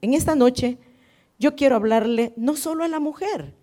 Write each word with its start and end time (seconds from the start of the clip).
En 0.00 0.14
esta 0.14 0.34
noche 0.34 0.78
yo 1.38 1.54
quiero 1.54 1.76
hablarle 1.76 2.32
no 2.36 2.56
solo 2.56 2.84
a 2.84 2.88
la 2.88 3.00
mujer, 3.00 3.54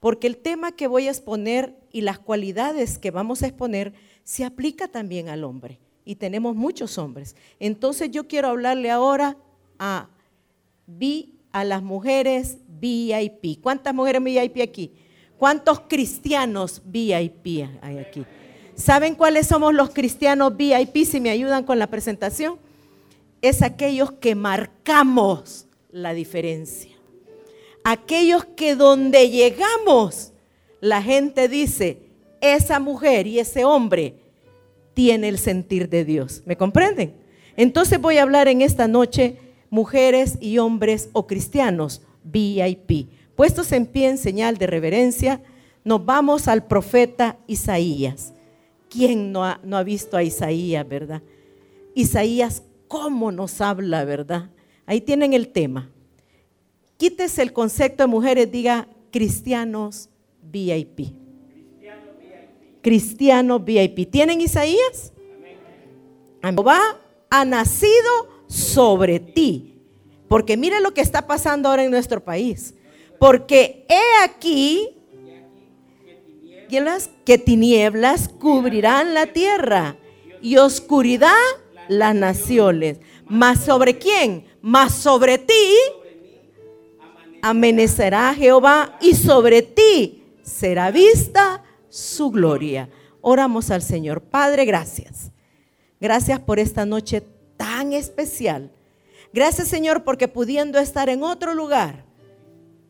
porque 0.00 0.26
el 0.26 0.36
tema 0.36 0.72
que 0.72 0.86
voy 0.86 1.08
a 1.08 1.10
exponer 1.10 1.74
y 1.90 2.02
las 2.02 2.18
cualidades 2.18 2.98
que 2.98 3.10
vamos 3.10 3.42
a 3.42 3.46
exponer 3.46 3.94
se 4.22 4.44
aplica 4.44 4.88
también 4.88 5.28
al 5.28 5.44
hombre. 5.44 5.78
Y 6.04 6.16
tenemos 6.16 6.54
muchos 6.54 6.98
hombres. 6.98 7.36
Entonces 7.58 8.10
yo 8.10 8.28
quiero 8.28 8.48
hablarle 8.48 8.90
ahora 8.90 9.38
a, 9.78 10.10
a 11.52 11.64
las 11.64 11.82
mujeres 11.82 12.58
VIP. 12.68 13.62
¿Cuántas 13.62 13.94
mujeres 13.94 14.22
VIP 14.22 14.60
aquí? 14.62 14.92
¿Cuántos 15.38 15.80
cristianos 15.88 16.82
VIP 16.84 17.66
hay 17.80 17.98
aquí? 17.98 18.24
¿Saben 18.74 19.14
cuáles 19.14 19.46
somos 19.46 19.72
los 19.72 19.90
cristianos 19.90 20.56
VIP? 20.56 21.04
Si 21.06 21.20
me 21.20 21.30
ayudan 21.30 21.64
con 21.64 21.78
la 21.78 21.86
presentación. 21.86 22.58
Es 23.44 23.62
aquellos 23.62 24.12
que 24.12 24.34
marcamos 24.34 25.66
la 25.90 26.12
diferencia 26.14 26.94
aquellos 27.84 28.46
que 28.56 28.74
donde 28.74 29.30
llegamos, 29.30 30.32
la 30.80 31.02
gente 31.02 31.48
dice, 31.48 32.00
esa 32.40 32.80
mujer 32.80 33.26
y 33.26 33.38
ese 33.38 33.64
hombre 33.64 34.16
tiene 34.94 35.28
el 35.28 35.38
sentir 35.38 35.88
de 35.88 36.04
Dios. 36.04 36.42
¿Me 36.46 36.56
comprenden? 36.56 37.14
Entonces 37.56 38.00
voy 38.00 38.18
a 38.18 38.22
hablar 38.22 38.48
en 38.48 38.62
esta 38.62 38.88
noche 38.88 39.36
mujeres 39.70 40.38
y 40.40 40.58
hombres 40.58 41.10
o 41.12 41.26
cristianos 41.26 42.02
VIP. 42.24 43.08
Puestos 43.36 43.70
en 43.72 43.86
pie 43.86 44.08
en 44.08 44.18
señal 44.18 44.56
de 44.56 44.66
reverencia, 44.66 45.42
nos 45.84 46.04
vamos 46.04 46.48
al 46.48 46.66
profeta 46.66 47.38
Isaías. 47.46 48.32
¿Quién 48.88 49.32
no 49.32 49.44
ha, 49.44 49.60
no 49.64 49.76
ha 49.76 49.82
visto 49.82 50.16
a 50.16 50.22
Isaías, 50.22 50.88
verdad? 50.88 51.22
Isaías, 51.94 52.62
¿cómo 52.94 53.32
nos 53.32 53.60
habla, 53.60 54.04
verdad? 54.04 54.50
Ahí 54.86 55.00
tienen 55.00 55.32
el 55.32 55.48
tema. 55.48 55.90
Quítese 56.96 57.42
el 57.42 57.52
concepto 57.52 58.04
de 58.04 58.06
mujeres, 58.06 58.52
diga 58.52 58.86
cristianos 59.10 60.08
VIP. 60.40 61.12
Cristianos 62.82 63.64
VIP. 63.64 64.08
¿Tienen 64.12 64.40
Isaías? 64.40 65.12
Jehová 66.40 66.78
ha 67.30 67.44
nacido 67.44 68.28
sobre 68.46 69.18
ti. 69.18 69.74
Porque 70.28 70.56
mire 70.56 70.80
lo 70.80 70.94
que 70.94 71.00
está 71.00 71.26
pasando 71.26 71.68
ahora 71.70 71.82
en 71.82 71.90
nuestro 71.90 72.22
país. 72.22 72.76
Porque 73.18 73.86
he 73.88 74.24
aquí 74.24 74.90
que 77.24 77.38
tinieblas 77.38 78.28
cubrirán 78.28 79.14
la 79.14 79.26
tierra 79.26 79.96
y 80.40 80.58
oscuridad 80.58 81.32
las 81.88 82.14
naciones. 82.14 82.98
¿Más 83.26 83.64
sobre 83.64 83.98
quién? 83.98 84.46
Más 84.60 84.94
sobre 84.94 85.38
ti 85.38 85.54
amanecerá 87.44 88.34
Jehová 88.34 88.96
y 89.02 89.14
sobre 89.14 89.60
ti 89.60 90.24
será 90.42 90.90
vista 90.90 91.62
su 91.90 92.30
gloria. 92.30 92.88
Oramos 93.20 93.70
al 93.70 93.82
Señor. 93.82 94.22
Padre, 94.22 94.64
gracias. 94.64 95.30
Gracias 96.00 96.40
por 96.40 96.58
esta 96.58 96.86
noche 96.86 97.22
tan 97.58 97.92
especial. 97.92 98.70
Gracias 99.32 99.68
Señor 99.68 100.04
porque 100.04 100.26
pudiendo 100.26 100.78
estar 100.78 101.10
en 101.10 101.22
otro 101.22 101.54
lugar, 101.54 102.06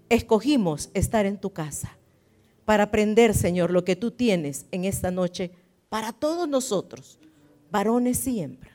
escogimos 0.09 0.91
estar 0.95 1.27
en 1.27 1.39
tu 1.39 1.51
casa 1.51 1.97
para 2.65 2.85
aprender, 2.85 3.35
Señor, 3.35 3.71
lo 3.71 3.85
que 3.85 3.97
tú 3.97 4.13
tienes 4.13 4.67
en 4.71 4.85
esta 4.85 5.11
noche 5.11 5.51
para 5.89 6.13
todos 6.13 6.49
nosotros, 6.49 7.19
varones 7.71 8.27
y 8.27 8.41
hembras. 8.41 8.74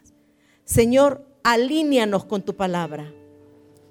Señor, 0.70 1.26
alíñanos 1.44 2.26
con 2.26 2.44
tu 2.44 2.56
palabra 2.56 3.12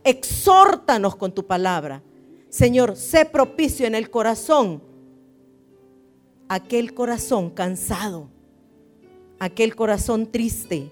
exhórtanos 0.09 1.17
con 1.17 1.35
tu 1.35 1.47
palabra. 1.47 2.03
Señor, 2.49 2.97
sé 2.97 3.27
propicio 3.27 3.87
en 3.87 3.95
el 3.95 4.11
corazón, 4.11 4.83
aquel 6.49 6.95
corazón 6.95 7.51
cansado, 7.51 8.31
aquel 9.39 9.77
corazón 9.77 10.33
triste, 10.33 10.91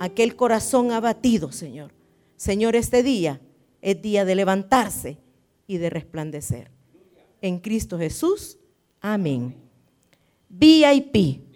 aquel 0.00 0.34
corazón 0.34 0.90
abatido, 0.90 1.52
Señor. 1.52 1.92
Señor, 2.36 2.74
este 2.74 3.04
día 3.04 3.40
es 3.80 4.02
día 4.02 4.24
de 4.24 4.34
levantarse 4.34 5.18
y 5.68 5.78
de 5.78 5.90
resplandecer. 5.90 6.72
En 7.40 7.60
Cristo 7.60 7.98
Jesús, 7.98 8.58
amén. 9.00 9.54
VIP. 10.48 11.47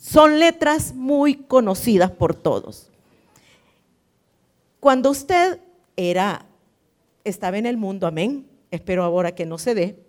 Son 0.00 0.40
letras 0.40 0.94
muy 0.94 1.34
conocidas 1.34 2.10
por 2.10 2.34
todos. 2.34 2.90
Cuando 4.80 5.10
usted 5.10 5.60
era, 5.94 6.46
estaba 7.22 7.58
en 7.58 7.66
el 7.66 7.76
mundo, 7.76 8.06
amén. 8.06 8.48
Espero 8.70 9.04
ahora 9.04 9.34
que 9.34 9.44
no 9.44 9.58
se 9.58 9.74
dé. 9.74 10.02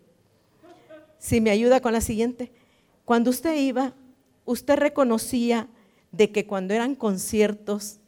Si 1.20 1.42
me 1.42 1.52
ayuda 1.52 1.82
con 1.82 1.92
la 1.92 2.00
siguiente. 2.00 2.54
Cuando 3.04 3.32
usted 3.32 3.54
iba, 3.58 3.94
usted 4.46 4.78
reconocía 4.78 5.68
de 6.14 6.32
que 6.32 6.48
cuando 6.48 6.74
eran 6.74 6.96
conciertos, 6.96 8.00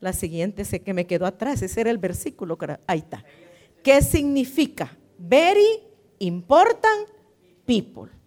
la 0.00 0.12
siguiente 0.12 0.64
sé 0.64 0.82
que 0.82 0.92
me 0.92 1.06
quedó 1.06 1.24
atrás, 1.24 1.62
ese 1.62 1.80
era 1.80 1.90
el 1.90 1.98
versículo, 1.98 2.58
ahí 2.88 2.98
está. 2.98 3.24
¿Qué 3.84 4.02
significa? 4.02 4.98
Very 5.18 5.84
important 6.18 7.08
people. 7.64 8.17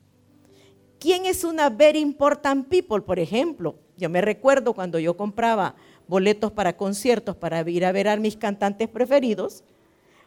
¿Quién 1.02 1.26
es 1.26 1.44
una 1.44 1.72
very 1.72 1.98
important 1.98 2.68
people? 2.68 3.02
Por 3.02 3.18
ejemplo, 3.18 3.74
yo 3.98 4.08
me 4.08 4.22
recuerdo 4.22 4.76
cuando 4.76 5.00
yo 5.00 5.18
compraba 5.18 5.74
boletos 6.08 6.52
para 6.52 6.78
conciertos 6.78 7.36
para 7.36 7.68
ir 7.68 7.86
a 7.86 7.92
ver 7.92 8.08
a 8.08 8.18
mis 8.18 8.38
cantantes 8.38 8.88
preferidos. 8.88 9.64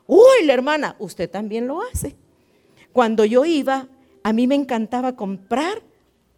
Uy, 0.09 0.45
la 0.45 0.53
hermana, 0.53 0.97
usted 0.99 1.31
también 1.31 1.69
lo 1.69 1.81
hace. 1.81 2.17
Cuando 2.93 3.25
yo 3.25 3.45
iba, 3.45 3.87
a 4.25 4.33
mí 4.33 4.49
me 4.49 4.57
encantaba 4.57 5.15
comprar 5.15 5.81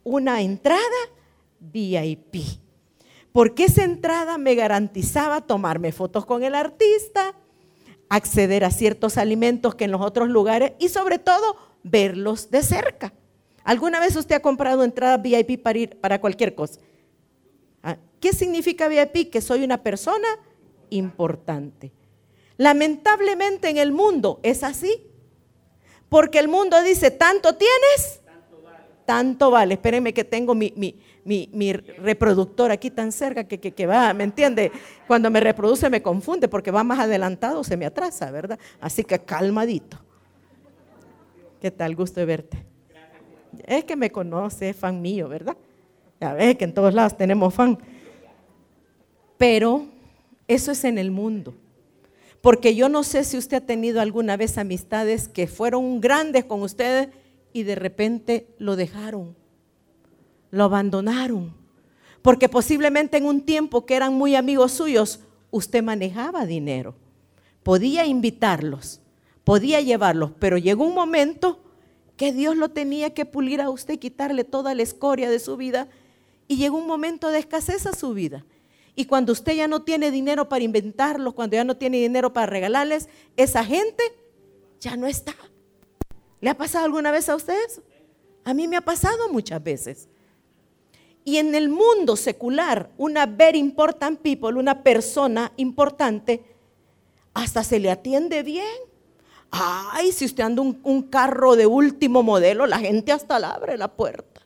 una 0.04 0.42
entrada 0.42 0.82
VIP. 1.58 2.36
Porque 3.32 3.64
esa 3.64 3.84
entrada 3.84 4.36
me 4.36 4.54
garantizaba 4.54 5.46
tomarme 5.46 5.92
fotos 5.92 6.26
con 6.26 6.44
el 6.44 6.54
artista, 6.54 7.34
acceder 8.10 8.64
a 8.64 8.70
ciertos 8.70 9.16
alimentos 9.16 9.76
que 9.76 9.84
en 9.84 9.92
los 9.92 10.02
otros 10.02 10.28
lugares 10.28 10.72
y 10.78 10.90
sobre 10.90 11.18
todo 11.18 11.56
verlos 11.82 12.50
de 12.50 12.62
cerca. 12.62 13.14
¿Alguna 13.66 13.98
vez 13.98 14.14
usted 14.14 14.36
ha 14.36 14.40
comprado 14.40 14.84
entrada 14.84 15.16
VIP 15.16 15.60
para 15.60 15.76
ir 15.76 16.00
para 16.00 16.20
cualquier 16.20 16.54
cosa? 16.54 16.80
¿Qué 18.20 18.32
significa 18.32 18.86
VIP? 18.86 19.28
Que 19.30 19.40
soy 19.40 19.64
una 19.64 19.82
persona 19.82 20.28
importante. 20.88 21.92
Lamentablemente 22.56 23.68
en 23.68 23.78
el 23.78 23.90
mundo 23.90 24.38
es 24.44 24.62
así. 24.62 25.02
Porque 26.08 26.38
el 26.38 26.46
mundo 26.46 26.80
dice, 26.80 27.10
tanto 27.10 27.56
tienes, 27.56 28.20
tanto 29.04 29.50
vale. 29.50 29.74
Espérenme 29.74 30.14
que 30.14 30.22
tengo 30.22 30.54
mi, 30.54 30.94
reproductor 31.98 32.70
aquí 32.70 32.92
tan 32.92 33.10
cerca 33.10 33.48
que, 33.48 33.58
que, 33.58 33.86
va, 33.86 34.14
¿me 34.14 34.22
entiende? 34.22 34.70
Cuando 35.08 35.28
me 35.28 35.40
reproduce 35.40 35.90
me 35.90 36.02
confunde 36.02 36.46
porque 36.46 36.70
va 36.70 36.84
más 36.84 37.00
adelantado, 37.00 37.64
se 37.64 37.76
me 37.76 37.84
atrasa, 37.84 38.30
¿verdad? 38.30 38.60
Así 38.80 39.02
que 39.02 39.18
calmadito. 39.18 39.98
¿Qué 41.60 41.72
tal? 41.72 41.96
Gusto 41.96 42.20
de 42.20 42.26
verte. 42.26 42.75
Es 43.66 43.84
que 43.84 43.96
me 43.96 44.10
conoce, 44.10 44.70
es 44.70 44.76
fan 44.76 45.00
mío, 45.00 45.28
¿verdad? 45.28 45.56
Ya 46.20 46.32
ves 46.34 46.56
que 46.56 46.64
en 46.64 46.74
todos 46.74 46.94
lados 46.94 47.16
tenemos 47.16 47.54
fan. 47.54 47.78
Pero 49.36 49.86
eso 50.48 50.72
es 50.72 50.84
en 50.84 50.98
el 50.98 51.10
mundo. 51.10 51.54
Porque 52.40 52.74
yo 52.74 52.88
no 52.88 53.02
sé 53.02 53.24
si 53.24 53.36
usted 53.36 53.56
ha 53.58 53.66
tenido 53.66 54.00
alguna 54.00 54.36
vez 54.36 54.56
amistades 54.56 55.28
que 55.28 55.46
fueron 55.46 56.00
grandes 56.00 56.44
con 56.44 56.62
ustedes 56.62 57.08
y 57.52 57.64
de 57.64 57.74
repente 57.74 58.46
lo 58.58 58.76
dejaron, 58.76 59.34
lo 60.50 60.64
abandonaron. 60.64 61.54
Porque 62.22 62.48
posiblemente 62.48 63.16
en 63.16 63.26
un 63.26 63.40
tiempo 63.40 63.84
que 63.84 63.96
eran 63.96 64.14
muy 64.14 64.36
amigos 64.36 64.72
suyos, 64.72 65.20
usted 65.50 65.82
manejaba 65.82 66.46
dinero, 66.46 66.94
podía 67.62 68.06
invitarlos, 68.06 69.00
podía 69.42 69.80
llevarlos, 69.80 70.30
pero 70.38 70.58
llegó 70.58 70.84
un 70.84 70.94
momento 70.94 71.60
que 72.16 72.32
Dios 72.32 72.56
lo 72.56 72.70
tenía 72.70 73.12
que 73.14 73.24
pulir 73.24 73.60
a 73.60 73.70
usted, 73.70 73.98
quitarle 73.98 74.44
toda 74.44 74.74
la 74.74 74.82
escoria 74.82 75.30
de 75.30 75.38
su 75.38 75.56
vida, 75.56 75.88
y 76.48 76.56
llegó 76.56 76.78
un 76.78 76.86
momento 76.86 77.30
de 77.30 77.38
escasez 77.38 77.86
a 77.86 77.92
su 77.92 78.14
vida. 78.14 78.44
Y 78.94 79.04
cuando 79.04 79.32
usted 79.32 79.54
ya 79.54 79.68
no 79.68 79.82
tiene 79.82 80.10
dinero 80.10 80.48
para 80.48 80.64
inventarlos, 80.64 81.34
cuando 81.34 81.56
ya 81.56 81.64
no 81.64 81.76
tiene 81.76 81.98
dinero 81.98 82.32
para 82.32 82.46
regalarles, 82.46 83.08
esa 83.36 83.64
gente 83.64 84.02
ya 84.80 84.96
no 84.96 85.06
está. 85.06 85.34
¿Le 86.40 86.50
ha 86.50 86.56
pasado 86.56 86.86
alguna 86.86 87.10
vez 87.10 87.28
a 87.28 87.36
usted 87.36 87.54
eso? 87.66 87.82
A 88.44 88.54
mí 88.54 88.68
me 88.68 88.76
ha 88.76 88.80
pasado 88.80 89.30
muchas 89.30 89.62
veces. 89.62 90.08
Y 91.24 91.38
en 91.38 91.54
el 91.54 91.68
mundo 91.68 92.16
secular, 92.16 92.90
una 92.96 93.26
very 93.26 93.58
important 93.58 94.20
people, 94.20 94.56
una 94.58 94.82
persona 94.82 95.52
importante, 95.56 96.44
hasta 97.34 97.64
se 97.64 97.80
le 97.80 97.90
atiende 97.90 98.42
bien. 98.42 98.64
Ay, 99.50 100.12
si 100.12 100.24
usted 100.24 100.44
anda 100.44 100.62
un, 100.62 101.02
carro 101.02 101.56
de 101.56 101.66
último 101.66 102.22
modelo, 102.22 102.66
la 102.66 102.78
gente 102.78 103.12
hasta 103.12 103.38
le 103.38 103.46
abre 103.46 103.78
la 103.78 103.88
puerta. 103.88 104.42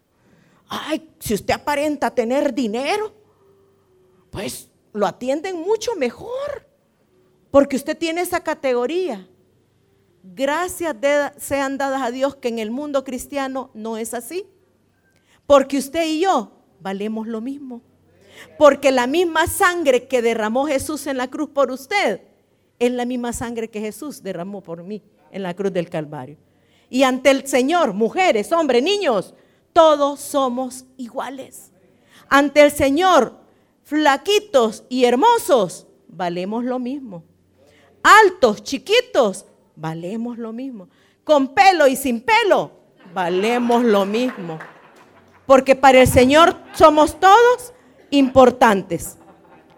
Ay, 0.69 1.09
si 1.19 1.35
usted 1.35 1.55
aparenta 1.55 2.11
tener 2.11 2.55
dinero, 2.55 3.13
pues 4.31 4.69
lo 4.93 5.07
atienden 5.07 5.61
mucho 5.61 5.95
mejor. 5.97 6.69
porque 7.51 7.75
usted 7.75 7.99
tiene 7.99 8.21
esa 8.21 8.41
categoría. 8.41 9.27
Gracias 10.23 10.95
sean 11.39 11.79
dadas 11.79 12.03
a 12.03 12.13
Dios 12.13 12.37
que 12.37 12.47
en 12.47 12.61
el 12.61 12.71
mundo 12.71 13.03
cristiano 13.03 13.71
no 13.75 13.97
es 13.97 14.15
así. 14.15 14.47
Porque 15.49 15.79
usted 15.79 16.05
y 16.07 16.21
yo 16.21 16.53
valemos 16.81 17.27
lo 17.27 17.41
mismo. 17.41 17.83
Porque 18.57 18.93
la 18.93 19.09
misma 19.09 19.49
sangre 19.49 20.07
que 20.07 20.23
derramó 20.23 20.67
Jesús 20.67 21.09
en 21.09 21.17
la 21.17 21.29
cruz 21.29 21.51
por 21.51 21.73
usted 21.73 22.30
es 22.81 22.91
la 22.91 23.05
misma 23.05 23.33
sangre 23.33 23.69
que 23.69 23.81
Jesús 23.81 24.23
derramó 24.23 24.63
por 24.63 24.83
mí 24.83 25.03
en 25.31 25.43
la 25.43 25.55
cruz 25.55 25.73
del 25.73 25.89
Calvario. 25.89 26.39
Y 26.89 27.05
ante 27.05 27.31
el 27.31 27.47
Señor, 27.47 27.93
mujeres, 27.93 28.51
hombres, 28.51 28.83
niños, 28.83 29.35
todos 29.73 30.19
somos 30.19 30.87
iguales. 30.97 31.71
Ante 32.29 32.63
el 32.63 32.73
Señor, 32.73 33.39
flaquitos 33.85 34.85
y 34.89 35.05
hermosos, 35.05 35.87
valemos 36.09 36.65
lo 36.65 36.79
mismo. 36.79 37.23
Altos, 38.03 38.63
chiquitos, 38.65 39.45
valemos 39.77 40.39
lo 40.39 40.53
mismo. 40.53 40.89
Con 41.23 41.55
pelo 41.55 41.87
y 41.87 41.97
sin 41.97 42.23
pelo, 42.23 42.73
valemos 43.13 43.85
lo 43.85 44.07
mismo. 44.07 44.59
Porque 45.45 45.77
para 45.77 46.01
el 46.01 46.09
Señor 46.09 46.57
somos 46.73 47.21
todos 47.21 47.75
importantes. 48.11 49.19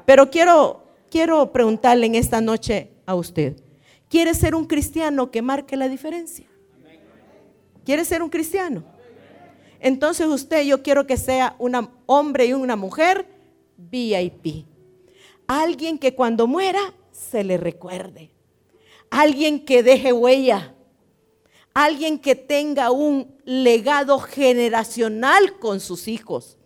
Pero 0.07 0.31
quiero, 0.31 0.85
quiero 1.11 1.51
preguntarle 1.53 2.07
en 2.07 2.15
esta 2.15 2.41
noche 2.41 2.92
a 3.07 3.15
usted, 3.15 3.57
¿quiere 4.09 4.35
ser 4.35 4.55
un 4.55 4.67
cristiano 4.67 5.31
que 5.31 5.43
marque 5.43 5.77
la 5.77 5.89
diferencia? 5.89 6.47
¿Quiere 7.85 8.05
ser 8.05 8.23
un 8.23 8.31
cristiano? 8.31 8.85
Entonces 9.81 10.29
usted, 10.29 10.63
yo 10.63 10.83
quiero 10.83 11.07
que 11.07 11.17
sea 11.17 11.57
un 11.59 11.89
hombre 12.07 12.47
y 12.47 12.53
una 12.53 12.77
mujer 12.77 13.27
VIP. 13.77 14.67
Alguien 15.49 15.99
que 15.99 16.15
cuando 16.15 16.47
muera 16.47 16.95
se 17.11 17.43
le 17.43 17.57
recuerde. 17.57 18.31
Alguien 19.11 19.65
que 19.65 19.83
deje 19.83 20.13
huella. 20.13 20.75
Alguien 21.75 22.19
que 22.19 22.37
tenga 22.37 22.91
un 22.91 23.35
legado 23.45 24.21
generacional 24.21 25.59
con 25.59 25.81
sus 25.81 26.07
hijos, 26.07 26.59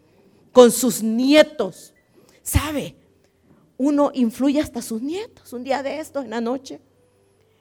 con 0.52 0.70
sus 0.70 1.02
nietos. 1.02 1.94
¿Sabe? 2.42 2.96
Uno 3.78 4.10
influye 4.14 4.60
hasta 4.60 4.80
sus 4.82 5.02
nietos. 5.02 5.52
Un 5.52 5.64
día 5.64 5.82
de 5.82 5.98
estos, 6.00 6.24
en 6.24 6.30
la 6.30 6.40
noche, 6.40 6.80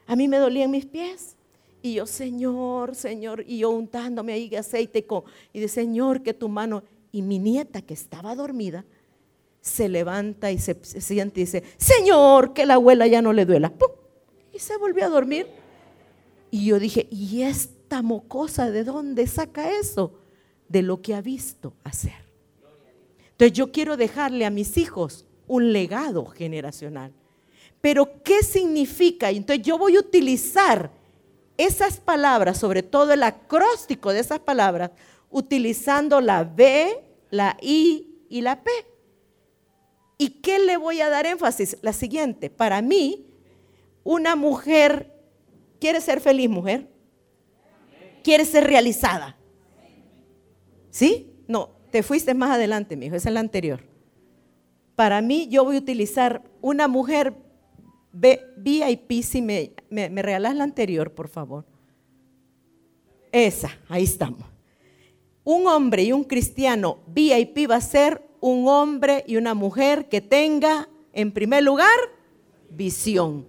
a 0.07 0.15
mí 0.15 0.27
me 0.27 0.37
dolían 0.37 0.71
mis 0.71 0.85
pies. 0.85 1.35
Y 1.81 1.95
yo, 1.95 2.07
Señor, 2.07 2.95
Señor, 2.95 3.43
y 3.45 3.59
yo 3.59 3.69
untándome 3.69 4.33
ahí 4.33 4.49
de 4.49 4.57
aceite 4.57 5.05
y 5.53 5.59
de 5.59 5.67
Señor, 5.67 6.23
que 6.23 6.33
tu 6.33 6.49
mano. 6.49 6.83
Y 7.11 7.21
mi 7.21 7.39
nieta 7.39 7.81
que 7.81 7.93
estaba 7.93 8.35
dormida, 8.35 8.85
se 9.61 9.89
levanta 9.89 10.51
y 10.51 10.59
se, 10.59 10.77
siente 10.83 11.41
y 11.41 11.43
dice, 11.45 11.63
Señor, 11.77 12.53
que 12.53 12.65
la 12.65 12.75
abuela 12.75 13.07
ya 13.07 13.21
no 13.21 13.33
le 13.33 13.45
duela. 13.45 13.73
Y 14.53 14.59
se 14.59 14.77
volvió 14.77 15.05
a 15.05 15.09
dormir. 15.09 15.47
Y 16.51 16.65
yo 16.65 16.79
dije, 16.79 17.07
¿y 17.09 17.41
esta 17.41 18.01
mocosa 18.01 18.71
de 18.71 18.83
dónde 18.83 19.27
saca 19.27 19.71
eso? 19.77 20.13
De 20.69 20.81
lo 20.81 21.01
que 21.01 21.13
ha 21.13 21.21
visto 21.21 21.73
hacer. 21.83 22.13
Entonces 23.31 23.57
yo 23.57 23.71
quiero 23.71 23.97
dejarle 23.97 24.45
a 24.45 24.49
mis 24.49 24.77
hijos 24.77 25.24
un 25.47 25.71
legado 25.71 26.25
generacional. 26.25 27.11
Pero 27.81 28.23
¿qué 28.23 28.41
significa? 28.41 29.29
Entonces 29.29 29.65
yo 29.65 29.77
voy 29.77 29.95
a 29.95 29.99
utilizar 29.99 30.89
esas 31.57 31.99
palabras, 31.99 32.57
sobre 32.57 32.83
todo 32.83 33.13
el 33.13 33.23
acróstico 33.23 34.11
de 34.11 34.19
esas 34.19 34.39
palabras, 34.39 34.91
utilizando 35.29 36.21
la 36.21 36.43
B, 36.43 37.03
la 37.29 37.57
I 37.61 38.25
y 38.29 38.41
la 38.41 38.63
P. 38.63 38.71
¿Y 40.17 40.29
qué 40.41 40.59
le 40.59 40.77
voy 40.77 41.01
a 41.01 41.09
dar 41.09 41.25
énfasis? 41.25 41.77
La 41.81 41.93
siguiente, 41.93 42.49
para 42.49 42.81
mí, 42.81 43.25
una 44.03 44.35
mujer 44.35 45.11
quiere 45.79 46.01
ser 46.01 46.21
feliz, 46.21 46.49
mujer. 46.49 46.87
Quiere 48.23 48.45
ser 48.45 48.65
realizada. 48.65 49.37
¿Sí? 50.89 51.33
No, 51.47 51.69
te 51.91 52.01
fuiste 52.01 52.33
más 52.33 52.51
adelante, 52.51 52.95
mi 52.95 53.07
esa 53.07 53.15
es 53.17 53.25
la 53.25 53.39
anterior. 53.39 53.94
Para 54.95 55.21
mí, 55.21 55.47
yo 55.49 55.63
voy 55.63 55.75
a 55.75 55.79
utilizar 55.79 56.43
una 56.61 56.87
mujer 56.87 57.33
VIP, 58.13 59.23
si 59.23 59.41
me, 59.41 59.73
me, 59.89 60.21
regalas 60.21 60.55
la 60.55 60.63
anterior, 60.63 61.11
por 61.11 61.27
favor. 61.27 61.65
Esa, 63.31 63.77
ahí 63.89 64.03
estamos. 64.03 64.45
Un 65.43 65.67
hombre 65.67 66.03
y 66.03 66.13
un 66.13 66.23
cristiano 66.23 66.99
VIP 67.07 67.69
va 67.69 67.75
a 67.75 67.81
ser 67.81 68.21
un 68.39 68.67
hombre 68.67 69.23
y 69.27 69.35
una 69.35 69.53
mujer 69.53 70.07
que 70.07 70.21
tenga, 70.21 70.87
en 71.11 71.31
primer 71.31 71.63
lugar, 71.63 71.89
visión, 72.69 73.47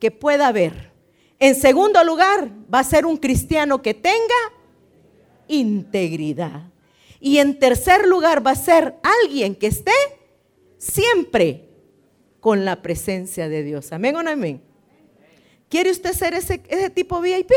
que 0.00 0.10
pueda 0.10 0.50
ver. 0.50 0.90
En 1.38 1.54
segundo 1.54 2.02
lugar, 2.02 2.50
va 2.72 2.80
a 2.80 2.84
ser 2.84 3.06
un 3.06 3.16
cristiano 3.16 3.80
que 3.80 3.94
tenga 3.94 4.34
integridad. 5.46 6.70
Y 7.20 7.38
en 7.38 7.58
tercer 7.58 8.06
lugar, 8.06 8.44
va 8.44 8.52
a 8.52 8.56
ser 8.56 8.96
alguien 9.22 9.54
que 9.54 9.66
esté 9.66 9.92
siempre 10.78 11.68
con 12.40 12.64
la 12.64 12.82
presencia 12.82 13.48
de 13.48 13.62
Dios. 13.62 13.92
Amén 13.92 14.16
o 14.16 14.22
no 14.22 14.30
amén. 14.30 14.62
¿Quiere 15.68 15.90
usted 15.90 16.12
ser 16.12 16.34
ese, 16.34 16.62
ese 16.68 16.90
tipo 16.90 17.20
VIP? 17.20 17.52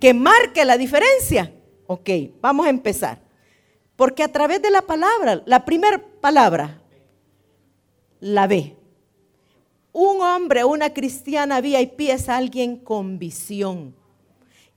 Que 0.00 0.14
marque 0.14 0.64
la 0.64 0.76
diferencia. 0.76 1.52
Ok, 1.86 2.08
vamos 2.40 2.66
a 2.66 2.70
empezar. 2.70 3.20
Porque 3.94 4.22
a 4.22 4.32
través 4.32 4.60
de 4.62 4.70
la 4.70 4.82
palabra, 4.82 5.42
la 5.46 5.64
primera 5.64 6.02
palabra, 6.20 6.82
la 8.18 8.46
ve. 8.46 8.76
Un 9.92 10.22
hombre, 10.22 10.64
una 10.64 10.94
cristiana 10.94 11.60
VIP 11.60 12.00
es 12.08 12.28
alguien 12.28 12.76
con 12.76 13.18
visión. 13.18 13.94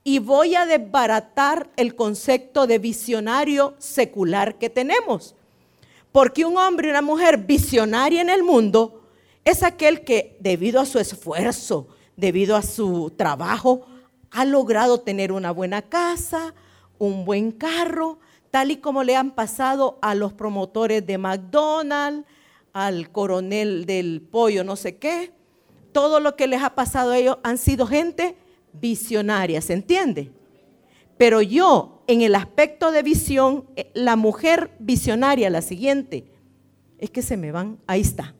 Y 0.08 0.20
voy 0.20 0.54
a 0.54 0.66
desbaratar 0.66 1.68
el 1.74 1.96
concepto 1.96 2.68
de 2.68 2.78
visionario 2.78 3.74
secular 3.78 4.56
que 4.56 4.70
tenemos. 4.70 5.34
Porque 6.12 6.44
un 6.44 6.56
hombre 6.56 6.86
y 6.86 6.90
una 6.92 7.02
mujer 7.02 7.38
visionaria 7.38 8.20
en 8.20 8.30
el 8.30 8.44
mundo 8.44 9.02
es 9.44 9.64
aquel 9.64 10.04
que 10.04 10.36
debido 10.38 10.78
a 10.80 10.86
su 10.86 11.00
esfuerzo, 11.00 11.88
debido 12.16 12.54
a 12.54 12.62
su 12.62 13.14
trabajo, 13.16 13.84
ha 14.30 14.44
logrado 14.44 15.00
tener 15.00 15.32
una 15.32 15.50
buena 15.50 15.82
casa, 15.82 16.54
un 17.00 17.24
buen 17.24 17.50
carro, 17.50 18.20
tal 18.52 18.70
y 18.70 18.76
como 18.76 19.02
le 19.02 19.16
han 19.16 19.32
pasado 19.32 19.98
a 20.02 20.14
los 20.14 20.32
promotores 20.32 21.04
de 21.04 21.18
McDonald's, 21.18 22.28
al 22.72 23.10
coronel 23.10 23.86
del 23.86 24.20
pollo, 24.20 24.62
no 24.62 24.76
sé 24.76 24.98
qué. 24.98 25.32
Todo 25.90 26.20
lo 26.20 26.36
que 26.36 26.46
les 26.46 26.62
ha 26.62 26.76
pasado 26.76 27.10
a 27.10 27.18
ellos 27.18 27.38
han 27.42 27.58
sido 27.58 27.88
gente 27.88 28.36
visionaria, 28.80 29.60
¿se 29.60 29.72
entiende? 29.72 30.30
Pero 31.18 31.40
yo, 31.42 32.02
en 32.06 32.22
el 32.22 32.34
aspecto 32.34 32.90
de 32.90 33.02
visión, 33.02 33.64
eh, 33.76 33.90
la 33.94 34.16
mujer 34.16 34.70
visionaria, 34.78 35.50
la 35.50 35.62
siguiente, 35.62 36.26
es 36.98 37.10
que 37.10 37.22
se 37.22 37.36
me 37.36 37.52
van, 37.52 37.78
ahí 37.86 38.00
está. 38.00 38.34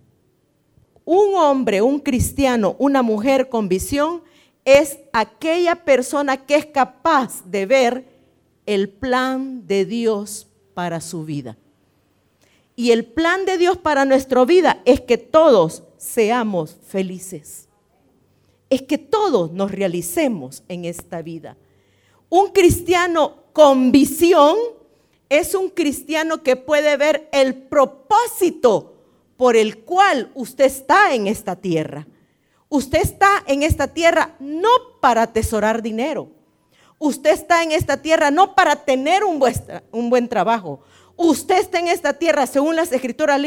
Un 1.05 1.35
hombre, 1.37 1.83
un 1.83 2.01
cristiano, 2.01 2.77
una 2.79 3.03
mujer 3.03 3.49
con 3.49 3.69
visión, 3.69 4.23
es 4.65 4.99
aquella 5.13 5.85
persona 5.85 6.45
que 6.45 6.57
es 6.57 6.67
capaz 6.67 7.45
de 7.45 7.67
ver 7.67 8.05
el 8.67 8.89
plan 8.89 9.67
de 9.67 9.85
Dios 9.85 10.49
para 10.75 11.01
su 11.01 11.25
vida. 11.25 11.57
Y 12.75 12.91
el 12.91 13.07
plan 13.07 13.47
de 13.47 13.57
Dios 13.57 13.79
para 13.79 14.05
nuestra 14.05 14.45
vida 14.45 14.83
es 14.85 15.01
que 15.01 15.17
todos 15.17 15.85
seamos 15.97 16.77
felices. 16.87 17.66
Es 18.69 18.83
que 18.83 18.99
todos 18.99 19.53
nos 19.53 19.71
realicemos 19.71 20.65
en 20.69 20.85
esta 20.85 21.23
vida. 21.23 21.57
Un 22.29 22.51
cristiano 22.51 23.45
con 23.53 23.93
visión 23.93 24.57
es 25.29 25.55
un 25.55 25.71
cristiano 25.71 26.43
que 26.43 26.57
puede 26.57 26.97
ver 26.97 27.29
el 27.33 27.55
propósito 27.55 28.95
por 29.37 29.57
el 29.57 29.79
cual 29.79 30.31
usted 30.35 30.65
está 30.65 31.15
en 31.15 31.27
esta 31.27 31.57
tierra. 31.57 32.07
Usted 32.69 33.01
está 33.01 33.45
en 33.47 33.63
esta 33.63 33.89
tierra 33.89 34.35
no 34.41 34.69
para 35.01 35.23
atesorar 35.23 35.83
dinero. 35.83 36.29
Usted 36.99 37.31
está 37.31 37.63
en 37.63 37.73
esta 37.73 38.01
tierra 38.01 38.31
no 38.31 38.55
para 38.55 38.85
tener 38.85 39.25
un, 39.25 39.43
un 39.93 40.11
buen 40.11 40.29
trabajo. 40.29 40.81
Usted 41.17 41.59
está 41.59 41.79
en 41.79 41.89
esta 41.89 42.15
tierra, 42.15 42.47
según 42.47 42.77
las 42.77 42.93
escrituras 42.93 43.41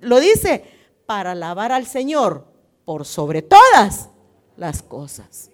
lo 0.00 0.20
dice, 0.20 0.64
para 1.06 1.32
alabar 1.32 1.72
al 1.72 1.86
Señor 1.86 2.46
por 2.84 3.04
sobre 3.04 3.42
todas 3.42 4.08
las 4.56 4.82
cosas. 4.82 5.50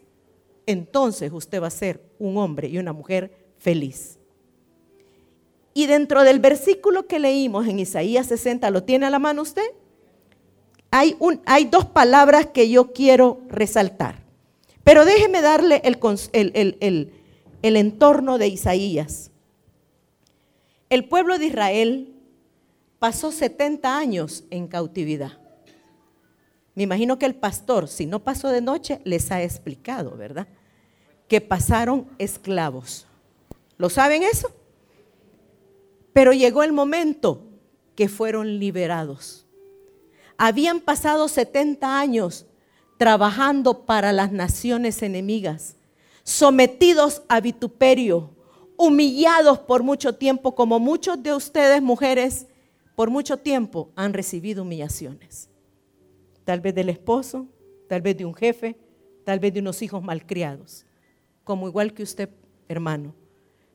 Entonces 0.66 1.33
usted 1.33 1.62
va 1.62 1.69
a 1.69 1.71
ser 1.71 2.00
un 2.19 2.37
hombre 2.37 2.69
y 2.69 2.78
una 2.78 2.92
mujer 2.92 3.33
feliz. 3.59 4.19
Y 5.73 5.87
dentro 5.87 6.23
del 6.23 6.40
versículo 6.40 7.07
que 7.07 7.19
leímos 7.19 7.66
en 7.66 7.78
Isaías 7.78 8.26
60, 8.26 8.71
¿lo 8.71 8.83
tiene 8.83 9.07
a 9.07 9.11
la 9.11 9.19
mano 9.19 9.42
usted? 9.42 9.66
Hay, 10.90 11.16
un, 11.21 11.40
hay 11.47 11.66
dos 11.66 11.87
palabras 11.87 12.47
que 12.47 12.69
yo 12.69 12.92
quiero 12.92 13.40
resaltar. 13.49 14.25
Pero 14.83 15.04
déjeme 15.04 15.40
darle 15.40 15.80
el, 15.85 15.99
el, 16.33 16.76
el 16.80 17.12
el 17.62 17.76
entorno 17.76 18.38
de 18.38 18.49
Isaías. 18.49 19.30
El 20.88 21.07
pueblo 21.07 21.38
de 21.38 21.47
Israel 21.47 22.14
pasó 22.99 23.33
70 23.33 23.97
años 23.97 24.45
en 24.50 24.66
cautividad. 24.66 25.38
Me 26.74 26.84
imagino 26.84 27.18
que 27.18 27.26
el 27.26 27.34
pastor, 27.34 27.88
si 27.88 28.06
no 28.06 28.20
pasó 28.20 28.48
de 28.48 28.60
noche, 28.60 29.00
les 29.04 29.30
ha 29.30 29.42
explicado, 29.42 30.16
¿verdad? 30.16 30.46
Que 31.28 31.40
pasaron 31.40 32.08
esclavos. 32.18 33.06
¿Lo 33.76 33.90
saben 33.90 34.22
eso? 34.22 34.52
Pero 36.12 36.32
llegó 36.32 36.62
el 36.62 36.72
momento 36.72 37.46
que 37.94 38.08
fueron 38.08 38.58
liberados. 38.58 39.46
Habían 40.38 40.80
pasado 40.80 41.28
70 41.28 41.98
años 41.98 42.46
trabajando 42.96 43.84
para 43.84 44.12
las 44.12 44.32
naciones 44.32 45.02
enemigas, 45.02 45.76
sometidos 46.22 47.22
a 47.28 47.40
vituperio, 47.40 48.30
humillados 48.76 49.58
por 49.58 49.82
mucho 49.82 50.14
tiempo, 50.14 50.54
como 50.54 50.78
muchos 50.78 51.22
de 51.22 51.34
ustedes 51.34 51.82
mujeres 51.82 52.46
por 52.96 53.10
mucho 53.10 53.36
tiempo 53.36 53.90
han 53.96 54.14
recibido 54.14 54.62
humillaciones. 54.62 55.50
Tal 56.44 56.61
vez 56.61 56.75
del 56.75 56.88
esposo, 56.88 57.47
tal 57.88 58.02
vez 58.02 58.16
de 58.16 58.25
un 58.25 58.35
jefe, 58.35 58.76
tal 59.25 59.38
vez 59.38 59.52
de 59.52 59.61
unos 59.61 59.82
hijos 59.82 60.02
malcriados, 60.02 60.87
como 61.44 61.68
igual 61.68 61.92
que 61.92 62.02
usted, 62.02 62.30
hermano, 62.68 63.14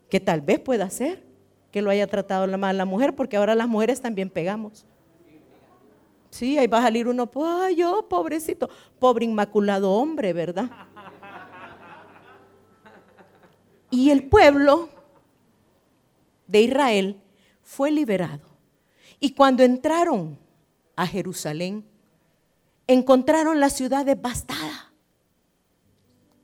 que 0.10 0.19
tal 0.19 0.41
vez 0.41 0.60
pueda 0.60 0.89
ser 0.89 1.24
que 1.72 1.81
lo 1.81 1.89
haya 1.89 2.07
tratado 2.07 2.48
la 2.48 2.57
mala 2.57 2.86
mujer, 2.86 3.15
porque 3.15 3.36
ahora 3.36 3.53
las 3.55 3.67
mujeres 3.67 4.01
también 4.01 4.29
pegamos. 4.29 4.86
Sí, 6.29 6.57
ahí 6.57 6.67
va 6.67 6.79
a 6.79 6.84
salir 6.84 7.07
uno, 7.07 7.29
ay, 7.45 7.75
yo, 7.75 8.07
pobrecito, 8.07 8.69
pobre 9.00 9.25
inmaculado 9.25 9.91
hombre, 9.91 10.34
¿verdad? 10.34 10.69
Y 13.89 14.10
el 14.10 14.24
pueblo 14.27 14.89
de 16.48 16.62
Israel 16.62 17.22
fue 17.62 17.91
liberado. 17.91 18.48
Y 19.19 19.34
cuando 19.34 19.63
entraron 19.63 20.38
a 20.95 21.07
Jerusalén, 21.07 21.86
encontraron 22.88 23.60
la 23.60 23.70
ciudad 23.70 24.06
devastada, 24.06 24.92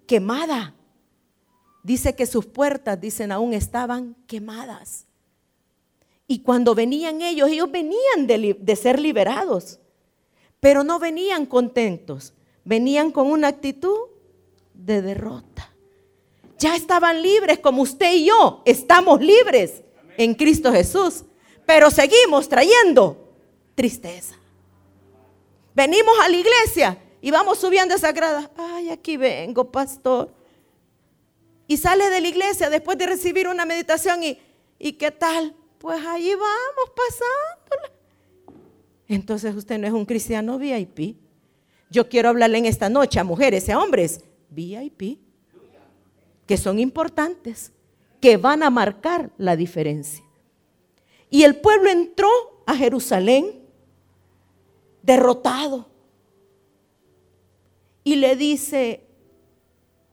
quemada. 0.07 0.73
Dice 1.83 2.15
que 2.15 2.25
sus 2.25 2.45
puertas, 2.45 2.99
dicen, 2.99 3.31
aún 3.31 3.53
estaban 3.53 4.15
quemadas. 4.27 5.05
Y 6.27 6.39
cuando 6.39 6.75
venían 6.75 7.21
ellos, 7.21 7.49
ellos 7.49 7.69
venían 7.71 8.27
de, 8.27 8.57
de, 8.59 8.75
ser 8.75 8.99
liberados, 8.99 9.79
pero 10.59 10.83
no 10.83 10.99
venían 10.99 11.45
contentos, 11.45 12.33
venían 12.63 13.11
con 13.11 13.27
una 13.27 13.49
actitud 13.49 13.97
de 14.73 15.01
derrota. 15.01 15.69
Ya 16.57 16.75
estaban 16.75 17.21
libres 17.21 17.59
como 17.59 17.81
usted 17.81 18.13
y 18.13 18.25
yo, 18.25 18.61
estamos 18.65 19.19
libres 19.19 19.83
en 20.17 20.35
Cristo 20.35 20.71
Jesús, 20.71 21.25
pero 21.65 21.89
seguimos 21.89 22.47
trayendo 22.47 23.33
tristeza. 23.75 24.40
Venimos 25.73 26.13
a 26.21 26.27
la 26.27 26.37
iglesia 26.37 26.97
y 27.21 27.31
vamos 27.31 27.59
subiendo 27.59 27.95
esa 27.95 28.11
grada. 28.11 28.51
Ay, 28.57 28.89
aquí 28.89 29.17
vengo, 29.17 29.71
pastor. 29.71 30.33
Y 31.67 31.77
sale 31.77 32.09
de 32.09 32.19
la 32.19 32.27
iglesia 32.27 32.69
después 32.69 32.97
de 32.97 33.05
recibir 33.05 33.47
una 33.47 33.65
meditación 33.65 34.23
y, 34.23 34.37
¿y 34.77 34.93
qué 34.93 35.11
tal? 35.11 35.55
Pues 35.77 36.05
ahí 36.05 36.31
vamos 36.31 36.91
pasándola. 36.95 37.91
Entonces 39.07 39.55
usted 39.55 39.77
no 39.77 39.87
es 39.87 39.93
un 39.93 40.05
cristiano 40.05 40.57
VIP. 40.57 41.17
Yo 41.89 42.07
quiero 42.07 42.29
hablarle 42.29 42.57
en 42.57 42.65
esta 42.65 42.89
noche 42.89 43.19
a 43.19 43.23
mujeres 43.23 43.67
y 43.67 43.71
a 43.71 43.79
hombres 43.79 44.21
VIP, 44.49 45.19
que 46.45 46.57
son 46.57 46.79
importantes, 46.79 47.71
que 48.21 48.37
van 48.37 48.63
a 48.63 48.69
marcar 48.69 49.31
la 49.37 49.55
diferencia. 49.55 50.23
Y 51.29 51.43
el 51.43 51.57
pueblo 51.57 51.89
entró 51.89 52.29
a 52.65 52.75
Jerusalén 52.75 53.60
derrotado. 55.01 55.89
Y 58.03 58.15
le 58.15 58.35
dice 58.35 59.05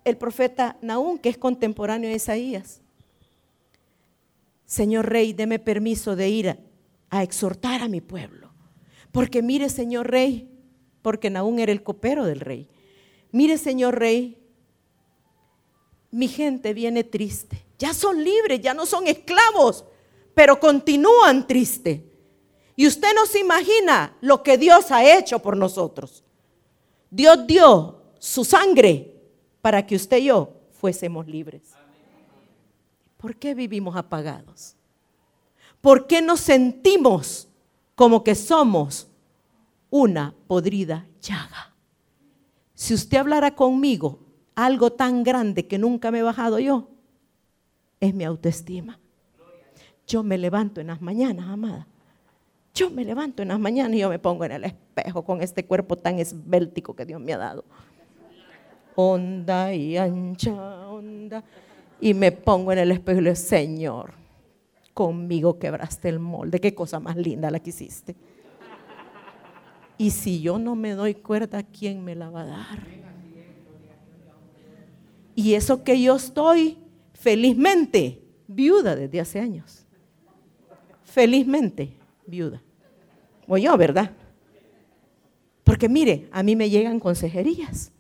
el 0.05 0.17
profeta 0.17 0.77
Naúm, 0.83 1.19
que 1.19 1.29
es 1.29 1.39
contemporáneo 1.39 2.11
de 2.11 2.17
Isaías, 2.17 2.81
Señor 4.65 5.09
rey, 5.09 5.33
deme 5.33 5.59
permiso 5.59 6.15
de 6.15 6.29
ir 6.29 6.49
a, 6.51 6.59
a 7.09 7.23
exhortar 7.23 7.81
a 7.81 7.89
mi 7.89 8.03
pueblo. 8.03 8.53
Porque 9.13 9.41
mire, 9.41 9.71
Señor 9.71 10.11
rey, 10.11 10.51
porque 11.01 11.31
Naúm 11.31 11.59
era 11.59 11.73
el 11.73 11.83
copero 11.83 12.27
del 12.27 12.41
rey. 12.41 12.69
Mire, 13.33 13.57
Señor 13.57 13.99
rey, 13.99 14.39
mi 16.11 16.29
gente 16.29 16.75
viene 16.75 17.05
triste. 17.05 17.65
Ya 17.79 17.95
son 17.95 18.23
libres, 18.23 18.61
ya 18.61 18.75
no 18.75 18.87
son 18.87 19.07
esclavos, 19.07 19.85
pero 20.35 20.59
continúan 20.59 21.47
tristes. 21.47 22.01
Y 22.79 22.87
usted 22.87 23.09
no 23.13 23.27
se 23.27 23.41
imagina 23.41 24.17
lo 24.21 24.41
que 24.45 24.57
Dios 24.57 24.93
ha 24.93 25.19
hecho 25.19 25.41
por 25.41 25.57
nosotros. 25.57 26.23
Dios 27.11 27.45
dio 27.45 28.03
su 28.21 28.45
sangre 28.45 29.21
para 29.61 29.85
que 29.85 29.97
usted 29.97 30.19
y 30.19 30.27
yo 30.27 30.53
fuésemos 30.71 31.27
libres. 31.27 31.73
¿Por 33.17 33.35
qué 33.35 33.57
vivimos 33.57 33.97
apagados? 33.97 34.77
¿Por 35.81 36.07
qué 36.07 36.23
nos 36.23 36.39
sentimos 36.39 37.49
como 37.97 38.23
que 38.23 38.37
somos 38.37 39.09
una 39.91 40.33
podrida 40.47 41.05
llaga? 41.21 41.75
Si 42.75 42.95
usted 42.95 43.17
hablara 43.17 43.57
conmigo 43.57 44.21
algo 44.55 44.93
tan 44.93 45.25
grande 45.25 45.67
que 45.67 45.79
nunca 45.79 46.13
me 46.13 46.21
he 46.21 46.23
bajado 46.23 46.61
yo, 46.61 46.87
es 47.99 48.15
mi 48.15 48.23
autoestima. 48.23 49.01
Yo 50.07 50.23
me 50.23 50.39
levanto 50.39 50.81
en 50.81 50.87
las 50.87 51.03
mañanas, 51.03 51.49
amada, 51.49 51.89
yo 52.79 52.91
me 52.91 53.05
levanto 53.05 53.43
en 53.43 53.49
las 53.49 53.59
mañanas 53.59 53.97
y 53.97 54.01
yo 54.01 54.09
me 54.09 54.19
pongo 54.19 54.45
en 54.45 54.53
el 54.53 54.65
espejo 54.65 55.25
con 55.25 55.43
este 55.43 55.65
cuerpo 55.65 55.97
tan 55.97 56.19
esbéltico 56.19 56.95
que 56.95 57.05
Dios 57.05 57.21
me 57.21 57.33
ha 57.33 57.39
dado. 57.39 57.65
Onda 58.95 59.75
y 59.75 59.97
ancha, 59.97 60.89
onda. 60.89 61.43
Y 62.01 62.15
me 62.15 62.31
pongo 62.31 62.73
en 62.73 62.79
el 62.79 62.93
espejo 62.93 63.19
y 63.19 63.23
le 63.23 63.31
digo, 63.31 63.41
Señor, 63.41 64.13
conmigo 64.95 65.59
quebraste 65.59 66.09
el 66.09 66.21
molde. 66.21 66.61
Qué 66.61 66.75
cosa 66.75 67.01
más 67.01 67.17
linda 67.17 67.51
la 67.51 67.59
que 67.59 67.71
hiciste. 67.71 68.15
Y 69.97 70.11
si 70.11 70.41
yo 70.41 70.59
no 70.59 70.77
me 70.77 70.93
doy 70.93 71.15
cuerda, 71.15 71.65
¿quién 71.65 72.05
me 72.05 72.15
la 72.15 72.31
va 72.31 72.43
a 72.43 72.47
dar? 72.47 72.79
Y 75.35 75.55
eso 75.55 75.83
que 75.83 76.01
yo 76.01 76.17
estoy 76.17 76.79
felizmente 77.15 78.23
viuda 78.47 78.95
desde 78.95 79.21
hace 79.21 79.41
años. 79.41 79.87
Felizmente 81.03 81.97
viuda. 82.27 82.63
O 83.49 83.57
yo, 83.57 83.77
¿verdad? 83.77 84.13
Porque 85.65 85.89
mire, 85.89 86.29
a 86.31 86.43
mí 86.43 86.55
me 86.55 86.71
llegan 86.71 87.01
consejerías. 87.01 87.93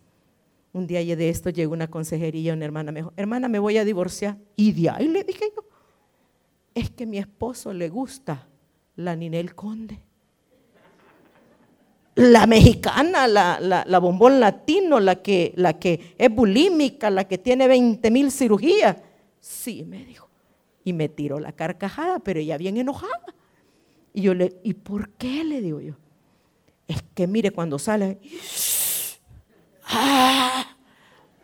Un 0.72 0.86
día 0.86 1.00
de 1.16 1.28
esto 1.30 1.50
llegó 1.50 1.72
una 1.72 1.88
consejería, 1.88 2.52
una 2.52 2.66
hermana 2.66 2.92
me 2.92 3.00
dijo, 3.00 3.12
hermana, 3.16 3.48
me 3.48 3.58
voy 3.58 3.78
a 3.78 3.84
divorciar. 3.84 4.36
Y 4.54 4.72
de 4.72 4.90
ahí 4.90 5.08
le 5.08 5.24
dije 5.24 5.50
yo, 5.56 5.64
es 6.74 6.90
que 6.90 7.06
mi 7.06 7.18
esposo 7.18 7.72
le 7.72 7.88
gusta 7.88 8.46
la 8.96 9.16
Ninel 9.16 9.54
Conde. 9.54 10.00
La 12.14 12.46
mexicana, 12.46 13.28
la, 13.28 13.58
la, 13.60 13.98
bombón 14.00 14.40
latino, 14.40 14.98
la 14.98 15.22
que, 15.22 15.52
la 15.56 15.78
que 15.78 16.14
es 16.18 16.34
bulímica, 16.34 17.10
la 17.10 17.28
que 17.28 17.38
tiene 17.38 17.68
20 17.68 18.10
mil 18.10 18.32
cirugías. 18.32 18.96
Sí, 19.40 19.84
me 19.84 20.04
dijo. 20.04 20.28
Y 20.84 20.92
me 20.92 21.08
tiró 21.08 21.38
la 21.38 21.52
carcajada, 21.52 22.18
pero 22.18 22.40
ella 22.40 22.58
bien 22.58 22.76
enojada. 22.76 23.34
Y 24.18 24.22
yo 24.22 24.34
le, 24.34 24.58
¿y 24.64 24.74
por 24.74 25.10
qué? 25.10 25.44
Le 25.44 25.60
digo 25.60 25.80
yo. 25.80 25.94
Es 26.88 27.04
que 27.14 27.28
mire, 27.28 27.52
cuando 27.52 27.78
sale, 27.78 28.18
¡ah! 29.84 30.76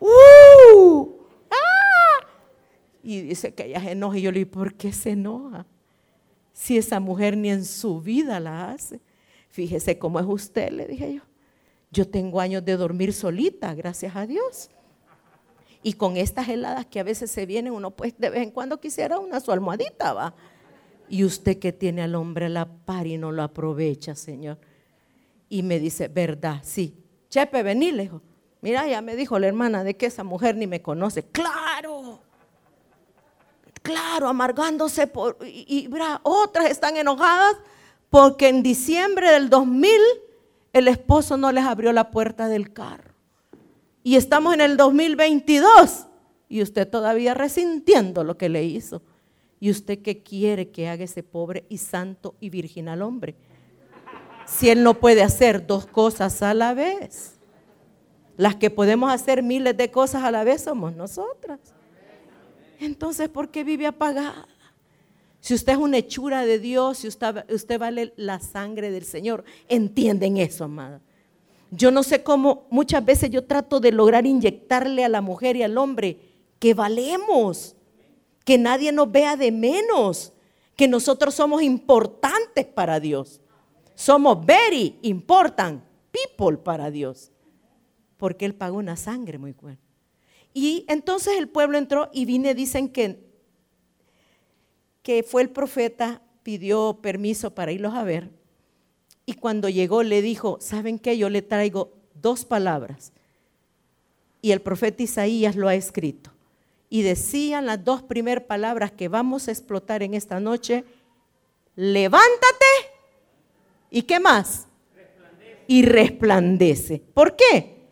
¡Uh! 0.00 1.08
¡ah! 1.52 2.26
Y 3.00 3.20
dice 3.20 3.54
que 3.54 3.66
ella 3.66 3.80
se 3.80 3.92
enoja. 3.92 4.18
Y 4.18 4.22
yo 4.22 4.32
le 4.32 4.40
digo, 4.40 4.50
¿por 4.50 4.74
qué 4.74 4.92
se 4.92 5.10
enoja? 5.10 5.66
Si 6.52 6.76
esa 6.76 6.98
mujer 6.98 7.36
ni 7.36 7.50
en 7.50 7.64
su 7.64 8.00
vida 8.00 8.40
la 8.40 8.72
hace. 8.72 9.00
Fíjese 9.50 9.96
cómo 9.96 10.18
es 10.18 10.26
usted, 10.26 10.72
le 10.72 10.88
dije 10.88 11.14
yo. 11.14 11.22
Yo 11.92 12.08
tengo 12.08 12.40
años 12.40 12.64
de 12.64 12.76
dormir 12.76 13.12
solita, 13.12 13.72
gracias 13.76 14.16
a 14.16 14.26
Dios. 14.26 14.68
Y 15.84 15.92
con 15.92 16.16
estas 16.16 16.48
heladas 16.48 16.86
que 16.86 16.98
a 16.98 17.04
veces 17.04 17.30
se 17.30 17.46
vienen, 17.46 17.72
uno 17.72 17.92
pues 17.92 18.18
de 18.18 18.30
vez 18.30 18.42
en 18.42 18.50
cuando 18.50 18.80
quisiera 18.80 19.20
una 19.20 19.38
su 19.38 19.52
almohadita, 19.52 20.12
va. 20.12 20.34
Y 21.08 21.24
usted 21.24 21.58
que 21.58 21.72
tiene 21.72 22.02
al 22.02 22.14
hombre 22.14 22.46
a 22.46 22.48
la 22.48 22.66
par 22.66 23.06
y 23.06 23.18
no 23.18 23.32
lo 23.32 23.42
aprovecha, 23.42 24.14
Señor. 24.14 24.58
Y 25.48 25.62
me 25.62 25.78
dice, 25.78 26.08
verdad, 26.08 26.60
sí. 26.62 26.94
Chepe, 27.28 27.62
vení, 27.62 27.92
le 27.92 28.04
dijo. 28.04 28.22
Mira, 28.60 28.86
ya 28.88 29.02
me 29.02 29.14
dijo 29.14 29.38
la 29.38 29.46
hermana 29.46 29.84
de 29.84 29.96
que 29.96 30.06
esa 30.06 30.24
mujer 30.24 30.56
ni 30.56 30.66
me 30.66 30.80
conoce. 30.80 31.22
Claro, 31.24 32.20
claro, 33.82 34.28
amargándose 34.28 35.06
por... 35.06 35.36
Y, 35.44 35.90
otras 36.22 36.70
están 36.70 36.96
enojadas 36.96 37.56
porque 38.08 38.48
en 38.48 38.62
diciembre 38.62 39.30
del 39.30 39.50
2000 39.50 39.90
el 40.72 40.88
esposo 40.88 41.36
no 41.36 41.52
les 41.52 41.64
abrió 41.64 41.92
la 41.92 42.10
puerta 42.10 42.48
del 42.48 42.72
carro. 42.72 43.12
Y 44.02 44.16
estamos 44.16 44.54
en 44.54 44.62
el 44.62 44.76
2022 44.76 46.06
y 46.48 46.62
usted 46.62 46.88
todavía 46.88 47.34
resintiendo 47.34 48.24
lo 48.24 48.38
que 48.38 48.48
le 48.48 48.64
hizo. 48.64 49.02
¿Y 49.64 49.70
usted 49.70 50.02
qué 50.02 50.22
quiere 50.22 50.68
que 50.68 50.88
haga 50.88 51.04
ese 51.04 51.22
pobre 51.22 51.64
y 51.70 51.78
santo 51.78 52.34
y 52.38 52.50
virginal 52.50 53.00
hombre? 53.00 53.34
Si 54.44 54.68
Él 54.68 54.82
no 54.82 54.92
puede 54.92 55.22
hacer 55.22 55.66
dos 55.66 55.86
cosas 55.86 56.42
a 56.42 56.52
la 56.52 56.74
vez. 56.74 57.38
Las 58.36 58.56
que 58.56 58.68
podemos 58.68 59.10
hacer 59.10 59.42
miles 59.42 59.74
de 59.74 59.90
cosas 59.90 60.22
a 60.22 60.30
la 60.30 60.44
vez 60.44 60.64
somos 60.64 60.94
nosotras. 60.94 61.60
Entonces, 62.78 63.30
¿por 63.30 63.50
qué 63.50 63.64
vive 63.64 63.86
apagada? 63.86 64.46
Si 65.40 65.54
usted 65.54 65.72
es 65.72 65.78
una 65.78 65.96
hechura 65.96 66.44
de 66.44 66.58
Dios, 66.58 66.98
si 66.98 67.08
usted, 67.08 67.50
usted 67.50 67.78
vale 67.78 68.12
la 68.16 68.40
sangre 68.40 68.90
del 68.90 69.04
Señor, 69.04 69.44
entienden 69.66 70.36
eso, 70.36 70.64
amada. 70.64 71.00
Yo 71.70 71.90
no 71.90 72.02
sé 72.02 72.22
cómo 72.22 72.66
muchas 72.68 73.02
veces 73.02 73.30
yo 73.30 73.46
trato 73.46 73.80
de 73.80 73.92
lograr 73.92 74.26
inyectarle 74.26 75.06
a 75.06 75.08
la 75.08 75.22
mujer 75.22 75.56
y 75.56 75.62
al 75.62 75.78
hombre 75.78 76.18
que 76.58 76.74
valemos, 76.74 77.76
que 78.44 78.58
nadie 78.58 78.92
nos 78.92 79.10
vea 79.10 79.36
de 79.36 79.50
menos, 79.50 80.32
que 80.76 80.86
nosotros 80.86 81.34
somos 81.34 81.62
importantes 81.62 82.66
para 82.66 83.00
Dios. 83.00 83.40
Somos 83.94 84.44
very 84.44 84.98
important 85.02 85.82
people 86.10 86.58
para 86.58 86.90
Dios. 86.90 87.32
Porque 88.16 88.44
Él 88.44 88.54
pagó 88.54 88.78
una 88.78 88.96
sangre 88.96 89.38
muy 89.38 89.52
buena. 89.52 89.80
Y 90.52 90.84
entonces 90.88 91.36
el 91.36 91.48
pueblo 91.48 91.78
entró 91.78 92.10
y 92.12 92.26
vine, 92.26 92.54
dicen 92.54 92.88
que, 92.88 93.18
que 95.02 95.22
fue 95.22 95.42
el 95.42 95.50
profeta, 95.50 96.22
pidió 96.42 97.00
permiso 97.02 97.54
para 97.54 97.72
irlos 97.72 97.94
a 97.94 98.04
ver. 98.04 98.30
Y 99.26 99.34
cuando 99.34 99.68
llegó 99.68 100.02
le 100.02 100.22
dijo, 100.22 100.58
¿saben 100.60 100.98
qué? 100.98 101.16
Yo 101.16 101.28
le 101.28 101.42
traigo 101.42 101.92
dos 102.14 102.44
palabras. 102.44 103.12
Y 104.42 104.52
el 104.52 104.60
profeta 104.60 105.02
Isaías 105.02 105.56
lo 105.56 105.68
ha 105.68 105.74
escrito. 105.74 106.33
Y 106.94 107.02
decían 107.02 107.66
las 107.66 107.84
dos 107.84 108.04
primeras 108.04 108.44
palabras 108.44 108.92
que 108.92 109.08
vamos 109.08 109.48
a 109.48 109.50
explotar 109.50 110.04
en 110.04 110.14
esta 110.14 110.38
noche. 110.38 110.84
Levántate. 111.74 112.66
¿Y 113.90 114.02
qué 114.02 114.20
más? 114.20 114.68
Y 115.66 115.82
resplandece. 115.82 117.02
¿Por 117.12 117.34
qué? 117.34 117.88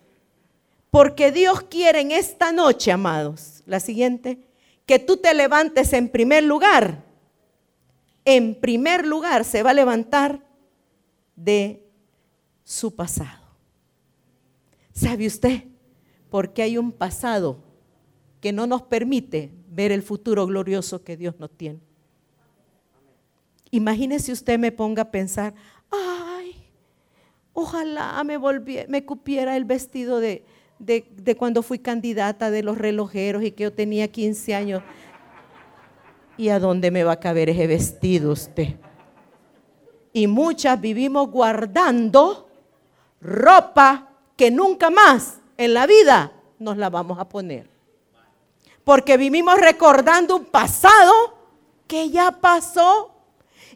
Porque 0.92 1.32
Dios 1.32 1.62
quiere 1.62 1.98
en 1.98 2.12
esta 2.12 2.52
noche, 2.52 2.92
amados, 2.92 3.64
la 3.66 3.80
siguiente, 3.80 4.38
que 4.86 5.00
tú 5.00 5.16
te 5.16 5.34
levantes 5.34 5.92
en 5.94 6.08
primer 6.08 6.44
lugar. 6.44 7.02
En 8.24 8.54
primer 8.54 9.04
lugar 9.04 9.44
se 9.44 9.64
va 9.64 9.70
a 9.70 9.74
levantar 9.74 10.46
de 11.34 11.84
su 12.62 12.94
pasado. 12.94 13.48
¿Sabe 14.92 15.26
usted? 15.26 15.64
Porque 16.30 16.62
hay 16.62 16.78
un 16.78 16.92
pasado 16.92 17.71
que 18.42 18.52
no 18.52 18.66
nos 18.66 18.82
permite 18.82 19.52
ver 19.68 19.92
el 19.92 20.02
futuro 20.02 20.44
glorioso 20.46 21.04
que 21.04 21.16
Dios 21.16 21.38
nos 21.38 21.50
tiene. 21.52 21.78
Imagínese 23.70 24.32
usted 24.32 24.58
me 24.58 24.72
ponga 24.72 25.02
a 25.02 25.10
pensar, 25.12 25.54
ay, 25.88 26.56
ojalá 27.52 28.22
me, 28.24 28.36
me 28.88 29.04
cupiera 29.04 29.56
el 29.56 29.64
vestido 29.64 30.18
de, 30.18 30.44
de, 30.80 31.06
de, 31.16 31.36
cuando 31.36 31.62
fui 31.62 31.78
candidata 31.78 32.50
de 32.50 32.64
los 32.64 32.76
relojeros 32.76 33.44
y 33.44 33.52
que 33.52 33.62
yo 33.62 33.72
tenía 33.72 34.08
15 34.08 34.54
años. 34.56 34.82
¿Y 36.36 36.48
a 36.48 36.58
dónde 36.58 36.90
me 36.90 37.04
va 37.04 37.12
a 37.12 37.20
caber 37.20 37.48
ese 37.48 37.68
vestido 37.68 38.32
usted? 38.32 38.74
Y 40.12 40.26
muchas 40.26 40.80
vivimos 40.80 41.30
guardando 41.30 42.48
ropa 43.20 44.10
que 44.36 44.50
nunca 44.50 44.90
más 44.90 45.38
en 45.56 45.74
la 45.74 45.86
vida 45.86 46.32
nos 46.58 46.76
la 46.76 46.90
vamos 46.90 47.20
a 47.20 47.28
poner. 47.28 47.71
Porque 48.84 49.16
vivimos 49.16 49.58
recordando 49.58 50.36
un 50.36 50.44
pasado 50.44 51.12
que 51.86 52.10
ya 52.10 52.32
pasó. 52.32 53.14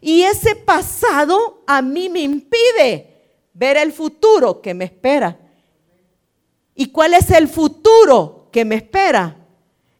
Y 0.01 0.23
ese 0.23 0.55
pasado 0.55 1.63
a 1.65 1.81
mí 1.81 2.09
me 2.09 2.21
impide 2.21 3.15
ver 3.53 3.77
el 3.77 3.91
futuro 3.91 4.61
que 4.61 4.73
me 4.73 4.85
espera. 4.85 5.39
¿Y 6.75 6.87
cuál 6.91 7.13
es 7.13 7.31
el 7.31 7.47
futuro 7.47 8.49
que 8.51 8.65
me 8.65 8.75
espera? 8.75 9.37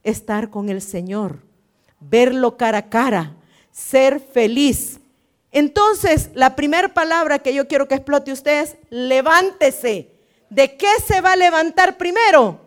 Estar 0.03 0.49
con 0.49 0.69
el 0.69 0.81
Señor, 0.81 1.43
verlo 1.99 2.55
cara 2.55 2.77
a 2.77 2.89
cara, 2.89 3.35
ser 3.71 4.19
feliz, 4.19 4.99
entonces, 5.57 6.29
la 6.35 6.55
primera 6.55 6.93
palabra 6.93 7.39
que 7.39 7.51
yo 7.51 7.67
quiero 7.67 7.87
que 7.87 7.95
explote 7.95 8.31
usted 8.31 8.61
es 8.61 8.75
levántese. 8.89 10.11
¿De 10.51 10.77
qué 10.77 10.87
se 11.05 11.19
va 11.19 11.31
a 11.31 11.35
levantar 11.35 11.97
primero? 11.97 12.59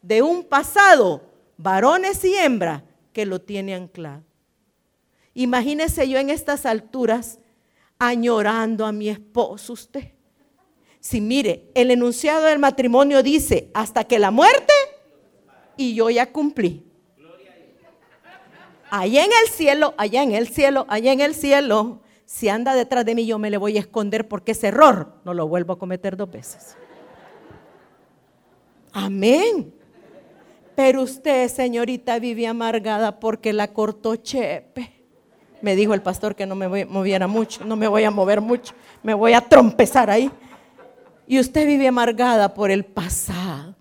De 0.00 0.22
un 0.22 0.44
pasado, 0.44 1.22
varones 1.56 2.24
y 2.24 2.34
hembras, 2.34 2.82
que 3.12 3.26
lo 3.26 3.40
tiene 3.40 3.74
anclado. 3.74 4.22
Imagínese 5.34 6.08
yo 6.08 6.18
en 6.18 6.30
estas 6.30 6.66
alturas 6.66 7.38
añorando 7.98 8.84
a 8.84 8.92
mi 8.92 9.08
esposo 9.08 9.72
usted. 9.72 10.12
Si 11.00 11.20
mire, 11.20 11.70
el 11.74 11.90
enunciado 11.90 12.44
del 12.44 12.58
matrimonio 12.58 13.22
dice, 13.22 13.70
hasta 13.74 14.04
que 14.04 14.18
la 14.18 14.30
muerte, 14.30 14.72
y 15.76 15.94
yo 15.94 16.10
ya 16.10 16.32
cumplí. 16.32 16.84
Allá 18.90 19.24
en 19.24 19.30
el 19.42 19.50
cielo, 19.50 19.94
allá 19.98 20.22
en 20.22 20.32
el 20.32 20.48
cielo, 20.48 20.86
allá 20.88 21.12
en 21.12 21.20
el 21.20 21.34
cielo, 21.34 22.00
si 22.24 22.48
anda 22.48 22.74
detrás 22.74 23.04
de 23.04 23.14
mí 23.14 23.26
yo 23.26 23.38
me 23.38 23.50
le 23.50 23.56
voy 23.56 23.76
a 23.76 23.80
esconder 23.80 24.26
porque 24.28 24.52
ese 24.52 24.68
error 24.68 25.14
no 25.24 25.34
lo 25.34 25.46
vuelvo 25.46 25.72
a 25.72 25.78
cometer 25.78 26.16
dos 26.16 26.30
veces. 26.30 26.76
Amén. 28.92 29.72
Pero 30.76 31.02
usted, 31.02 31.48
señorita, 31.48 32.18
vive 32.18 32.46
amargada 32.46 33.18
porque 33.18 33.54
la 33.54 33.72
cortó 33.72 34.14
Chepe. 34.14 34.92
Me 35.62 35.74
dijo 35.74 35.94
el 35.94 36.02
pastor 36.02 36.36
que 36.36 36.44
no 36.44 36.54
me 36.54 36.84
moviera 36.84 37.26
mucho, 37.26 37.64
no 37.64 37.76
me 37.76 37.88
voy 37.88 38.04
a 38.04 38.10
mover 38.10 38.42
mucho, 38.42 38.74
me 39.02 39.14
voy 39.14 39.32
a 39.32 39.40
trompezar 39.40 40.10
ahí. 40.10 40.30
Y 41.26 41.40
usted 41.40 41.66
vive 41.66 41.88
amargada 41.88 42.52
por 42.52 42.70
el 42.70 42.84
pasado. 42.84 43.74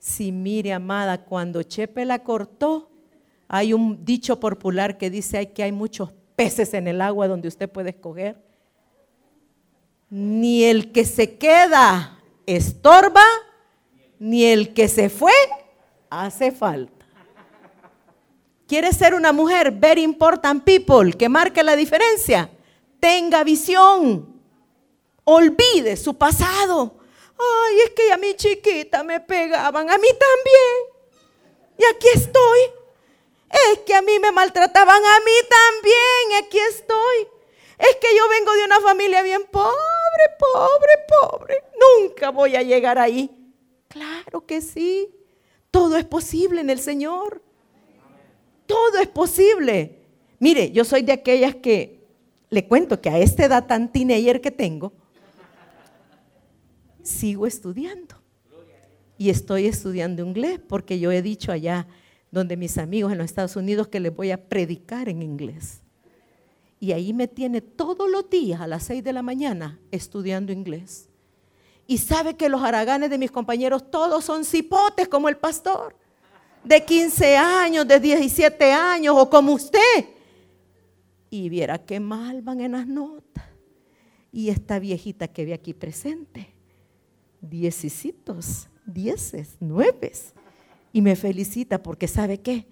Si 0.00 0.32
mire, 0.32 0.72
amada, 0.72 1.24
cuando 1.24 1.62
Chepe 1.62 2.04
la 2.04 2.18
cortó, 2.24 2.90
hay 3.46 3.72
un 3.72 4.04
dicho 4.04 4.40
popular 4.40 4.98
que 4.98 5.10
dice 5.10 5.52
que 5.52 5.62
hay 5.62 5.70
muchos 5.70 6.10
peces 6.34 6.74
en 6.74 6.88
el 6.88 7.00
agua 7.02 7.28
donde 7.28 7.46
usted 7.46 7.70
puede 7.70 7.90
escoger. 7.90 8.36
Ni 10.10 10.64
el 10.64 10.90
que 10.90 11.04
se 11.04 11.38
queda 11.38 12.18
estorba, 12.46 13.22
ni 14.18 14.44
el 14.44 14.74
que 14.74 14.88
se 14.88 15.08
fue 15.08 15.32
hace 16.10 16.52
falta. 16.52 17.06
¿Quiere 18.66 18.92
ser 18.92 19.14
una 19.14 19.32
mujer 19.32 19.70
very 19.70 20.02
important 20.02 20.64
people 20.64 21.12
que 21.12 21.28
marque 21.28 21.62
la 21.62 21.76
diferencia? 21.76 22.50
Tenga 22.98 23.44
visión. 23.44 24.34
Olvide 25.24 25.96
su 25.96 26.14
pasado. 26.14 26.96
Ay, 27.38 27.80
es 27.84 27.90
que 27.90 28.12
a 28.12 28.16
mi 28.16 28.34
chiquita 28.34 29.04
me 29.04 29.20
pegaban, 29.20 29.88
a 29.90 29.98
mí 29.98 30.08
también. 30.08 31.18
Y 31.78 31.84
aquí 31.84 32.08
estoy 32.14 32.76
es 33.72 33.78
que 33.80 33.94
a 33.94 34.02
mí 34.02 34.18
me 34.18 34.32
maltrataban, 34.32 35.02
a 35.04 35.20
mí 35.20 35.32
también, 35.48 36.44
aquí 36.44 36.58
estoy. 36.58 37.28
Es 37.78 37.96
que 37.96 38.16
yo 38.16 38.28
vengo 38.28 38.52
de 38.52 38.64
una 38.64 38.80
familia 38.80 39.22
bien 39.22 39.44
pobre, 39.50 39.72
pobre, 40.38 40.92
pobre. 41.08 41.64
Nunca 41.78 42.30
voy 42.30 42.56
a 42.56 42.62
llegar 42.62 42.98
ahí. 42.98 43.30
Claro 43.88 44.44
que 44.46 44.60
sí. 44.60 45.10
Todo 45.76 45.98
es 45.98 46.06
posible 46.06 46.62
en 46.62 46.70
el 46.70 46.78
Señor. 46.78 47.42
Todo 48.64 48.98
es 48.98 49.08
posible. 49.08 49.98
Mire, 50.38 50.72
yo 50.72 50.86
soy 50.86 51.02
de 51.02 51.12
aquellas 51.12 51.54
que 51.56 52.02
le 52.48 52.66
cuento 52.66 52.98
que 52.98 53.10
a 53.10 53.18
esta 53.18 53.44
edad 53.44 53.66
tan 53.66 53.92
teenager 53.92 54.40
que 54.40 54.50
tengo, 54.50 54.94
sigo 57.02 57.46
estudiando. 57.46 58.14
Y 59.18 59.28
estoy 59.28 59.66
estudiando 59.66 60.24
inglés 60.24 60.60
porque 60.66 60.98
yo 60.98 61.12
he 61.12 61.20
dicho 61.20 61.52
allá 61.52 61.86
donde 62.30 62.56
mis 62.56 62.78
amigos 62.78 63.12
en 63.12 63.18
los 63.18 63.26
Estados 63.26 63.54
Unidos 63.54 63.88
que 63.88 64.00
les 64.00 64.16
voy 64.16 64.30
a 64.30 64.48
predicar 64.48 65.10
en 65.10 65.20
inglés. 65.20 65.82
Y 66.80 66.92
ahí 66.92 67.12
me 67.12 67.28
tiene 67.28 67.60
todos 67.60 68.10
los 68.10 68.30
días 68.30 68.62
a 68.62 68.66
las 68.66 68.84
6 68.84 69.04
de 69.04 69.12
la 69.12 69.20
mañana 69.20 69.78
estudiando 69.90 70.52
inglés. 70.52 71.10
Y 71.86 71.98
sabe 71.98 72.36
que 72.36 72.48
los 72.48 72.62
haraganes 72.62 73.10
de 73.10 73.18
mis 73.18 73.30
compañeros 73.30 73.90
todos 73.90 74.24
son 74.24 74.44
cipotes 74.44 75.08
como 75.08 75.28
el 75.28 75.36
pastor, 75.36 75.96
de 76.64 76.84
15 76.84 77.36
años, 77.36 77.86
de 77.86 78.00
17 78.00 78.72
años 78.72 79.14
o 79.16 79.30
como 79.30 79.52
usted. 79.52 80.04
Y 81.30 81.48
viera 81.48 81.78
qué 81.78 82.00
mal 82.00 82.42
van 82.42 82.60
en 82.60 82.72
las 82.72 82.86
notas. 82.86 83.44
Y 84.32 84.50
esta 84.50 84.78
viejita 84.78 85.28
que 85.28 85.44
ve 85.44 85.54
aquí 85.54 85.72
presente, 85.72 86.52
diecisitos, 87.40 88.68
dieces, 88.84 89.56
nueves 89.60 90.34
y 90.92 91.02
me 91.02 91.16
felicita 91.16 91.82
porque 91.82 92.08
sabe 92.08 92.40
qué? 92.40 92.66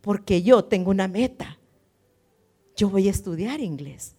Porque 0.00 0.42
yo 0.42 0.64
tengo 0.64 0.90
una 0.90 1.08
meta. 1.08 1.58
Yo 2.76 2.88
voy 2.90 3.08
a 3.08 3.10
estudiar 3.10 3.60
inglés. 3.60 4.14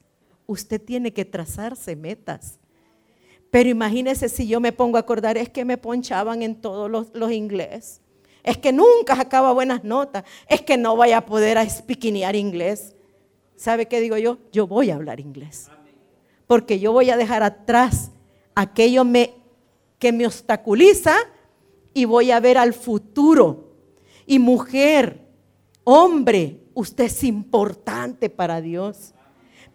Usted 0.46 0.82
tiene 0.82 1.14
que 1.14 1.26
trazarse 1.26 1.96
metas. 1.96 2.60
Pero 3.50 3.70
imagínese 3.70 4.30
si 4.30 4.48
yo 4.48 4.60
me 4.60 4.72
pongo 4.72 4.98
a 4.98 5.02
acordar, 5.02 5.38
es 5.38 5.50
que 5.50 5.66
me 5.66 5.78
ponchaban 5.78 6.42
en 6.44 6.56
todos 6.56 6.90
los, 6.90 7.08
los 7.14 7.32
inglés. 7.32 8.02
Es 8.44 8.58
que 8.58 8.72
nunca 8.72 9.16
sacaba 9.16 9.52
buenas 9.52 9.84
notas. 9.84 10.24
Es 10.48 10.62
que 10.62 10.78
no 10.78 10.96
voy 10.96 11.12
a 11.12 11.26
poder 11.26 11.58
a 11.58 11.64
inglés. 12.36 12.96
¿Sabe 13.58 13.88
qué 13.88 14.00
digo 14.00 14.18
yo? 14.18 14.38
Yo 14.52 14.68
voy 14.68 14.90
a 14.90 14.96
hablar 14.96 15.20
inglés. 15.20 15.70
porque 16.46 16.80
yo 16.80 16.94
voy 16.94 17.10
a 17.10 17.18
dejar 17.18 17.44
atrás 17.44 18.12
aquello 18.56 19.04
me, 19.04 19.34
que 20.00 20.14
me 20.14 20.26
obstaculiza 20.26 21.14
y 21.94 22.06
voy 22.06 22.32
a 22.32 22.40
ver 22.40 22.58
al 22.58 22.74
futuro. 22.74 23.74
Y 24.26 24.40
mujer, 24.40 25.28
hombre, 25.84 26.62
usted 26.74 27.06
es 27.06 27.24
importante 27.24 28.30
para 28.30 28.62
Dios. 28.62 29.14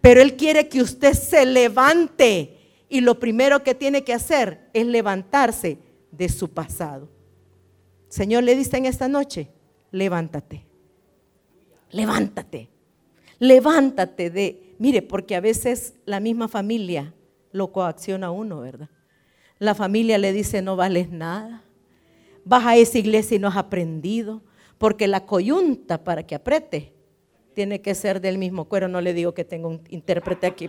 Pero 0.00 0.22
Él 0.22 0.36
quiere 0.36 0.68
que 0.68 0.80
usted 0.80 1.12
se 1.12 1.44
levante. 1.44 2.61
Y 2.92 3.00
lo 3.00 3.18
primero 3.18 3.62
que 3.62 3.74
tiene 3.74 4.04
que 4.04 4.12
hacer 4.12 4.68
es 4.74 4.86
levantarse 4.86 5.78
de 6.10 6.28
su 6.28 6.50
pasado. 6.50 7.08
Señor 8.10 8.42
le 8.42 8.54
dice 8.54 8.76
en 8.76 8.84
esta 8.84 9.08
noche, 9.08 9.48
levántate. 9.90 10.66
Levántate. 11.90 12.68
Levántate 13.38 14.28
de, 14.28 14.74
mire, 14.78 15.00
porque 15.00 15.34
a 15.34 15.40
veces 15.40 15.94
la 16.04 16.20
misma 16.20 16.48
familia 16.48 17.14
lo 17.50 17.72
coacciona 17.72 18.26
a 18.26 18.30
uno, 18.30 18.60
¿verdad? 18.60 18.90
La 19.58 19.74
familia 19.74 20.18
le 20.18 20.34
dice, 20.34 20.60
no 20.60 20.76
vales 20.76 21.10
nada. 21.10 21.64
Vas 22.44 22.66
a 22.66 22.76
esa 22.76 22.98
iglesia 22.98 23.38
y 23.38 23.40
no 23.40 23.48
has 23.48 23.56
aprendido, 23.56 24.42
porque 24.76 25.08
la 25.08 25.24
coyunta 25.24 26.04
para 26.04 26.26
que 26.26 26.34
apriete 26.34 26.92
tiene 27.54 27.80
que 27.80 27.94
ser 27.94 28.20
del 28.20 28.36
mismo 28.36 28.66
cuero. 28.66 28.86
No 28.86 29.00
le 29.00 29.14
digo 29.14 29.32
que 29.32 29.46
tengo 29.46 29.68
un 29.68 29.80
intérprete 29.88 30.46
aquí. 30.46 30.68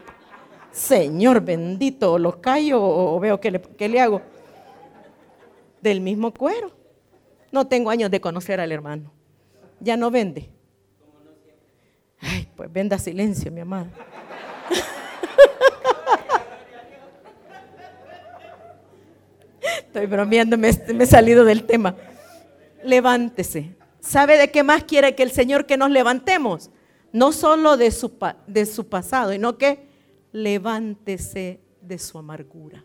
Señor 0.73 1.41
bendito, 1.41 2.17
lo 2.17 2.41
callo 2.41 2.81
o 2.81 3.19
veo 3.19 3.39
que 3.39 3.51
le, 3.51 3.61
que 3.61 3.87
le 3.87 4.01
hago. 4.01 4.21
Del 5.81 6.01
mismo 6.01 6.33
cuero. 6.33 6.71
No 7.51 7.67
tengo 7.67 7.91
años 7.91 8.09
de 8.09 8.19
conocer 8.19 8.59
al 8.59 8.71
hermano. 8.71 9.11
Ya 9.79 9.95
no 9.95 10.09
vende. 10.09 10.49
Ay, 12.19 12.47
pues 12.55 12.71
venda 12.73 12.97
silencio, 12.97 13.51
mi 13.51 13.61
amado. 13.61 13.87
Estoy 19.77 20.07
bromeando, 20.07 20.57
me, 20.57 20.69
he 20.69 21.05
salido 21.05 21.45
del 21.45 21.65
tema. 21.65 21.95
Levántese. 22.83 23.75
¿Sabe 23.99 24.39
de 24.39 24.49
qué 24.49 24.63
más 24.63 24.85
quiere 24.85 25.13
que 25.13 25.21
el 25.21 25.29
Señor 25.31 25.67
que 25.67 25.77
nos 25.77 25.91
levantemos? 25.91 26.71
No 27.11 27.31
solo 27.31 27.77
de 27.77 27.91
su, 27.91 28.11
de 28.47 28.65
su 28.65 28.87
pasado, 28.87 29.33
sino 29.33 29.59
que 29.59 29.92
levántese 30.33 31.61
de 31.79 31.97
su 31.97 32.17
amargura. 32.17 32.83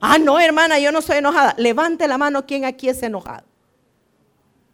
Ah, 0.00 0.18
no, 0.18 0.40
hermana, 0.40 0.80
yo 0.80 0.90
no 0.90 1.00
soy 1.00 1.18
enojada. 1.18 1.54
Levante 1.56 2.08
la 2.08 2.18
mano 2.18 2.44
quien 2.44 2.64
aquí 2.64 2.88
es 2.88 3.02
enojado. 3.02 3.46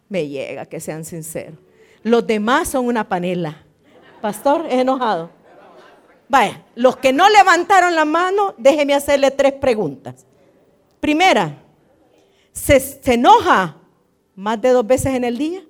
Me 0.09 0.27
llega 0.27 0.65
que 0.65 0.79
sean 0.79 1.05
sinceros. 1.05 1.59
Los 2.01 2.25
demás 2.25 2.69
son 2.69 2.87
una 2.87 3.07
panela. 3.07 3.63
Pastor, 4.21 4.65
es 4.65 4.79
enojado. 4.79 5.29
Vaya, 6.27 6.63
los 6.75 6.97
que 6.97 7.13
no 7.13 7.29
levantaron 7.29 7.95
la 7.95 8.05
mano, 8.05 8.55
déjeme 8.57 8.93
hacerle 8.93 9.31
tres 9.31 9.53
preguntas. 9.53 10.25
Primera, 10.99 11.61
¿se, 12.51 12.99
enoja 13.05 13.77
más 14.35 14.61
de 14.61 14.69
dos 14.69 14.87
veces 14.87 15.13
en 15.13 15.25
el 15.25 15.37
día? 15.37 15.63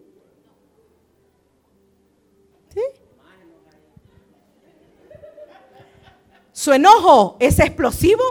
¿Su 6.64 6.72
enojo 6.72 7.36
es 7.42 7.60
explosivo? 7.60 8.24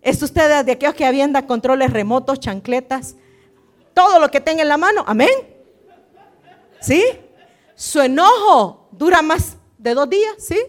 ¿Es 0.00 0.22
usted 0.22 0.64
de 0.64 0.70
aquellos 0.70 0.94
que 0.94 1.04
aviendan 1.04 1.48
controles 1.48 1.92
remotos, 1.92 2.38
chancletas, 2.38 3.16
todo 3.92 4.20
lo 4.20 4.30
que 4.30 4.40
tenga 4.40 4.62
en 4.62 4.68
la 4.68 4.76
mano? 4.76 5.02
Amén. 5.04 5.32
¿Sí? 6.80 7.02
Su 7.74 8.00
enojo 8.02 8.88
dura 8.92 9.20
más 9.20 9.56
de 9.78 9.94
dos 9.94 10.08
días, 10.08 10.34
¿sí? 10.38 10.60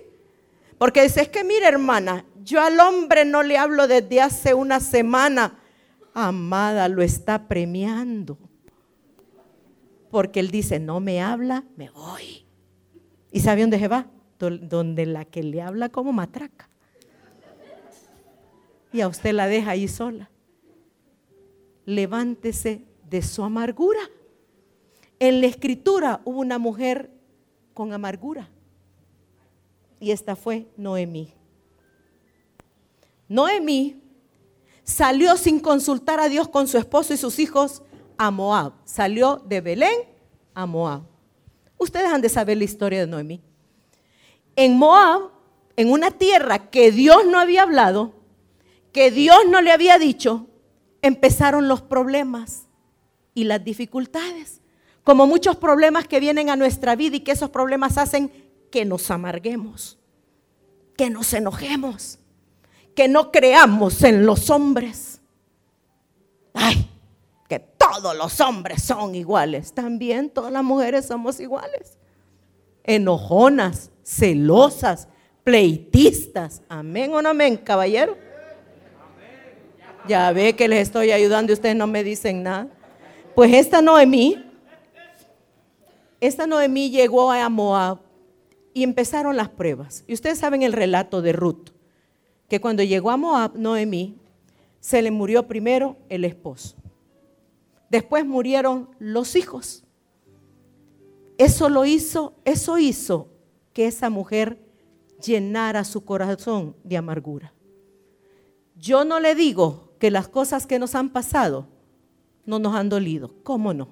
Porque 0.80 1.04
dice, 1.04 1.22
es 1.22 1.30
que 1.30 1.44
mire 1.44 1.68
hermana, 1.68 2.26
yo 2.44 2.64
al 2.64 2.80
hombre 2.80 3.26
no 3.26 3.44
le 3.44 3.60
hablo 3.60 3.88
desde 3.88 4.20
hace 4.20 4.56
una 4.56 4.80
semana. 4.80 5.60
Amada, 6.16 6.88
lo 6.90 7.04
está 7.04 7.48
premiando. 7.48 8.40
Porque 10.10 10.40
él 10.40 10.50
dice, 10.50 10.80
no 10.80 11.00
me 11.00 11.22
habla, 11.22 11.64
me 11.76 11.92
voy. 11.92 12.48
¿Y 13.32 13.42
sabe 13.42 13.62
dónde 13.62 13.78
se 13.78 13.88
va? 13.88 14.08
Donde 14.40 15.06
la 15.06 15.26
que 15.26 15.44
le 15.44 15.62
habla 15.62 15.90
como 15.90 16.12
matraca. 16.12 16.67
Y 18.98 19.02
a 19.02 19.08
usted 19.08 19.32
la 19.32 19.46
deja 19.46 19.70
ahí 19.70 19.88
sola. 19.88 20.28
Levántese 21.86 22.82
de 23.08 23.22
su 23.22 23.44
amargura. 23.44 24.00
En 25.20 25.40
la 25.40 25.46
escritura 25.46 26.20
hubo 26.26 26.40
una 26.40 26.58
mujer 26.58 27.12
con 27.76 27.94
amargura. 27.94 28.50
Y 30.00 30.10
esta 30.10 30.36
fue 30.36 30.66
Noemí. 30.78 31.32
Noemí 33.28 34.02
salió 34.84 35.38
sin 35.38 35.60
consultar 35.60 36.20
a 36.20 36.28
Dios 36.28 36.48
con 36.48 36.68
su 36.68 36.80
esposo 36.80 37.14
y 37.14 37.18
sus 37.18 37.38
hijos 37.38 37.84
a 38.18 38.32
Moab. 38.32 38.74
Salió 38.84 39.44
de 39.46 39.62
Belén 39.62 40.00
a 40.56 40.66
Moab. 40.66 41.04
Ustedes 41.78 42.08
han 42.08 42.22
de 42.22 42.30
saber 42.30 42.58
la 42.58 42.64
historia 42.64 43.02
de 43.02 43.06
Noemí. 43.06 43.44
En 44.56 44.76
Moab, 44.76 45.30
en 45.76 45.92
una 45.92 46.10
tierra 46.10 46.72
que 46.72 46.92
Dios 46.92 47.28
no 47.28 47.38
había 47.38 47.62
hablado, 47.62 48.17
que 48.98 49.12
Dios 49.12 49.38
no 49.48 49.62
le 49.62 49.72
había 49.72 50.00
dicho, 50.00 50.48
empezaron 51.04 51.68
los 51.68 51.84
problemas 51.84 52.64
y 53.36 53.44
las 53.44 53.64
dificultades. 53.64 54.60
Como 55.04 55.28
muchos 55.28 55.56
problemas 55.58 56.08
que 56.08 56.20
vienen 56.20 56.50
a 56.50 56.56
nuestra 56.56 56.96
vida 56.96 57.18
y 57.18 57.20
que 57.20 57.34
esos 57.34 57.52
problemas 57.52 58.00
hacen 58.00 58.32
que 58.72 58.86
nos 58.86 59.12
amarguemos, 59.12 60.00
que 60.98 61.12
nos 61.12 61.32
enojemos, 61.34 62.18
que 62.96 63.08
no 63.08 63.32
creamos 63.32 64.02
en 64.02 64.26
los 64.26 64.50
hombres. 64.50 65.22
Ay, 66.56 66.90
que 67.48 67.60
todos 67.60 68.18
los 68.18 68.42
hombres 68.42 68.82
son 68.82 69.14
iguales. 69.14 69.74
También 69.74 70.32
todas 70.32 70.52
las 70.52 70.64
mujeres 70.64 71.06
somos 71.06 71.40
iguales. 71.40 72.00
Enojonas, 72.84 73.92
celosas, 74.02 75.08
pleitistas. 75.44 76.64
Amén 76.68 77.14
o 77.14 77.22
no 77.22 77.30
amén, 77.30 77.58
caballero. 77.58 78.26
Ya 80.08 80.32
ve 80.32 80.56
que 80.56 80.68
les 80.68 80.84
estoy 80.84 81.12
ayudando 81.12 81.52
y 81.52 81.56
ustedes 81.56 81.76
no 81.76 81.88
me 81.88 82.04
dicen 82.04 82.44
nada. 82.44 82.70
Pues 83.36 83.54
esta 83.54 83.82
Noemí, 83.82 84.44
esta 86.20 86.48
Noemí 86.48 86.90
llegó 86.90 87.32
a 87.32 87.48
Moab 87.50 88.00
y 88.74 88.84
empezaron 88.84 89.36
las 89.36 89.50
pruebas. 89.50 90.04
Y 90.08 90.14
ustedes 90.14 90.40
saben 90.40 90.64
el 90.64 90.74
relato 90.74 91.22
de 91.22 91.34
Ruth 91.34 91.70
que 92.48 92.62
cuando 92.62 92.84
llegó 92.84 93.12
a 93.12 93.18
Moab, 93.18 93.58
Noemí, 93.58 94.16
se 94.80 95.02
le 95.02 95.12
murió 95.12 95.48
primero 95.48 95.98
el 96.08 96.24
esposo. 96.24 96.78
Después 97.90 98.26
murieron 98.26 98.90
los 99.00 99.36
hijos. 99.36 99.84
Eso 101.38 101.70
lo 101.70 101.86
hizo, 101.86 102.34
eso 102.46 102.78
hizo 102.78 103.30
que 103.74 103.88
esa 103.88 104.10
mujer 104.10 104.60
llenara 105.22 105.84
su 105.84 106.06
corazón 106.06 106.76
de 106.84 106.98
amargura. 106.98 107.54
Yo 108.76 109.04
no 109.04 109.20
le 109.20 109.36
digo 109.36 109.87
que 110.00 110.12
las 110.12 110.28
cosas 110.28 110.68
que 110.68 110.80
nos 110.80 110.96
han 110.96 111.10
pasado 111.10 111.68
no 112.46 112.60
nos 112.60 112.76
han 112.76 112.90
dolido, 112.90 113.34
¿cómo 113.44 113.74
no? 113.74 113.90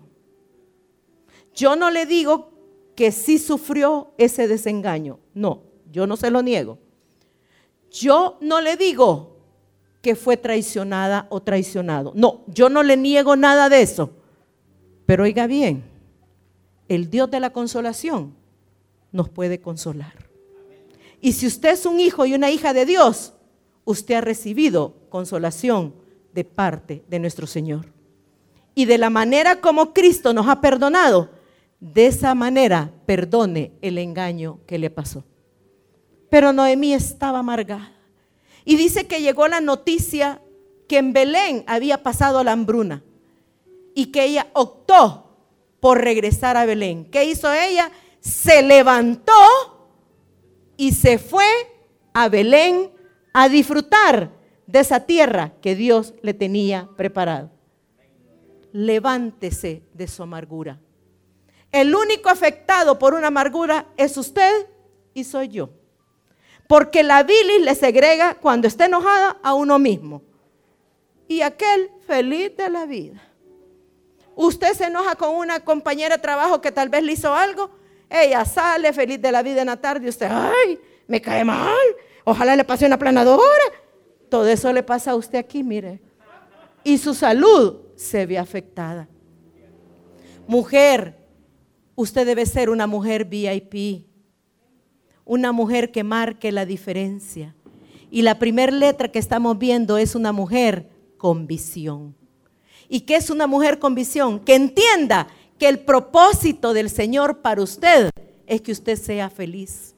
Yo 1.54 1.76
no 1.76 1.90
le 1.90 2.06
digo 2.06 2.52
que 2.96 3.12
sí 3.12 3.40
sufrió 3.40 4.14
ese 4.18 4.48
desengaño, 4.48 5.20
no, 5.34 5.64
yo 5.92 6.08
no 6.08 6.18
se 6.18 6.32
lo 6.32 6.42
niego. 6.42 6.80
Yo 7.90 8.38
no 8.42 8.60
le 8.60 8.76
digo 8.76 9.38
que 10.02 10.16
fue 10.16 10.38
traicionada 10.38 11.28
o 11.30 11.42
traicionado. 11.42 12.12
No, 12.16 12.44
yo 12.48 12.70
no 12.70 12.84
le 12.84 12.98
niego 12.98 13.36
nada 13.36 13.70
de 13.70 13.82
eso. 13.82 14.12
Pero 15.06 15.24
oiga 15.24 15.48
bien, 15.48 15.84
el 16.90 17.10
Dios 17.10 17.32
de 17.32 17.40
la 17.40 17.52
consolación 17.52 18.36
nos 19.12 19.30
puede 19.30 19.62
consolar. 19.62 20.14
Y 21.22 21.34
si 21.34 21.48
usted 21.48 21.70
es 21.70 21.86
un 21.86 22.00
hijo 22.00 22.26
y 22.26 22.34
una 22.34 22.52
hija 22.52 22.74
de 22.74 22.86
Dios, 22.86 23.34
usted 23.86 24.16
ha 24.16 24.22
recibido 24.22 24.96
consolación 25.10 25.96
de 26.34 26.44
parte 26.44 27.04
de 27.08 27.20
nuestro 27.20 27.48
Señor. 27.48 27.94
Y 28.74 28.86
de 28.86 28.98
la 28.98 29.10
manera 29.10 29.62
como 29.62 29.94
Cristo 29.94 30.34
nos 30.34 30.48
ha 30.50 30.60
perdonado, 30.60 31.30
de 31.80 32.08
esa 32.08 32.36
manera 32.36 32.92
perdone 33.06 33.72
el 33.82 33.98
engaño 33.98 34.60
que 34.68 34.78
le 34.78 34.90
pasó. 34.90 35.24
Pero 36.30 36.52
Noemí 36.52 36.94
estaba 36.94 37.40
amargada. 37.40 37.94
Y 38.66 38.76
dice 38.76 39.08
que 39.08 39.22
llegó 39.22 39.48
la 39.48 39.62
noticia 39.62 40.42
que 40.90 40.98
en 40.98 41.14
Belén 41.14 41.64
había 41.68 42.04
pasado 42.04 42.44
la 42.44 42.52
hambruna 42.52 43.04
y 43.94 44.08
que 44.08 44.26
ella 44.26 44.48
optó 44.54 45.38
por 45.80 46.02
regresar 46.02 46.58
a 46.58 46.66
Belén. 46.66 47.06
¿Qué 47.12 47.26
hizo 47.26 47.52
ella? 47.54 47.92
Se 48.20 48.64
levantó 48.64 49.32
y 50.76 50.94
se 50.94 51.20
fue 51.20 51.46
a 52.14 52.28
Belén 52.28 52.95
a 53.38 53.50
disfrutar 53.50 54.32
de 54.66 54.80
esa 54.80 55.02
tierra 55.02 55.52
que 55.62 55.76
Dios 55.76 56.14
le 56.22 56.34
tenía 56.34 56.88
preparado. 56.96 57.52
Levántese 58.72 59.84
de 59.94 60.08
su 60.08 60.24
amargura. 60.24 60.80
El 61.70 61.94
único 61.94 62.30
afectado 62.30 62.98
por 62.98 63.14
una 63.14 63.28
amargura 63.28 63.88
es 63.98 64.16
usted 64.16 64.68
y 65.14 65.26
soy 65.26 65.50
yo. 65.50 65.70
Porque 66.70 67.04
la 67.04 67.24
bilis 67.24 67.60
le 67.60 67.76
segrega 67.76 68.36
cuando 68.36 68.70
está 68.70 68.86
enojada 68.86 69.38
a 69.44 69.54
uno 69.54 69.80
mismo. 69.80 70.22
Y 71.28 71.42
aquel 71.42 71.92
feliz 72.08 72.56
de 72.56 72.70
la 72.70 72.86
vida. 72.86 73.22
Usted 74.34 74.72
se 74.76 74.86
enoja 74.86 75.16
con 75.16 75.36
una 75.36 75.60
compañera 75.60 76.16
de 76.16 76.22
trabajo 76.22 76.62
que 76.62 76.72
tal 76.72 76.88
vez 76.88 77.04
le 77.04 77.12
hizo 77.12 77.36
algo. 77.36 77.70
Ella 78.10 78.46
sale 78.46 78.94
feliz 78.94 79.22
de 79.22 79.34
la 79.34 79.44
vida 79.44 79.60
en 79.60 79.68
la 79.68 79.76
tarde 79.76 80.06
y 80.06 80.10
usted, 80.10 80.30
ay, 80.32 80.80
me 81.08 81.22
cae 81.22 81.44
mal. 81.44 81.86
Ojalá 82.24 82.56
le 82.56 82.64
pase 82.64 82.86
una 82.86 82.98
planadora. 82.98 83.44
Todo 84.30 84.48
eso 84.48 84.72
le 84.74 84.84
pasa 84.84 85.12
a 85.12 85.16
usted 85.16 85.40
aquí, 85.40 85.64
mire. 85.64 86.02
Y 86.84 86.98
su 86.98 87.14
salud 87.14 87.78
se 87.96 88.26
ve 88.26 88.38
afectada. 88.38 89.08
Mujer, 90.48 91.18
usted 91.96 92.26
debe 92.26 92.46
ser 92.46 92.70
una 92.70 92.88
mujer 92.88 93.26
VIP. 93.26 94.06
Una 95.24 95.52
mujer 95.52 95.92
que 95.92 96.04
marque 96.04 96.52
la 96.52 96.66
diferencia. 96.66 97.56
Y 98.12 98.22
la 98.22 98.38
primera 98.38 98.72
letra 98.72 99.08
que 99.08 99.20
estamos 99.20 99.58
viendo 99.58 99.98
es 99.98 100.16
una 100.16 100.32
mujer 100.32 100.90
con 101.18 101.48
visión. 101.48 102.16
¿Y 102.88 103.02
qué 103.02 103.16
es 103.16 103.30
una 103.30 103.48
mujer 103.48 103.80
con 103.80 103.96
visión? 103.96 104.40
Que 104.40 104.56
entienda 104.56 105.28
que 105.58 105.68
el 105.68 105.80
propósito 105.80 106.74
del 106.74 106.90
Señor 106.90 107.42
para 107.42 107.62
usted 107.62 108.12
es 108.46 108.62
que 108.62 108.72
usted 108.72 108.96
sea 108.96 109.30
feliz. 109.30 109.95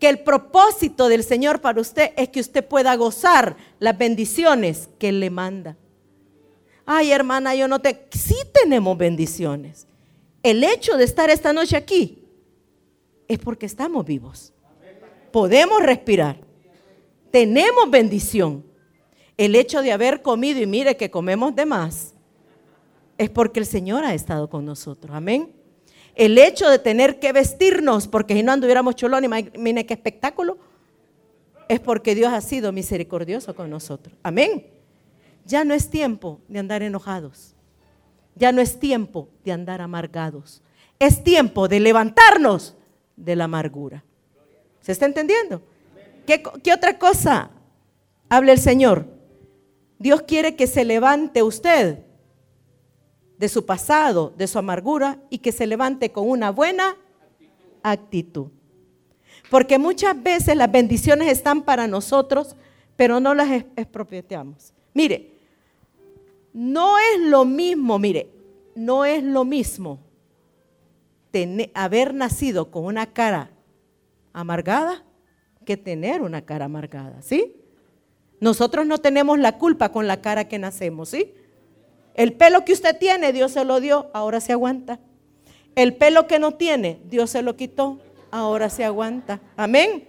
Que 0.00 0.08
el 0.08 0.20
propósito 0.20 1.08
del 1.08 1.22
Señor 1.22 1.60
para 1.60 1.80
usted 1.80 2.12
es 2.16 2.30
que 2.30 2.40
usted 2.40 2.66
pueda 2.66 2.96
gozar 2.96 3.56
las 3.78 3.96
bendiciones 3.96 4.88
que 4.98 5.10
Él 5.10 5.20
le 5.20 5.30
manda. 5.30 5.76
Ay, 6.86 7.12
hermana, 7.12 7.54
yo 7.54 7.68
no 7.68 7.80
te... 7.80 8.08
Sí 8.10 8.34
tenemos 8.52 8.98
bendiciones. 8.98 9.86
El 10.42 10.64
hecho 10.64 10.96
de 10.96 11.04
estar 11.04 11.30
esta 11.30 11.52
noche 11.52 11.76
aquí 11.76 12.24
es 13.28 13.38
porque 13.38 13.66
estamos 13.66 14.04
vivos. 14.04 14.52
Podemos 15.30 15.82
respirar. 15.82 16.40
Tenemos 17.30 17.88
bendición. 17.90 18.64
El 19.36 19.54
hecho 19.54 19.82
de 19.82 19.92
haber 19.92 20.22
comido 20.22 20.60
y 20.60 20.66
mire 20.66 20.96
que 20.96 21.10
comemos 21.10 21.54
de 21.54 21.66
más 21.66 22.14
es 23.18 23.30
porque 23.30 23.60
el 23.60 23.66
Señor 23.66 24.04
ha 24.04 24.14
estado 24.14 24.48
con 24.48 24.64
nosotros. 24.64 25.14
Amén. 25.14 25.59
El 26.20 26.36
hecho 26.36 26.68
de 26.68 26.78
tener 26.78 27.18
que 27.18 27.32
vestirnos, 27.32 28.06
porque 28.06 28.34
si 28.34 28.42
no 28.42 28.52
anduviéramos 28.52 28.94
cholón, 28.94 29.24
mire 29.56 29.86
qué 29.86 29.94
espectáculo, 29.94 30.58
es 31.66 31.80
porque 31.80 32.14
Dios 32.14 32.30
ha 32.30 32.42
sido 32.42 32.72
misericordioso 32.72 33.54
con 33.54 33.70
nosotros. 33.70 34.14
Amén. 34.22 34.66
Ya 35.46 35.64
no 35.64 35.72
es 35.72 35.88
tiempo 35.88 36.42
de 36.46 36.58
andar 36.58 36.82
enojados. 36.82 37.54
Ya 38.34 38.52
no 38.52 38.60
es 38.60 38.78
tiempo 38.78 39.30
de 39.46 39.52
andar 39.52 39.80
amargados. 39.80 40.60
Es 40.98 41.24
tiempo 41.24 41.68
de 41.68 41.80
levantarnos 41.80 42.76
de 43.16 43.34
la 43.34 43.44
amargura. 43.44 44.04
¿Se 44.82 44.92
está 44.92 45.06
entendiendo? 45.06 45.62
¿Qué, 46.26 46.42
qué 46.62 46.74
otra 46.74 46.98
cosa 46.98 47.48
habla 48.28 48.52
el 48.52 48.58
Señor? 48.58 49.06
Dios 49.98 50.20
quiere 50.20 50.54
que 50.54 50.66
se 50.66 50.84
levante 50.84 51.42
usted 51.42 52.09
de 53.40 53.48
su 53.48 53.64
pasado, 53.64 54.34
de 54.36 54.46
su 54.46 54.58
amargura 54.58 55.18
y 55.30 55.38
que 55.38 55.50
se 55.50 55.66
levante 55.66 56.12
con 56.12 56.28
una 56.28 56.50
buena 56.50 56.94
actitud. 57.82 58.48
Porque 59.50 59.78
muchas 59.78 60.22
veces 60.22 60.54
las 60.54 60.70
bendiciones 60.70 61.28
están 61.28 61.62
para 61.62 61.86
nosotros, 61.86 62.54
pero 62.96 63.18
no 63.18 63.32
las 63.34 63.50
expropiamos. 63.76 64.74
Mire, 64.92 65.32
no 66.52 66.98
es 66.98 67.20
lo 67.22 67.46
mismo, 67.46 67.98
mire, 67.98 68.28
no 68.74 69.06
es 69.06 69.24
lo 69.24 69.46
mismo 69.46 70.00
tener, 71.30 71.70
haber 71.72 72.12
nacido 72.12 72.70
con 72.70 72.84
una 72.84 73.06
cara 73.06 73.52
amargada 74.34 75.02
que 75.64 75.78
tener 75.78 76.20
una 76.20 76.42
cara 76.44 76.66
amargada, 76.66 77.22
¿sí? 77.22 77.56
Nosotros 78.38 78.86
no 78.86 78.98
tenemos 78.98 79.38
la 79.38 79.56
culpa 79.56 79.92
con 79.92 80.06
la 80.06 80.20
cara 80.20 80.46
que 80.46 80.58
nacemos, 80.58 81.08
¿sí? 81.08 81.32
El 82.20 82.34
pelo 82.34 82.66
que 82.66 82.74
usted 82.74 82.98
tiene, 82.98 83.32
Dios 83.32 83.52
se 83.52 83.64
lo 83.64 83.80
dio, 83.80 84.10
ahora 84.12 84.42
se 84.42 84.52
aguanta. 84.52 85.00
El 85.74 85.96
pelo 85.96 86.26
que 86.26 86.38
no 86.38 86.52
tiene, 86.52 87.00
Dios 87.06 87.30
se 87.30 87.40
lo 87.40 87.56
quitó, 87.56 87.98
ahora 88.30 88.68
se 88.68 88.84
aguanta. 88.84 89.40
Amén. 89.56 90.06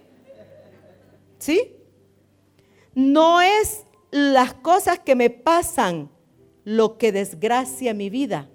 ¿Sí? 1.38 1.74
No 2.94 3.40
es 3.40 3.84
las 4.10 4.52
cosas 4.52 4.98
que 4.98 5.14
me 5.14 5.30
pasan 5.30 6.10
lo 6.64 6.98
que 6.98 7.12
desgracia 7.12 7.94
mi 7.94 8.10
vida. 8.10 8.46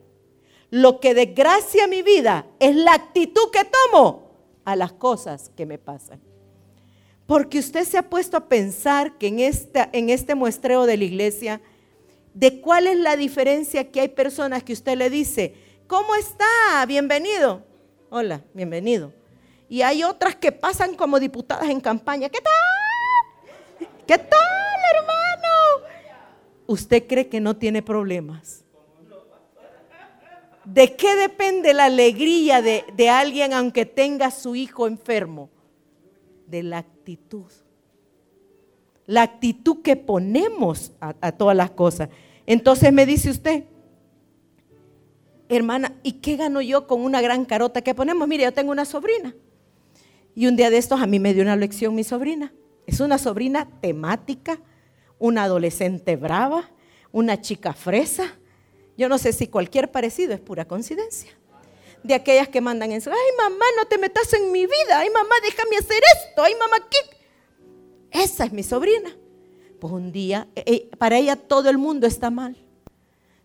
Lo 0.69 0.99
que 0.99 1.15
desgracia 1.15 1.87
mi 1.87 2.03
vida 2.03 2.45
es 2.59 2.75
la 2.75 2.93
actitud 2.93 3.49
que 3.51 3.65
tomo 3.91 4.33
a 4.65 4.75
las 4.75 4.93
cosas 4.93 5.49
que 5.57 5.65
me 5.65 5.79
pasan. 5.79 6.21
Porque 7.25 7.57
usted 7.57 7.85
se 7.85 7.97
ha 7.97 8.07
puesto 8.07 8.37
a 8.37 8.49
pensar 8.49 9.17
que 9.17 9.29
en, 9.29 9.39
en 9.39 10.09
este 10.11 10.35
muestreo 10.35 10.85
de 10.85 10.97
la 10.97 11.05
iglesia, 11.05 11.59
de 12.37 12.61
cuál 12.61 12.85
es 12.85 12.99
la 12.99 13.15
diferencia 13.15 13.89
que 13.89 13.99
hay 13.99 14.09
personas 14.09 14.61
que 14.61 14.73
usted 14.73 14.95
le 14.95 15.09
dice, 15.09 15.55
¿cómo 15.87 16.13
está? 16.13 16.85
Bienvenido. 16.87 17.63
Hola, 18.11 18.43
bienvenido. 18.53 19.11
Y 19.67 19.81
hay 19.81 20.03
otras 20.03 20.35
que 20.35 20.51
pasan 20.51 20.95
como 20.95 21.19
diputadas 21.19 21.67
en 21.67 21.81
campaña. 21.81 22.29
¿Qué 22.29 22.39
tal? 22.39 23.89
¿Qué 24.05 24.19
tal, 24.19 24.79
hermano? 24.93 25.87
¿Usted 26.67 27.07
cree 27.07 27.27
que 27.27 27.39
no 27.39 27.55
tiene 27.55 27.81
problemas? 27.81 28.63
¿De 30.63 30.95
qué 30.95 31.15
depende 31.15 31.73
la 31.73 31.85
alegría 31.85 32.61
de, 32.61 32.85
de 32.95 33.09
alguien 33.09 33.51
aunque 33.51 33.87
tenga 33.87 34.29
su 34.29 34.55
hijo 34.55 34.85
enfermo? 34.85 35.49
De 36.45 36.61
la 36.61 36.77
actitud. 36.77 37.51
La 39.07 39.23
actitud 39.23 39.81
que 39.81 39.95
ponemos 39.95 40.91
a, 41.01 41.15
a 41.19 41.31
todas 41.31 41.57
las 41.57 41.71
cosas. 41.71 42.09
Entonces 42.47 42.93
me 42.93 43.05
dice 43.05 43.29
usted, 43.29 43.65
hermana, 45.49 45.93
¿y 46.01 46.13
qué 46.13 46.37
gano 46.37 46.61
yo 46.61 46.87
con 46.87 47.01
una 47.01 47.21
gran 47.21 47.43
carota 47.43 47.81
que 47.81 47.93
ponemos? 47.93 48.25
Mire, 48.27 48.45
yo 48.45 48.53
tengo 48.53 48.71
una 48.71 48.85
sobrina. 48.85 49.35
Y 50.33 50.47
un 50.47 50.55
día 50.55 50.69
de 50.69 50.77
estos 50.77 51.01
a 51.01 51.07
mí 51.07 51.19
me 51.19 51.33
dio 51.33 51.43
una 51.43 51.57
lección 51.57 51.93
mi 51.93 52.05
sobrina. 52.05 52.53
Es 52.85 53.01
una 53.01 53.17
sobrina 53.17 53.67
temática, 53.81 54.61
una 55.19 55.43
adolescente 55.43 56.15
brava, 56.15 56.71
una 57.11 57.41
chica 57.41 57.73
fresa. 57.73 58.37
Yo 58.97 59.09
no 59.09 59.17
sé 59.17 59.33
si 59.33 59.47
cualquier 59.47 59.91
parecido 59.91 60.33
es 60.33 60.39
pura 60.39 60.65
coincidencia. 60.65 61.31
De 62.01 62.13
aquellas 62.13 62.47
que 62.47 62.61
mandan 62.61 62.93
en 62.93 63.01
ay 63.01 63.31
mamá, 63.37 63.65
no 63.75 63.85
te 63.87 63.97
metas 63.97 64.31
en 64.33 64.53
mi 64.53 64.65
vida, 64.65 64.99
ay 64.99 65.09
mamá, 65.09 65.35
déjame 65.43 65.75
hacer 65.75 66.01
esto, 66.15 66.43
ay 66.43 66.53
mamá, 66.55 66.77
¿qué? 66.89 68.21
Esa 68.23 68.45
es 68.45 68.53
mi 68.53 68.63
sobrina. 68.63 69.17
Pues 69.79 69.93
un 69.93 70.11
día, 70.11 70.47
e, 70.55 70.63
e, 70.65 70.97
para 70.97 71.17
ella 71.17 71.35
todo 71.35 71.69
el 71.69 71.77
mundo 71.77 72.07
está 72.07 72.29
mal. 72.29 72.57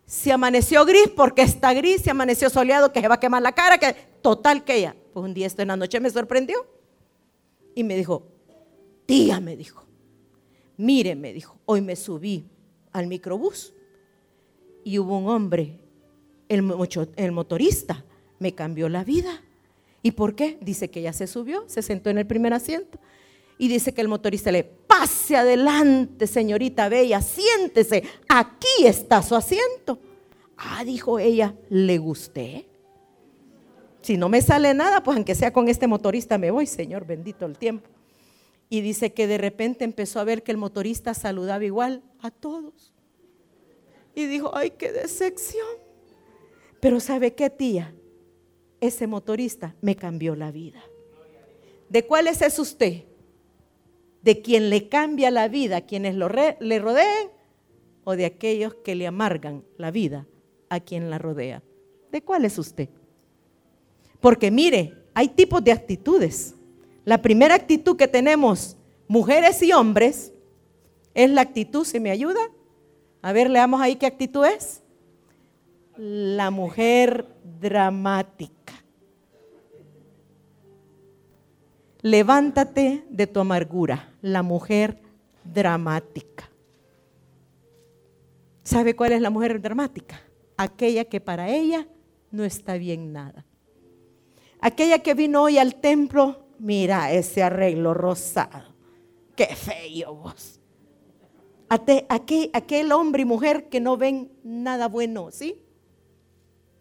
Si 0.07 0.31
amaneció 0.31 0.85
gris 0.85 1.09
porque 1.15 1.43
está 1.43 1.73
gris, 1.75 2.03
si 2.03 2.11
amaneció 2.11 2.51
soleado 2.51 2.93
que 2.93 3.01
se 3.01 3.09
va 3.09 3.15
a 3.15 3.21
quemar 3.21 3.43
la 3.43 3.53
cara, 3.53 3.79
que 3.79 3.95
total 4.21 4.65
que 4.65 4.77
ella. 4.77 4.97
Pues 5.13 5.25
un 5.25 5.35
día 5.35 5.47
esto 5.47 5.63
en 5.63 5.69
la 5.69 5.77
noche 5.77 6.01
me 6.01 6.11
sorprendió 6.11 6.67
y 7.75 7.85
me 7.85 7.97
dijo, 7.97 8.27
tía, 9.07 9.41
me 9.41 9.57
dijo, 9.57 9.85
mire, 10.77 11.15
me 11.15 11.33
dijo, 11.33 11.59
hoy 11.65 11.81
me 11.81 11.97
subí 11.97 12.45
al 12.93 13.07
microbús 13.07 13.75
y 14.85 14.99
hubo 14.99 15.19
un 15.19 15.29
hombre, 15.29 15.79
el, 16.49 16.71
el 17.17 17.33
motorista, 17.33 18.05
me 18.39 18.55
cambió 18.55 18.89
la 18.89 19.05
vida. 19.05 19.43
¿Y 20.03 20.13
por 20.13 20.35
qué? 20.35 20.59
Dice 20.61 20.91
que 20.91 21.01
ella 21.01 21.13
se 21.13 21.27
subió, 21.27 21.65
se 21.69 21.83
sentó 21.83 22.11
en 22.11 22.19
el 22.19 22.27
primer 22.27 22.53
asiento 22.53 22.99
y 23.63 23.69
dice 23.69 23.95
que 23.95 24.01
el 24.01 24.09
motorista 24.09 24.51
le 24.51 24.65
pase 24.65 25.37
adelante, 25.37 26.27
señorita 26.27 26.89
bella, 26.89 27.23
siéntese, 27.23 28.03
aquí 28.29 28.85
está 28.85 29.23
su 29.23 29.37
asiento. 29.37 30.01
Ah, 30.57 30.83
dijo 30.85 31.21
ella, 31.21 31.55
¿le 31.71 31.97
gusté? 31.99 32.67
Si 34.01 34.17
no 34.17 34.29
me 34.29 34.43
sale 34.43 34.75
nada, 34.75 35.05
pues 35.05 35.17
aunque 35.17 35.37
sea 35.37 35.53
con 35.53 35.69
este 35.69 35.87
motorista 35.87 36.39
me 36.39 36.51
voy, 36.51 36.67
Señor, 36.67 37.07
bendito 37.07 37.47
el 37.47 37.57
tiempo. 37.57 37.89
Y 38.69 38.81
dice 38.81 39.13
que 39.13 39.29
de 39.29 39.39
repente 39.39 39.85
empezó 39.85 40.19
a 40.19 40.25
ver 40.25 40.43
que 40.43 40.51
el 40.51 40.59
motorista 40.59 41.15
saludaba 41.15 41.65
igual 41.65 42.03
a 42.19 42.33
todos. 42.33 42.93
Y 44.17 44.27
dijo, 44.27 44.51
ay, 44.57 44.73
qué 44.73 44.91
decepción. 44.91 45.69
Pero 46.81 46.99
¿sabe 46.99 47.35
qué, 47.35 47.49
tía? 47.49 47.95
Ese 48.81 49.07
motorista 49.07 49.77
me 49.81 49.95
cambió 49.95 50.35
la 50.35 50.51
vida. 50.51 50.83
¿De 51.89 52.05
cuál 52.05 52.27
es 52.27 52.59
usted? 52.59 53.05
De 54.23 54.41
quien 54.41 54.71
le 54.71 54.89
cambia 54.89 55.31
la 55.31 55.49
vida 55.49 55.79
a 55.79 55.81
quienes 55.83 56.15
lo 56.15 56.29
le 56.29 56.79
rodeen 56.79 57.31
o 58.05 58.17
de 58.17 58.25
aquellos 58.25 58.75
que 58.75 58.95
le 58.95 59.07
amargan 59.07 59.65
la 59.77 59.91
vida 59.91 60.27
a 60.69 60.81
quien 60.81 61.11
la 61.11 61.19
rodea. 61.19 61.63
¿De 62.11 62.23
cuál 62.23 62.45
es 62.45 62.59
usted? 62.59 62.89
Porque 64.21 64.51
mire, 64.51 64.95
hay 65.15 65.29
tipos 65.29 65.63
de 65.63 65.73
actitudes. 65.73 66.55
La 67.05 67.21
primera 67.21 67.55
actitud 67.55 67.97
que 67.97 68.09
tenemos 68.09 68.77
mujeres 69.09 69.63
y 69.63 69.73
hombres 69.73 70.33
es 71.15 71.31
la 71.31 71.43
actitud, 71.43 71.85
¿se 71.85 72.01
me 72.01 72.11
ayuda? 72.11 72.41
A 73.21 73.33
ver, 73.33 73.51
leamos 73.51 73.81
ahí 73.81 73.97
qué 73.97 74.07
actitud 74.07 74.45
es. 74.45 74.83
La 75.97 76.51
mujer 76.51 77.27
dramática. 77.61 78.62
Levántate 82.03 83.05
de 83.09 83.27
tu 83.27 83.41
amargura, 83.41 84.13
la 84.21 84.43
mujer 84.43 85.01
dramática. 85.45 86.51
¿Sabe 88.65 88.95
cuál 88.95 89.13
es 89.13 89.21
la 89.21 89.31
mujer 89.31 89.61
dramática? 89.61 90.21
Aquella 90.57 91.05
que 91.05 91.21
para 91.21 91.49
ella 91.49 91.87
no 92.31 92.45
está 92.45 92.75
bien 92.75 93.13
nada. 93.13 93.45
Aquella 94.61 95.01
que 95.01 95.15
vino 95.15 95.43
hoy 95.43 95.59
al 95.59 95.77
templo, 95.77 96.47
mira 96.59 97.13
ese 97.13 97.43
arreglo 97.43 97.95
rosado. 97.95 98.75
Qué 99.35 99.47
feo 99.47 100.15
vos. 100.15 100.61
Aquel, 101.69 102.51
aquel 102.53 102.93
hombre 102.93 103.23
y 103.23 103.25
mujer 103.25 103.69
que 103.69 103.81
no 103.81 103.97
ven 103.97 104.31
nada 104.45 104.89
bueno, 104.89 105.31
¿sí? 105.31 105.63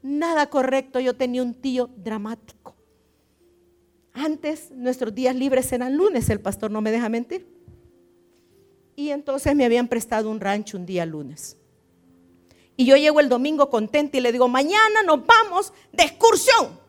Nada 0.03 0.47
correcto. 0.47 0.99
Yo 0.99 1.15
tenía 1.15 1.41
un 1.41 1.53
tío 1.53 1.89
dramático. 1.95 2.60
Antes 4.13 4.71
nuestros 4.71 5.15
días 5.15 5.35
libres 5.35 5.71
eran 5.71 5.95
lunes, 5.95 6.29
el 6.29 6.41
pastor 6.41 6.71
no 6.71 6.81
me 6.81 6.91
deja 6.91 7.09
mentir. 7.09 7.47
Y 8.95 9.09
entonces 9.11 9.55
me 9.55 9.65
habían 9.65 9.87
prestado 9.87 10.29
un 10.29 10.39
rancho 10.39 10.77
un 10.77 10.85
día 10.85 11.05
lunes. 11.05 11.57
Y 12.75 12.85
yo 12.85 12.97
llego 12.97 13.19
el 13.19 13.29
domingo 13.29 13.69
contenta 13.69 14.17
y 14.17 14.21
le 14.21 14.31
digo, 14.31 14.47
mañana 14.47 15.03
nos 15.05 15.25
vamos 15.25 15.73
de 15.91 16.03
excursión. 16.03 16.79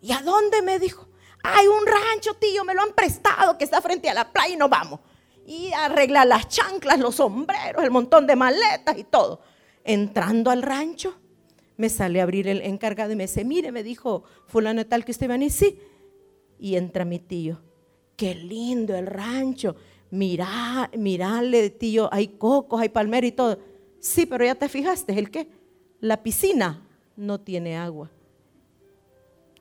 ¿Y 0.00 0.12
a 0.12 0.22
dónde? 0.22 0.62
Me 0.62 0.78
dijo. 0.78 1.08
Hay 1.42 1.66
un 1.66 1.86
rancho, 1.86 2.34
tío, 2.34 2.64
me 2.64 2.74
lo 2.74 2.82
han 2.82 2.92
prestado 2.92 3.56
que 3.56 3.64
está 3.64 3.80
frente 3.80 4.10
a 4.10 4.14
la 4.14 4.30
playa 4.30 4.54
y 4.54 4.56
nos 4.56 4.70
vamos. 4.70 5.00
Y 5.46 5.72
arregla 5.72 6.24
las 6.24 6.48
chanclas, 6.48 6.98
los 6.98 7.16
sombreros, 7.16 7.82
el 7.82 7.90
montón 7.90 8.26
de 8.26 8.36
maletas 8.36 8.96
y 8.98 9.04
todo. 9.04 9.40
Entrando 9.84 10.50
al 10.50 10.62
rancho, 10.62 11.18
me 11.76 11.88
sale 11.88 12.20
a 12.20 12.24
abrir 12.24 12.46
el 12.46 12.60
encargado 12.60 13.12
y 13.12 13.16
me 13.16 13.24
dice, 13.24 13.44
mire, 13.44 13.72
me 13.72 13.82
dijo 13.82 14.24
fulano 14.46 14.86
tal 14.86 15.04
que 15.04 15.12
usted 15.12 15.30
va 15.30 15.34
a. 15.34 15.50
Sí. 15.50 15.78
Y 16.60 16.76
entra 16.76 17.04
mi 17.04 17.18
tío. 17.18 17.60
Qué 18.16 18.34
lindo 18.34 18.94
el 18.94 19.06
rancho. 19.06 19.74
Mirá, 20.10 20.90
mirale, 20.96 21.70
tío, 21.70 22.08
hay 22.12 22.28
cocos, 22.28 22.80
hay 22.80 22.90
palmeras 22.90 23.28
y 23.28 23.32
todo. 23.32 23.58
Sí, 23.98 24.26
pero 24.26 24.44
ya 24.44 24.54
te 24.54 24.68
fijaste, 24.68 25.18
¿el 25.18 25.30
qué? 25.30 25.48
La 26.00 26.22
piscina 26.22 26.86
no 27.16 27.40
tiene 27.40 27.76
agua. 27.76 28.10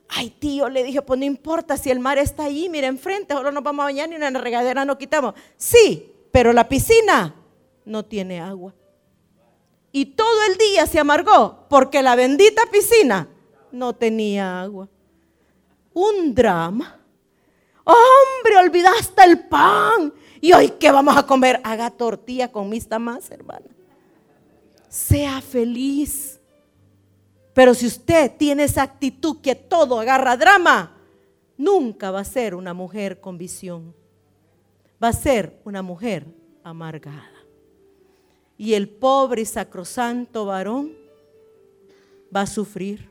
Ay, 0.09 0.31
tío, 0.31 0.69
le 0.69 0.83
dije, 0.83 1.01
pues 1.01 1.19
no 1.19 1.25
importa 1.25 1.77
si 1.77 1.91
el 1.91 1.99
mar 1.99 2.17
está 2.17 2.45
ahí, 2.45 2.67
mira 2.67 2.87
enfrente, 2.87 3.33
ahora 3.33 3.51
nos 3.51 3.63
vamos 3.63 3.83
a 3.83 3.85
bañar 3.85 4.09
y 4.09 4.15
en 4.15 4.21
la 4.21 4.31
regadera 4.31 4.83
no 4.83 4.97
quitamos. 4.97 5.35
Sí, 5.55 6.11
pero 6.31 6.51
la 6.51 6.67
piscina 6.67 7.35
no 7.85 8.03
tiene 8.03 8.39
agua. 8.39 8.73
Y 9.91 10.05
todo 10.05 10.45
el 10.49 10.57
día 10.57 10.85
se 10.87 10.99
amargó 10.99 11.65
porque 11.69 12.01
la 12.01 12.15
bendita 12.15 12.63
piscina 12.71 13.29
no 13.71 13.93
tenía 13.93 14.61
agua. 14.61 14.89
Un 15.99 16.33
drama. 16.33 16.99
Hombre, 17.83 18.57
olvidaste 18.57 19.23
el 19.23 19.47
pan. 19.47 20.13
Y 20.39 20.53
hoy, 20.53 20.71
¿qué 20.79 20.91
vamos 20.91 21.17
a 21.17 21.25
comer? 21.25 21.59
Haga 21.63 21.89
tortilla 21.89 22.51
con 22.51 22.69
mis 22.69 22.87
más, 22.89 23.29
hermana 23.31 23.65
sea 24.89 25.39
feliz. 25.39 26.41
Pero 27.53 27.73
si 27.73 27.85
usted 27.85 28.35
tiene 28.37 28.63
esa 28.63 28.81
actitud 28.81 29.37
que 29.41 29.55
todo 29.55 29.99
agarra 29.99 30.35
drama, 30.35 30.97
nunca 31.57 32.11
va 32.11 32.21
a 32.21 32.25
ser 32.25 32.55
una 32.55 32.73
mujer 32.73 33.21
con 33.21 33.37
visión. 33.37 33.95
Va 35.01 35.09
a 35.09 35.13
ser 35.13 35.61
una 35.63 35.81
mujer 35.81 36.25
amargada. 36.63 37.31
Y 38.57 38.73
el 38.73 38.89
pobre 38.89 39.43
y 39.43 39.45
sacrosanto 39.45 40.45
varón 40.45 40.93
va 42.35 42.41
a 42.41 42.47
sufrir. 42.47 43.08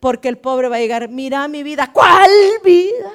Porque 0.00 0.28
el 0.28 0.38
pobre 0.38 0.68
va 0.68 0.76
a 0.76 0.80
llegar, 0.80 1.08
mira 1.08 1.48
mi 1.48 1.62
vida, 1.62 1.90
¿cuál 1.92 2.30
vida? 2.64 3.12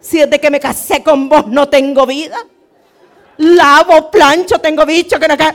Si 0.00 0.20
es 0.20 0.28
de 0.28 0.40
que 0.40 0.50
me 0.50 0.58
casé 0.58 1.02
con 1.02 1.28
vos 1.28 1.46
no 1.46 1.68
tengo 1.68 2.06
vida. 2.06 2.36
Lavo, 3.38 4.10
plancho, 4.10 4.58
tengo 4.58 4.84
bicho 4.84 5.18
que 5.18 5.28
no 5.28 5.36
cae. 5.36 5.54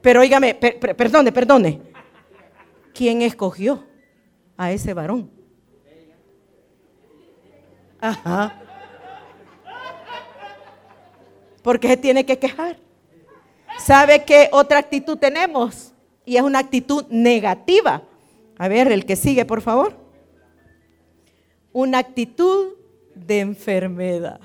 Pero 0.00 0.20
óigame, 0.20 0.54
perdone, 0.54 1.32
perdone. 1.32 1.80
¿Quién 2.92 3.22
escogió 3.22 3.84
a 4.56 4.70
ese 4.70 4.94
varón? 4.94 5.30
Ajá. 8.00 8.60
Porque 11.62 11.88
se 11.88 11.96
tiene 11.96 12.26
que 12.26 12.38
quejar. 12.38 12.76
¿Sabe 13.78 14.24
qué 14.24 14.48
otra 14.52 14.78
actitud 14.78 15.16
tenemos? 15.18 15.92
Y 16.24 16.36
es 16.36 16.42
una 16.42 16.58
actitud 16.58 17.06
negativa. 17.08 18.02
A 18.58 18.68
ver, 18.68 18.90
el 18.90 19.04
que 19.04 19.16
sigue, 19.16 19.44
por 19.44 19.60
favor. 19.60 19.96
Una 21.72 21.98
actitud 21.98 22.74
de 23.14 23.40
enfermedad. 23.40 24.40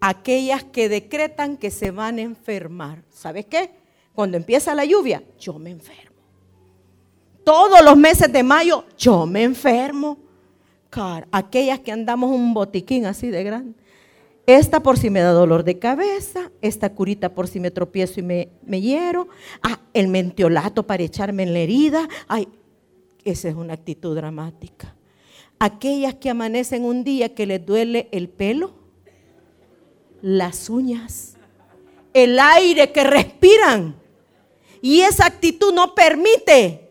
Aquellas 0.00 0.64
que 0.64 0.88
decretan 0.88 1.56
que 1.56 1.70
se 1.70 1.90
van 1.90 2.18
a 2.18 2.22
enfermar. 2.22 3.02
¿Sabes 3.10 3.46
qué? 3.46 3.70
Cuando 4.14 4.36
empieza 4.36 4.74
la 4.74 4.84
lluvia, 4.84 5.22
yo 5.38 5.58
me 5.58 5.70
enfermo. 5.70 6.16
Todos 7.44 7.82
los 7.82 7.96
meses 7.96 8.32
de 8.32 8.42
mayo, 8.42 8.84
yo 8.98 9.26
me 9.26 9.42
enfermo. 9.42 10.18
Car, 10.90 11.26
aquellas 11.30 11.80
que 11.80 11.92
andamos 11.92 12.30
un 12.30 12.52
botiquín 12.52 13.06
así 13.06 13.28
de 13.28 13.44
grande. 13.44 13.74
Esta 14.46 14.80
por 14.80 14.98
si 14.98 15.10
me 15.10 15.20
da 15.20 15.30
dolor 15.30 15.62
de 15.64 15.78
cabeza, 15.78 16.50
esta 16.60 16.92
curita 16.92 17.34
por 17.34 17.46
si 17.46 17.60
me 17.60 17.70
tropiezo 17.70 18.20
y 18.20 18.24
me, 18.24 18.48
me 18.64 18.80
hiero. 18.80 19.28
Ah, 19.62 19.78
el 19.94 20.08
mentiolato 20.08 20.86
para 20.86 21.02
echarme 21.02 21.44
en 21.44 21.52
la 21.52 21.60
herida. 21.60 22.08
Ay, 22.26 22.48
esa 23.24 23.48
es 23.48 23.54
una 23.54 23.74
actitud 23.74 24.14
dramática. 24.14 24.94
Aquellas 25.58 26.14
que 26.14 26.30
amanecen 26.30 26.84
un 26.84 27.04
día 27.04 27.34
que 27.34 27.46
les 27.46 27.64
duele 27.64 28.08
el 28.12 28.28
pelo, 28.28 28.72
las 30.22 30.70
uñas, 30.70 31.36
el 32.14 32.38
aire 32.38 32.92
que 32.92 33.04
respiran. 33.04 33.94
Y 34.80 35.00
esa 35.00 35.26
actitud 35.26 35.72
no 35.74 35.94
permite 35.94 36.90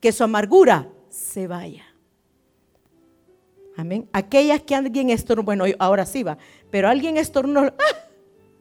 que 0.00 0.12
su 0.12 0.24
amargura 0.24 0.88
se 1.08 1.46
vaya. 1.46 1.84
Amén. 3.76 4.08
Aquellas 4.12 4.62
que 4.62 4.74
alguien 4.74 5.10
estornuda, 5.10 5.44
bueno, 5.44 5.64
ahora 5.78 6.06
sí 6.06 6.22
va, 6.22 6.38
pero 6.70 6.88
alguien 6.88 7.16
estornuda, 7.16 7.74
¡ah! 7.78 8.08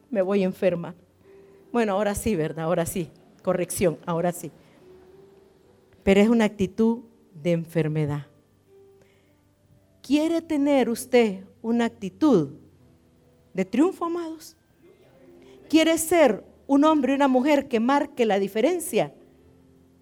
me 0.09 0.21
voy 0.21 0.43
enferma. 0.43 0.95
Bueno, 1.71 1.93
ahora 1.93 2.15
sí, 2.15 2.35
¿verdad? 2.35 2.65
Ahora 2.65 2.85
sí. 2.85 3.09
Corrección, 3.43 3.97
ahora 4.05 4.31
sí. 4.31 4.51
Pero 6.03 6.21
es 6.21 6.29
una 6.29 6.45
actitud 6.45 6.99
de 7.33 7.51
enfermedad. 7.51 8.27
¿Quiere 10.01 10.41
tener 10.41 10.89
usted 10.89 11.45
una 11.61 11.85
actitud 11.85 12.49
de 13.53 13.65
triunfo, 13.65 14.05
amados? 14.05 14.57
¿Quiere 15.69 15.97
ser 15.97 16.43
un 16.67 16.83
hombre 16.83 17.13
y 17.13 17.15
una 17.15 17.27
mujer 17.27 17.67
que 17.67 17.79
marque 17.79 18.25
la 18.25 18.37
diferencia? 18.37 19.13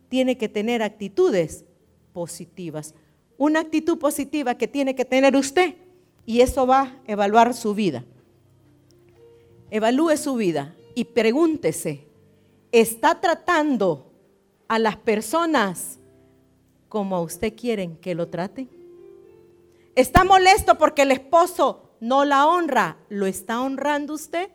Tiene 0.09 0.37
que 0.37 0.49
tener 0.49 0.81
actitudes 0.81 1.65
positivas. 2.13 2.95
Una 3.37 3.59
actitud 3.59 3.97
positiva 3.97 4.55
que 4.55 4.67
tiene 4.67 4.95
que 4.95 5.05
tener 5.05 5.35
usted 5.35 5.75
y 6.25 6.41
eso 6.41 6.67
va 6.67 6.81
a 6.81 7.01
evaluar 7.07 7.53
su 7.53 7.73
vida. 7.73 8.03
Evalúe 9.69 10.17
su 10.17 10.35
vida 10.35 10.75
y 10.95 11.05
pregúntese, 11.05 12.05
¿está 12.71 13.21
tratando 13.21 14.10
a 14.71 14.79
las 14.79 14.95
personas 14.95 15.99
como 16.87 17.17
a 17.17 17.21
usted 17.21 17.53
quieren 17.57 17.97
que 17.97 18.15
lo 18.15 18.29
traten? 18.29 18.69
¿Está 19.95 20.23
molesto 20.23 20.77
porque 20.77 21.01
el 21.01 21.11
esposo 21.11 21.91
no 21.99 22.23
la 22.23 22.47
honra? 22.47 22.97
¿Lo 23.09 23.25
está 23.25 23.59
honrando 23.59 24.13
usted? 24.13 24.49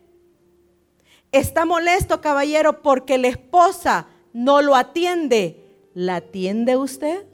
Está 1.33 1.66
molesto, 1.66 2.22
caballero, 2.22 2.81
porque 2.81 3.18
la 3.18 3.29
esposa 3.29 4.07
no 4.33 4.62
lo 4.62 4.74
atiende. 4.74 5.90
¿La 5.92 6.16
atiende 6.16 6.79
usted? 6.79 7.26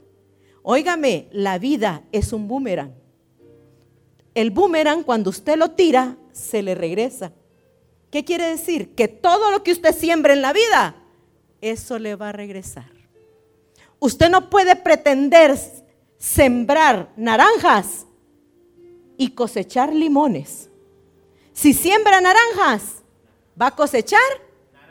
Óigame, 0.61 1.29
la 1.31 1.59
vida 1.59 2.03
es 2.11 2.33
un 2.33 2.49
boomerang. 2.49 2.93
El 4.35 4.51
boomerang, 4.51 5.03
cuando 5.03 5.29
usted 5.29 5.55
lo 5.55 5.71
tira, 5.71 6.17
se 6.33 6.61
le 6.61 6.75
regresa. 6.75 7.31
¿Qué 8.11 8.25
quiere 8.25 8.47
decir? 8.47 8.93
Que 8.93 9.07
todo 9.07 9.51
lo 9.51 9.63
que 9.63 9.71
usted 9.71 9.95
siembra 9.95 10.33
en 10.33 10.41
la 10.41 10.51
vida, 10.51 10.97
eso 11.63 11.97
le 11.97 12.15
va 12.15 12.29
a 12.29 12.33
regresar. 12.33 12.91
Usted 13.99 14.29
no 14.29 14.49
puede 14.49 14.75
pretender 14.75 15.57
sembrar 16.17 17.09
naranjas 17.15 18.05
y 19.17 19.29
cosechar 19.29 19.93
limones. 19.93 20.69
Si 21.53 21.73
siembra 21.73 22.19
naranjas, 22.19 23.03
va 23.59 23.67
a 23.67 23.75
cosechar 23.75 24.19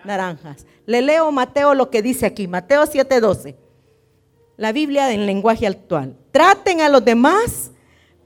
naranjas. 0.04 0.64
Le 0.86 1.02
leo 1.02 1.30
Mateo 1.30 1.74
lo 1.74 1.90
que 1.90 2.00
dice 2.00 2.24
aquí, 2.24 2.48
Mateo 2.48 2.86
7:12. 2.86 3.54
La 4.56 4.72
Biblia 4.72 5.12
en 5.12 5.26
lenguaje 5.26 5.66
actual. 5.66 6.16
Traten 6.30 6.80
a 6.80 6.88
los 6.88 7.04
demás 7.04 7.70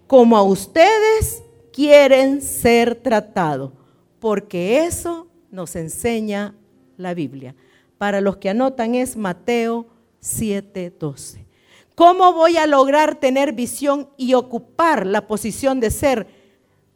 como 0.07 0.37
a 0.37 0.43
ustedes 0.43 1.43
quieren 1.73 2.41
ser 2.43 2.95
tratados, 2.95 3.73
porque 4.21 4.85
eso 4.85 5.27
nos 5.51 5.75
enseña 5.75 6.55
la 6.97 7.13
Biblia. 7.13 7.57
Para 7.99 8.21
los 8.21 8.37
que 8.37 8.51
anotan 8.51 8.95
es 8.95 9.17
Mateo 9.17 9.87
7:12. 10.21 11.47
¿Cómo 11.95 12.33
voy 12.35 12.59
a 12.59 12.67
lograr 12.67 13.15
tener 13.21 13.53
visión 13.53 14.11
y 14.19 14.35
ocupar 14.35 15.07
la 15.07 15.27
posición 15.27 15.81
de 15.81 15.91
ser 15.91 16.27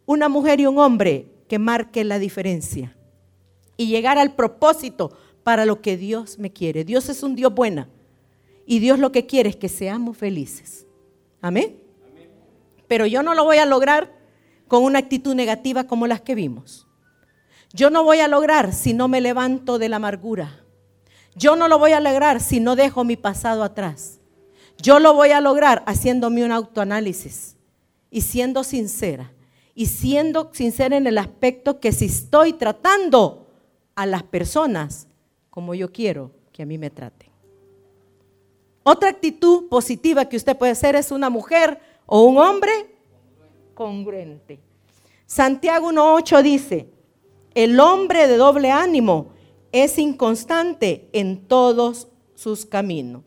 una 0.04 0.28
mujer 0.28 0.60
y 0.60 0.66
un 0.66 0.78
hombre 0.78 1.32
que 1.48 1.58
marque 1.58 2.04
la 2.04 2.18
diferencia? 2.18 2.96
Y 3.78 3.86
llegar 3.86 4.18
al 4.18 4.34
propósito 4.34 5.16
para 5.42 5.64
lo 5.64 5.80
que 5.80 5.96
Dios 5.96 6.38
me 6.38 6.52
quiere. 6.52 6.84
Dios 6.84 7.08
es 7.08 7.22
un 7.22 7.34
Dios 7.34 7.54
buena. 7.54 7.88
Y 8.66 8.78
Dios 8.78 8.98
lo 8.98 9.10
que 9.10 9.26
quiere 9.26 9.48
es 9.48 9.56
que 9.56 9.68
seamos 9.70 10.18
felices. 10.18 10.86
Amén. 11.40 11.80
Pero 12.86 13.06
yo 13.06 13.22
no 13.22 13.34
lo 13.34 13.44
voy 13.44 13.56
a 13.56 13.66
lograr 13.66 14.12
con 14.68 14.84
una 14.84 14.98
actitud 14.98 15.34
negativa 15.34 15.84
como 15.84 16.06
las 16.06 16.20
que 16.20 16.34
vimos. 16.34 16.86
Yo 17.72 17.88
no 17.88 18.04
voy 18.04 18.20
a 18.20 18.28
lograr 18.28 18.72
si 18.72 18.92
no 18.92 19.08
me 19.08 19.20
levanto 19.20 19.78
de 19.78 19.88
la 19.88 19.96
amargura. 19.96 20.59
Yo 21.34 21.56
no 21.56 21.68
lo 21.68 21.78
voy 21.78 21.92
a 21.92 22.00
lograr 22.00 22.40
si 22.40 22.60
no 22.60 22.76
dejo 22.76 23.04
mi 23.04 23.16
pasado 23.16 23.62
atrás. 23.62 24.20
Yo 24.78 24.98
lo 24.98 25.14
voy 25.14 25.30
a 25.30 25.40
lograr 25.40 25.82
haciéndome 25.86 26.44
un 26.44 26.52
autoanálisis 26.52 27.56
y 28.10 28.22
siendo 28.22 28.64
sincera. 28.64 29.32
Y 29.74 29.86
siendo 29.86 30.50
sincera 30.52 30.96
en 30.96 31.06
el 31.06 31.18
aspecto 31.18 31.80
que 31.80 31.92
si 31.92 32.06
estoy 32.06 32.52
tratando 32.52 33.46
a 33.94 34.06
las 34.06 34.22
personas 34.22 35.06
como 35.48 35.74
yo 35.74 35.92
quiero 35.92 36.32
que 36.52 36.62
a 36.62 36.66
mí 36.66 36.78
me 36.78 36.90
traten. 36.90 37.30
Otra 38.82 39.10
actitud 39.10 39.68
positiva 39.68 40.24
que 40.24 40.36
usted 40.36 40.56
puede 40.56 40.74
ser 40.74 40.96
es 40.96 41.10
una 41.10 41.30
mujer 41.30 41.80
o 42.06 42.24
un 42.24 42.38
hombre 42.38 42.70
congruente. 43.74 44.58
Santiago 45.26 45.92
1.8 45.92 46.42
dice, 46.42 46.88
el 47.54 47.78
hombre 47.78 48.26
de 48.26 48.36
doble 48.36 48.70
ánimo 48.70 49.28
es 49.72 49.98
inconstante 49.98 51.08
en 51.12 51.46
todos 51.46 52.08
sus 52.34 52.66
caminos. 52.66 53.22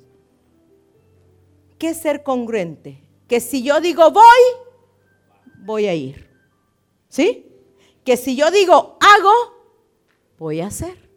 ¿Qué 1.77 1.89
es 1.89 1.97
ser 1.97 2.23
congruente? 2.23 3.03
Que 3.27 3.39
si 3.39 3.63
yo 3.63 3.79
digo 3.81 4.11
voy, 4.11 4.23
voy 5.65 5.87
a 5.87 5.95
ir. 5.95 6.29
¿Sí? 7.09 7.47
Que 8.03 8.17
si 8.17 8.35
yo 8.35 8.51
digo 8.51 8.97
hago, 8.99 9.31
voy 10.37 10.61
a 10.61 10.67
hacer. 10.67 11.09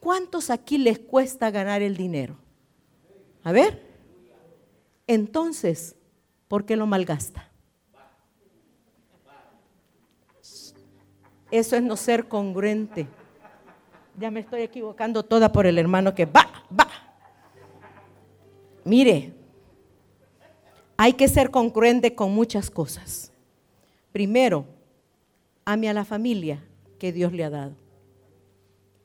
¿Cuántos 0.00 0.50
aquí 0.50 0.78
les 0.78 0.98
cuesta 0.98 1.50
ganar 1.50 1.82
el 1.82 1.96
dinero? 1.96 2.36
A 3.42 3.52
ver. 3.52 3.86
Entonces, 5.06 5.96
¿por 6.48 6.64
qué 6.64 6.76
lo 6.76 6.86
malgasta? 6.86 7.50
Eso 11.50 11.76
es 11.76 11.82
no 11.82 11.96
ser 11.96 12.28
congruente. 12.28 13.08
Ya 14.18 14.30
me 14.30 14.40
estoy 14.40 14.62
equivocando 14.62 15.22
toda 15.22 15.52
por 15.52 15.66
el 15.66 15.78
hermano 15.78 16.14
que 16.14 16.26
va, 16.26 16.50
va. 16.78 16.88
Mire, 18.84 19.32
hay 20.96 21.12
que 21.12 21.28
ser 21.28 21.50
congruente 21.50 22.14
con 22.14 22.32
muchas 22.32 22.70
cosas. 22.70 23.30
Primero, 24.10 24.64
ame 25.64 25.88
a 25.88 25.94
la 25.94 26.04
familia 26.04 26.64
que 26.98 27.12
Dios 27.12 27.32
le 27.32 27.44
ha 27.44 27.50
dado. 27.50 27.76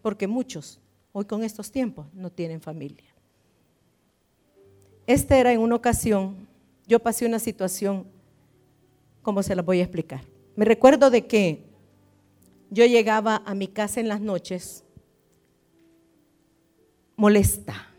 Porque 0.01 0.27
muchos, 0.27 0.79
hoy 1.11 1.25
con 1.25 1.43
estos 1.43 1.71
tiempos, 1.71 2.07
no 2.13 2.31
tienen 2.31 2.59
familia. 2.59 3.13
Esta 5.05 5.37
era 5.37 5.51
en 5.51 5.59
una 5.59 5.75
ocasión, 5.75 6.47
yo 6.87 6.99
pasé 6.99 7.25
una 7.25 7.39
situación, 7.39 8.07
como 9.21 9.43
se 9.43 9.55
la 9.55 9.61
voy 9.61 9.79
a 9.79 9.83
explicar. 9.83 10.21
Me 10.55 10.65
recuerdo 10.65 11.11
de 11.11 11.27
que 11.27 11.63
yo 12.71 12.85
llegaba 12.85 13.43
a 13.45 13.53
mi 13.53 13.67
casa 13.67 13.99
en 13.99 14.07
las 14.07 14.19
noches 14.19 14.83
molesta, 17.15 17.89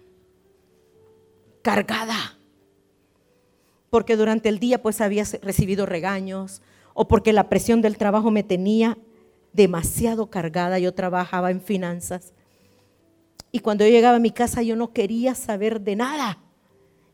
cargada, 1.62 2.38
porque 3.90 4.16
durante 4.16 4.48
el 4.48 4.58
día 4.58 4.82
pues 4.82 5.00
había 5.00 5.24
recibido 5.42 5.86
regaños 5.86 6.62
o 6.94 7.06
porque 7.06 7.32
la 7.32 7.48
presión 7.48 7.80
del 7.80 7.96
trabajo 7.96 8.30
me 8.30 8.42
tenía 8.42 8.98
demasiado 9.52 10.30
cargada, 10.30 10.78
yo 10.78 10.94
trabajaba 10.94 11.50
en 11.50 11.60
finanzas. 11.60 12.32
Y 13.52 13.60
cuando 13.60 13.84
yo 13.84 13.90
llegaba 13.90 14.16
a 14.16 14.20
mi 14.20 14.32
casa 14.32 14.62
yo 14.62 14.74
no 14.76 14.92
quería 14.92 15.34
saber 15.34 15.80
de 15.80 15.96
nada. 15.96 16.38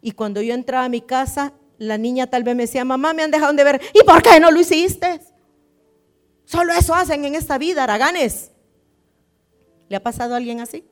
Y 0.01 0.13
cuando 0.13 0.41
yo 0.41 0.55
entraba 0.55 0.87
a 0.87 0.89
mi 0.89 1.03
casa, 1.03 1.53
la 1.77 1.99
niña 1.99 2.27
tal 2.27 2.43
vez 2.43 2.57
me 2.57 2.63
decía, 2.63 2.85
mamá, 2.85 3.13
me 3.13 3.23
han 3.23 3.31
dejado 3.31 3.53
de 3.53 3.65
ver. 3.65 3.81
¿Y 3.93 4.05
por 4.05 4.23
qué 4.23 4.41
no 4.41 4.51
lo 4.51 4.61
hiciste? 4.61 5.21
Solo 6.45 6.73
eso 6.73 6.95
hacen 6.95 7.25
en 7.25 7.35
esta 7.35 7.59
vida, 7.59 7.85
araganes. 7.85 8.51
¿Le 9.89 9.97
ha 9.97 10.03
pasado 10.03 10.35
a 10.35 10.39
alguien 10.39 10.61
así? 10.61 10.85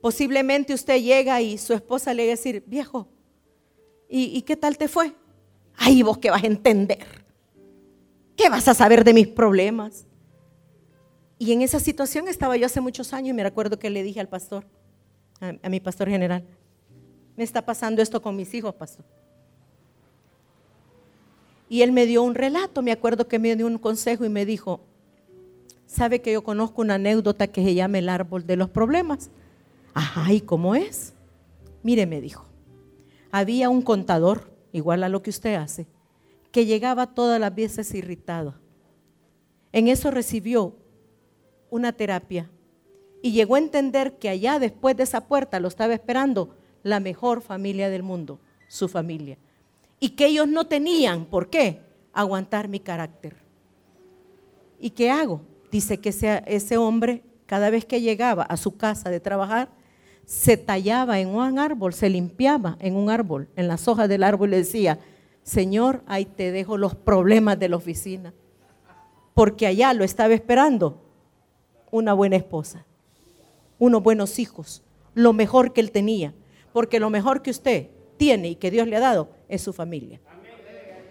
Posiblemente 0.00 0.72
usted 0.72 1.00
llega 1.02 1.40
y 1.42 1.58
su 1.58 1.74
esposa 1.74 2.14
le 2.14 2.24
va 2.24 2.28
a 2.28 2.36
decir, 2.36 2.64
viejo, 2.66 3.08
¿y, 4.08 4.40
qué 4.42 4.56
tal 4.56 4.78
te 4.78 4.88
fue? 4.88 5.14
Ay, 5.76 6.02
vos 6.02 6.18
qué 6.18 6.30
vas 6.30 6.42
a 6.42 6.46
entender. 6.46 7.06
¿Qué 8.36 8.48
vas 8.48 8.66
a 8.68 8.74
saber 8.74 9.04
de 9.04 9.12
mis 9.12 9.28
problemas? 9.28 10.06
Y 11.38 11.52
en 11.52 11.62
esa 11.62 11.80
situación 11.80 12.28
estaba 12.28 12.56
yo 12.56 12.66
hace 12.66 12.80
muchos 12.80 13.12
años 13.12 13.30
y 13.30 13.32
me 13.34 13.42
recuerdo 13.42 13.78
que 13.78 13.90
le 13.90 14.02
dije 14.02 14.20
al 14.20 14.28
pastor, 14.28 14.64
a, 15.40 15.68
mi 15.68 15.80
pastor 15.80 16.08
general, 16.08 16.44
me 17.36 17.44
está 17.44 17.64
pasando 17.64 18.00
esto 18.00 18.22
con 18.22 18.36
mis 18.36 18.52
hijos, 18.54 18.74
pastor. 18.74 19.04
Y 21.68 21.82
él 21.82 21.92
me 21.92 22.06
dio 22.06 22.22
un 22.22 22.34
relato, 22.34 22.82
me 22.82 22.92
acuerdo 22.92 23.28
que 23.28 23.38
me 23.38 23.54
dio 23.54 23.66
un 23.66 23.78
consejo 23.78 24.24
y 24.24 24.28
me 24.28 24.44
dijo, 24.44 24.80
¿sabe 25.86 26.20
que 26.20 26.32
yo 26.32 26.42
conozco 26.42 26.82
una 26.82 26.94
anécdota 26.94 27.46
que 27.46 27.62
se 27.62 27.74
llama 27.74 27.98
el 27.98 28.08
árbol 28.08 28.46
de 28.46 28.56
los 28.56 28.70
problemas? 28.70 29.30
Ajá, 29.94 30.32
¿y 30.32 30.40
cómo 30.40 30.74
es? 30.74 31.14
Mire, 31.82 32.06
me 32.06 32.20
dijo, 32.20 32.46
había 33.30 33.68
un 33.70 33.82
contador, 33.82 34.52
igual 34.72 35.02
a 35.02 35.08
lo 35.08 35.22
que 35.22 35.30
usted 35.30 35.54
hace, 35.54 35.86
que 36.52 36.66
llegaba 36.66 37.14
todas 37.14 37.40
las 37.40 37.54
veces 37.54 37.94
irritado. 37.94 38.54
En 39.72 39.88
eso 39.88 40.10
recibió 40.10 40.74
una 41.70 41.92
terapia 41.92 42.50
y 43.22 43.32
llegó 43.32 43.54
a 43.54 43.60
entender 43.60 44.18
que 44.18 44.28
allá 44.28 44.58
después 44.58 44.96
de 44.96 45.04
esa 45.04 45.26
puerta 45.26 45.60
lo 45.60 45.68
estaba 45.68 45.94
esperando 45.94 46.56
la 46.82 47.00
mejor 47.00 47.42
familia 47.42 47.88
del 47.88 48.02
mundo, 48.02 48.40
su 48.68 48.88
familia. 48.88 49.38
Y 50.00 50.10
que 50.10 50.26
ellos 50.26 50.48
no 50.48 50.66
tenían, 50.66 51.26
¿por 51.26 51.50
qué? 51.50 51.80
Aguantar 52.12 52.68
mi 52.68 52.80
carácter. 52.80 53.36
¿Y 54.78 54.90
qué 54.90 55.10
hago? 55.10 55.42
Dice 55.70 56.00
que 56.00 56.08
ese, 56.08 56.42
ese 56.46 56.78
hombre, 56.78 57.22
cada 57.46 57.70
vez 57.70 57.84
que 57.84 58.00
llegaba 58.00 58.42
a 58.44 58.56
su 58.56 58.76
casa 58.76 59.10
de 59.10 59.20
trabajar, 59.20 59.68
se 60.24 60.56
tallaba 60.56 61.20
en 61.20 61.28
un 61.28 61.58
árbol, 61.58 61.92
se 61.92 62.08
limpiaba 62.08 62.76
en 62.80 62.96
un 62.96 63.10
árbol, 63.10 63.48
en 63.56 63.68
las 63.68 63.88
hojas 63.88 64.08
del 64.08 64.22
árbol 64.22 64.48
y 64.48 64.52
le 64.52 64.56
decía, 64.58 64.98
Señor, 65.42 66.02
ahí 66.06 66.24
te 66.24 66.52
dejo 66.52 66.76
los 66.76 66.94
problemas 66.94 67.58
de 67.58 67.68
la 67.68 67.76
oficina. 67.76 68.32
Porque 69.34 69.66
allá 69.66 69.92
lo 69.94 70.04
estaba 70.04 70.34
esperando 70.34 71.02
una 71.90 72.12
buena 72.12 72.36
esposa 72.36 72.84
unos 73.80 74.02
buenos 74.02 74.38
hijos, 74.38 74.82
lo 75.14 75.32
mejor 75.32 75.72
que 75.72 75.80
él 75.80 75.90
tenía. 75.90 76.32
Porque 76.72 77.00
lo 77.00 77.10
mejor 77.10 77.42
que 77.42 77.50
usted 77.50 77.88
tiene 78.16 78.50
y 78.50 78.54
que 78.54 78.70
Dios 78.70 78.86
le 78.86 78.94
ha 78.94 79.00
dado 79.00 79.30
es 79.48 79.62
su 79.62 79.72
familia. 79.72 80.20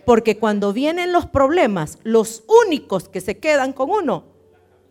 Porque 0.06 0.38
cuando 0.38 0.72
vienen 0.72 1.12
los 1.12 1.26
problemas, 1.26 2.00
los 2.04 2.44
únicos 2.66 3.10
que 3.10 3.20
se 3.20 3.38
quedan 3.40 3.74
con 3.74 3.90
uno 3.90 4.24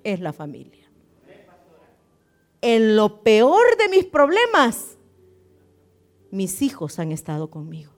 es 0.04 0.20
la 0.20 0.34
familia. 0.34 0.77
En 2.60 2.96
lo 2.96 3.22
peor 3.22 3.76
de 3.78 3.88
mis 3.88 4.04
problemas, 4.04 4.98
mis 6.30 6.62
hijos 6.62 6.98
han 6.98 7.12
estado 7.12 7.50
conmigo. 7.50 7.92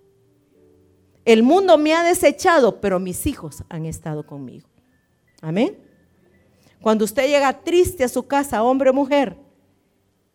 El 1.24 1.42
mundo 1.42 1.78
me 1.78 1.94
ha 1.94 2.02
desechado, 2.02 2.80
pero 2.80 2.98
mis 2.98 3.26
hijos 3.26 3.64
han 3.68 3.86
estado 3.86 4.26
conmigo. 4.26 4.68
Amén. 5.40 5.78
Cuando 6.80 7.04
usted 7.04 7.28
llega 7.28 7.60
triste 7.60 8.04
a 8.04 8.08
su 8.08 8.26
casa, 8.26 8.62
hombre 8.62 8.90
o 8.90 8.94
mujer, 8.94 9.36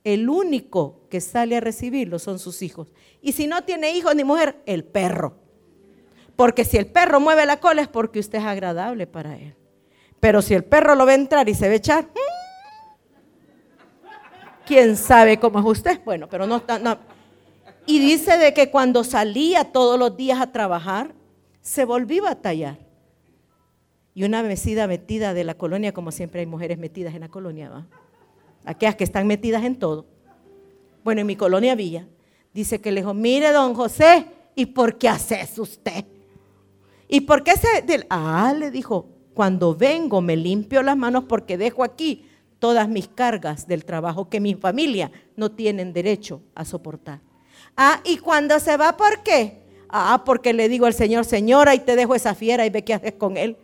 el 0.04 0.30
único 0.30 1.08
que 1.10 1.20
sale 1.20 1.58
a 1.58 1.60
recibirlo 1.60 2.20
son 2.20 2.38
sus 2.38 2.62
hijos. 2.62 2.88
Y 3.22 3.32
si 3.32 3.48
no 3.48 3.64
tiene 3.64 3.98
hijos 3.98 4.16
ni 4.16 4.24
mujer, 4.24 4.62
el 4.68 4.84
perro. 4.84 5.40
Porque 6.36 6.64
si 6.64 6.78
el 6.78 6.86
perro 6.86 7.20
mueve 7.20 7.46
la 7.46 7.60
cola 7.60 7.82
es 7.82 7.88
porque 7.88 8.20
usted 8.20 8.40
es 8.40 8.46
agradable 8.46 9.08
para 9.08 9.38
él. 9.38 9.56
Pero 10.20 10.42
si 10.42 10.54
el 10.54 10.64
perro 10.64 10.96
lo 10.96 11.06
ve 11.06 11.16
entrar 11.16 11.50
y 11.50 11.56
se 11.56 11.70
ve 11.70 11.76
echar, 11.76 12.10
¿quién 14.66 14.98
sabe 14.98 15.40
cómo 15.40 15.60
es 15.60 15.66
usted? 15.66 16.02
Bueno, 16.04 16.28
pero 16.30 16.48
no 16.48 16.58
está... 16.58 16.80
No. 16.80 16.98
Y 17.86 18.00
dice 18.00 18.38
de 18.38 18.54
que 18.54 18.72
cuando 18.72 19.04
salía 19.04 19.72
todos 19.72 20.00
los 20.00 20.18
días 20.18 20.42
a 20.42 20.52
trabajar, 20.52 21.14
se 21.62 21.86
volvía 21.86 22.30
a 22.30 22.36
tallar. 22.36 22.80
Y 24.14 24.24
una 24.24 24.42
mesida 24.44 24.88
metida 24.88 25.34
de 25.34 25.44
la 25.44 25.56
colonia, 25.56 25.94
como 25.94 26.12
siempre 26.12 26.40
hay 26.40 26.46
mujeres 26.46 26.78
metidas 26.78 27.14
en 27.14 27.22
la 27.22 27.30
colonia, 27.30 27.70
¿va? 27.70 27.88
aquellas 28.66 28.96
que 28.96 29.04
están 29.04 29.28
metidas 29.28 29.64
en 29.64 29.78
todo. 29.78 30.06
Bueno, 31.04 31.22
en 31.22 31.28
mi 31.28 31.36
colonia 31.36 31.76
Villa, 31.76 32.08
dice 32.54 32.82
que 32.82 32.92
le 32.92 33.02
dijo, 33.02 33.14
mire, 33.14 33.52
don 33.52 33.76
José, 33.76 34.26
¿y 34.56 34.68
por 34.68 34.98
qué 34.98 35.10
haces 35.10 35.60
usted? 35.60 36.06
¿Y 37.08 37.22
por 37.22 37.44
qué 37.44 37.52
se.? 37.52 38.08
Ah, 38.10 38.54
le 38.58 38.72
dijo, 38.72 39.10
cuando 39.36 39.76
vengo 39.76 40.22
me 40.22 40.36
limpio 40.36 40.82
las 40.82 40.98
manos 40.98 41.26
porque 41.26 41.58
dejo 41.58 41.84
aquí 41.84 42.26
todas 42.60 42.88
mis 42.88 43.08
cargas 43.08 43.68
del 43.68 43.86
trabajo 43.86 44.30
que 44.30 44.40
mi 44.40 44.56
familia 44.56 45.12
no 45.36 45.52
tienen 45.52 45.94
derecho 45.94 46.42
a 46.56 46.66
soportar. 46.66 47.22
Ah, 47.78 48.02
y 48.04 48.18
cuando 48.18 48.60
se 48.60 48.78
va, 48.78 48.96
¿por 48.98 49.24
qué? 49.24 49.62
Ah, 49.90 50.24
porque 50.26 50.54
le 50.54 50.70
digo 50.70 50.86
al 50.86 50.94
Señor, 50.94 51.26
Señora, 51.26 51.76
y 51.76 51.80
te 51.80 51.96
dejo 51.96 52.16
esa 52.16 52.36
fiera 52.36 52.66
y 52.66 52.70
ve 52.70 52.84
qué 52.84 52.94
haces 52.94 53.14
con 53.14 53.38
él. 53.38 53.58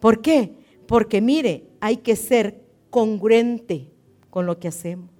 ¿Por 0.00 0.22
qué? 0.22 0.52
Porque 0.86 1.20
mire, 1.20 1.64
hay 1.80 1.98
que 1.98 2.16
ser 2.16 2.62
congruente 2.90 3.90
con 4.30 4.46
lo 4.46 4.58
que 4.58 4.68
hacemos. 4.68 5.10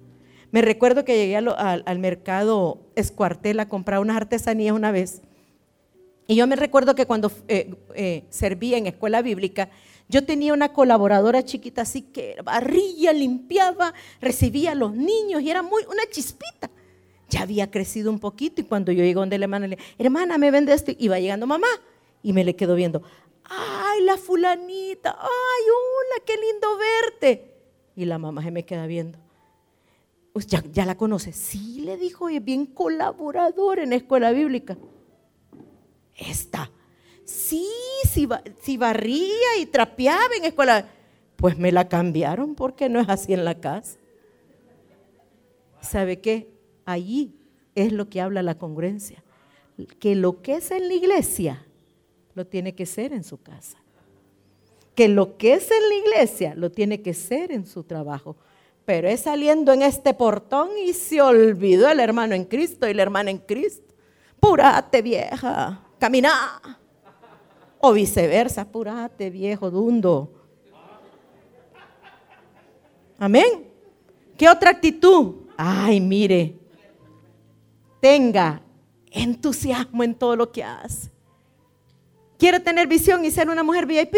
Me 0.51 0.61
recuerdo 0.61 1.05
que 1.05 1.15
llegué 1.15 1.37
al, 1.37 1.99
mercado 1.99 2.79
Escuartel 2.95 3.59
a 3.59 3.69
comprar 3.69 3.99
unas 3.99 4.17
artesanías 4.17 4.75
una 4.75 4.91
vez. 4.91 5.21
Y 6.27 6.35
yo 6.35 6.47
me 6.47 6.55
recuerdo 6.55 6.95
que 6.95 7.05
cuando 7.05 7.31
eh, 7.47 7.75
eh, 7.93 8.23
servía 8.29 8.77
en 8.77 8.87
escuela 8.87 9.21
bíblica, 9.21 9.69
yo 10.09 10.25
tenía 10.25 10.53
una 10.53 10.73
colaboradora 10.73 11.45
chiquita 11.45 11.83
así 11.83 12.01
que 12.01 12.35
barría, 12.43 13.13
limpiaba, 13.13 13.93
recibía 14.19 14.71
a 14.71 14.75
los 14.75 14.95
niños 14.95 15.41
y 15.43 15.51
era 15.51 15.61
muy 15.61 15.83
una 15.83 16.03
chispita. 16.09 16.71
Ya 17.29 17.43
había 17.43 17.69
crecido 17.69 18.09
un 18.11 18.17
poquito 18.17 18.59
y 18.59 18.63
cuando 18.63 18.91
yo 18.91 19.03
llego 19.03 19.19
donde 19.19 19.37
la 19.37 19.45
hermana 19.45 19.67
le 19.67 19.77
hermana, 19.99 20.39
me 20.39 20.49
vende 20.49 20.73
esto, 20.73 20.91
iba 20.97 21.19
llegando 21.19 21.45
mamá 21.45 21.67
y 22.23 22.33
me 22.33 22.43
le 22.43 22.55
quedo 22.55 22.73
viendo. 22.73 23.03
Ay, 23.43 24.01
la 24.03 24.17
fulanita, 24.17 25.15
ay, 25.19 25.63
hola, 25.69 26.25
qué 26.25 26.33
lindo 26.37 26.67
verte. 26.77 27.53
Y 27.95 28.05
la 28.05 28.17
mamá 28.17 28.43
se 28.43 28.49
me 28.49 28.65
queda 28.65 28.87
viendo. 28.87 29.19
Ya, 30.47 30.63
ya 30.71 30.85
la 30.85 30.95
conoce. 30.95 31.33
Sí, 31.33 31.81
le 31.81 31.97
dijo, 31.97 32.29
es 32.29 32.43
bien 32.43 32.65
colaborador 32.65 33.79
en 33.79 33.91
la 33.91 33.97
escuela 33.97 34.31
bíblica. 34.31 34.77
Esta 36.15 36.71
Sí, 37.29 37.69
si, 38.05 38.77
barría 38.77 39.57
y 39.59 39.67
trapeaba 39.67 40.35
en 40.35 40.45
escuela. 40.45 40.89
Pues 41.35 41.59
me 41.59 41.71
la 41.71 41.87
cambiaron 41.87 42.55
porque 42.55 42.89
no 42.89 42.99
es 42.99 43.07
así 43.07 43.33
en 43.33 43.45
la 43.45 43.59
casa. 43.59 43.99
¿Sabe 45.79 46.19
qué? 46.21 46.49
Allí 46.85 47.35
es 47.75 47.93
lo 47.93 48.09
que 48.09 48.19
habla 48.19 48.41
la 48.41 48.57
congruencia. 48.57 49.23
Que 49.99 50.15
lo 50.15 50.41
que 50.41 50.55
es 50.55 50.71
en 50.71 50.87
la 50.87 50.95
iglesia 50.95 51.63
lo 52.33 52.47
tiene 52.47 52.73
que 52.73 52.87
ser 52.87 53.13
en 53.13 53.23
su 53.23 53.39
casa. 53.39 53.77
Que 54.95 55.07
lo 55.07 55.37
que 55.37 55.53
es 55.53 55.69
en 55.69 55.87
la 55.87 55.95
iglesia 55.95 56.55
lo 56.55 56.71
tiene 56.71 57.03
que 57.03 57.13
ser 57.13 57.51
en 57.51 57.67
su 57.67 57.83
trabajo. 57.83 58.37
Pero 58.85 59.07
es 59.07 59.21
saliendo 59.21 59.71
en 59.71 59.83
este 59.83 60.15
portón 60.15 60.69
y 60.83 60.93
se 60.93 61.21
olvidó 61.21 61.91
el 61.91 61.99
hermano 61.99 62.33
en 62.33 62.45
Cristo 62.45 62.89
y 62.89 62.95
la 62.95 63.03
hermana 63.03 63.29
en 63.29 63.37
Cristo. 63.37 63.93
Purate 64.39 65.03
vieja, 65.03 65.85
camina. 65.99 66.79
O 67.79 67.93
viceversa, 67.93 68.61
apurate, 68.61 69.29
viejo 69.29 69.71
dundo. 69.71 70.33
Amén. 73.17 73.67
¿Qué 74.37 74.49
otra 74.49 74.71
actitud? 74.71 75.35
Ay, 75.57 75.99
mire, 75.99 76.55
tenga 77.99 78.61
entusiasmo 79.11 80.03
en 80.03 80.15
todo 80.15 80.35
lo 80.35 80.51
que 80.51 80.63
hace. 80.63 81.09
¿Quiere 82.37 82.59
tener 82.61 82.87
visión 82.87 83.25
y 83.25 83.31
ser 83.31 83.49
una 83.49 83.63
mujer 83.63 83.85
VIP? 83.85 84.15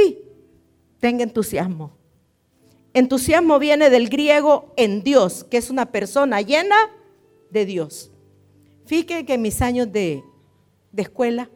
Tenga 0.99 1.23
entusiasmo. 1.23 1.97
Entusiasmo 2.93 3.57
viene 3.57 3.89
del 3.89 4.09
griego 4.09 4.73
en 4.77 5.01
Dios, 5.01 5.43
que 5.43 5.57
es 5.57 5.69
una 5.69 5.91
persona 5.91 6.41
llena 6.41 6.75
de 7.49 7.65
Dios. 7.65 8.11
Fíjense 8.85 9.25
que 9.25 9.33
en 9.33 9.41
mis 9.41 9.61
años 9.61 9.91
de, 9.91 10.23
de 10.91 11.01
escuela, 11.01 11.49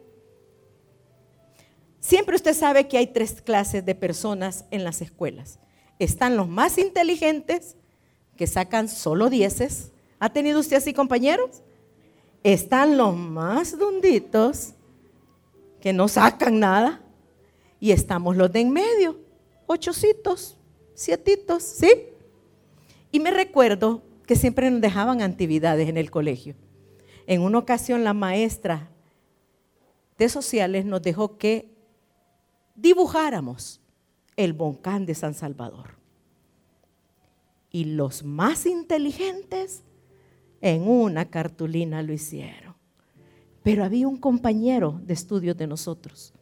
Siempre 2.06 2.36
usted 2.36 2.54
sabe 2.54 2.86
que 2.86 2.98
hay 2.98 3.08
tres 3.08 3.42
clases 3.42 3.84
de 3.84 3.96
personas 3.96 4.64
en 4.70 4.84
las 4.84 5.02
escuelas. 5.02 5.58
Están 5.98 6.36
los 6.36 6.46
más 6.46 6.78
inteligentes, 6.78 7.74
que 8.36 8.46
sacan 8.46 8.88
solo 8.88 9.28
dieces. 9.28 9.90
¿Ha 10.20 10.32
tenido 10.32 10.60
usted 10.60 10.76
así 10.76 10.92
compañeros? 10.92 11.64
Están 12.44 12.96
los 12.96 13.16
más 13.16 13.76
dunditos, 13.76 14.74
que 15.80 15.92
no 15.92 16.06
sacan 16.06 16.60
nada. 16.60 17.02
Y 17.80 17.90
estamos 17.90 18.36
los 18.36 18.52
de 18.52 18.60
en 18.60 18.70
medio, 18.70 19.18
ochocitos, 19.66 20.56
sietitos, 20.94 21.64
¿sí? 21.64 21.90
Y 23.10 23.18
me 23.18 23.32
recuerdo 23.32 24.04
que 24.28 24.36
siempre 24.36 24.70
nos 24.70 24.80
dejaban 24.80 25.22
actividades 25.22 25.88
en 25.88 25.96
el 25.96 26.12
colegio. 26.12 26.54
En 27.26 27.42
una 27.42 27.58
ocasión 27.58 28.04
la 28.04 28.14
maestra 28.14 28.90
de 30.18 30.28
sociales 30.28 30.84
nos 30.84 31.02
dejó 31.02 31.36
que 31.36 31.74
dibujáramos 32.76 33.80
el 34.36 34.52
volcán 34.52 35.06
de 35.06 35.14
San 35.14 35.34
Salvador. 35.34 35.96
Y 37.70 37.84
los 37.84 38.22
más 38.24 38.66
inteligentes 38.66 39.82
en 40.60 40.88
una 40.88 41.26
cartulina 41.26 42.02
lo 42.02 42.12
hicieron. 42.12 42.74
Pero 43.62 43.84
había 43.84 44.06
un 44.06 44.16
compañero 44.16 45.00
de 45.04 45.14
estudios 45.14 45.56
de 45.56 45.66
nosotros. 45.66 46.32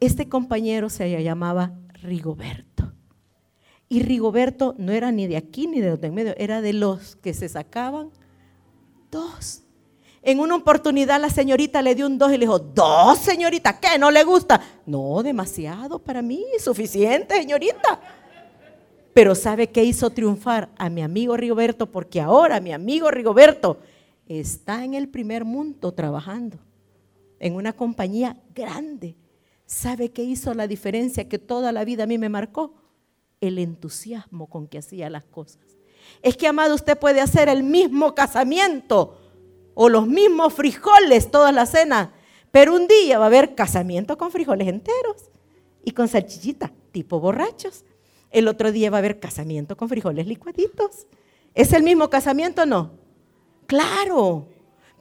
Este 0.00 0.28
compañero 0.28 0.88
se 0.88 1.22
llamaba 1.22 1.74
Rigoberto. 2.02 2.92
Y 3.88 4.02
Rigoberto 4.02 4.74
no 4.78 4.92
era 4.92 5.12
ni 5.12 5.26
de 5.26 5.36
aquí 5.36 5.66
ni 5.66 5.80
de 5.80 5.90
los 5.90 6.00
de 6.00 6.06
en 6.06 6.14
medio, 6.14 6.34
era 6.38 6.62
de 6.62 6.72
los 6.72 7.16
que 7.16 7.34
se 7.34 7.48
sacaban 7.48 8.10
dos 9.10 9.64
en 10.22 10.38
una 10.40 10.56
oportunidad 10.56 11.20
la 11.20 11.30
señorita 11.30 11.80
le 11.80 11.94
dio 11.94 12.06
un 12.06 12.18
dos 12.18 12.30
y 12.30 12.34
le 12.34 12.40
dijo, 12.40 12.58
dos 12.58 13.18
señorita, 13.18 13.80
¿qué? 13.80 13.98
¿No 13.98 14.10
le 14.10 14.22
gusta? 14.22 14.60
No, 14.86 15.22
demasiado 15.22 15.98
para 15.98 16.20
mí, 16.20 16.44
suficiente 16.58 17.36
señorita. 17.36 18.00
Pero 19.14 19.34
¿sabe 19.34 19.68
qué 19.68 19.82
hizo 19.82 20.10
triunfar 20.10 20.68
a 20.76 20.88
mi 20.90 21.02
amigo 21.02 21.36
Rigoberto? 21.36 21.90
Porque 21.90 22.20
ahora 22.20 22.60
mi 22.60 22.72
amigo 22.72 23.10
Rigoberto 23.10 23.78
está 24.28 24.84
en 24.84 24.94
el 24.94 25.08
primer 25.08 25.44
mundo 25.44 25.92
trabajando, 25.92 26.58
en 27.38 27.56
una 27.56 27.72
compañía 27.72 28.36
grande. 28.54 29.16
¿Sabe 29.66 30.10
qué 30.10 30.22
hizo 30.22 30.52
la 30.54 30.66
diferencia 30.66 31.28
que 31.28 31.38
toda 31.38 31.72
la 31.72 31.84
vida 31.84 32.04
a 32.04 32.06
mí 32.06 32.18
me 32.18 32.28
marcó? 32.28 32.74
El 33.40 33.58
entusiasmo 33.58 34.48
con 34.48 34.68
que 34.68 34.78
hacía 34.78 35.08
las 35.08 35.24
cosas. 35.24 35.62
Es 36.22 36.36
que, 36.36 36.46
amado, 36.46 36.74
usted 36.74 36.98
puede 36.98 37.20
hacer 37.20 37.48
el 37.48 37.62
mismo 37.62 38.14
casamiento 38.14 39.19
o 39.82 39.88
los 39.88 40.06
mismos 40.06 40.52
frijoles 40.52 41.30
toda 41.30 41.52
la 41.52 41.64
cena. 41.64 42.12
Pero 42.50 42.74
un 42.74 42.86
día 42.86 43.18
va 43.18 43.24
a 43.24 43.28
haber 43.28 43.54
casamiento 43.54 44.18
con 44.18 44.30
frijoles 44.30 44.68
enteros 44.68 45.30
y 45.82 45.92
con 45.92 46.06
salchichita, 46.06 46.70
tipo 46.92 47.18
borrachos. 47.18 47.86
El 48.30 48.46
otro 48.46 48.72
día 48.72 48.90
va 48.90 48.98
a 48.98 49.00
haber 49.00 49.20
casamiento 49.20 49.78
con 49.78 49.88
frijoles 49.88 50.26
licuaditos. 50.26 51.06
¿Es 51.54 51.72
el 51.72 51.82
mismo 51.82 52.10
casamiento 52.10 52.64
o 52.64 52.66
no? 52.66 52.90
Claro. 53.66 54.48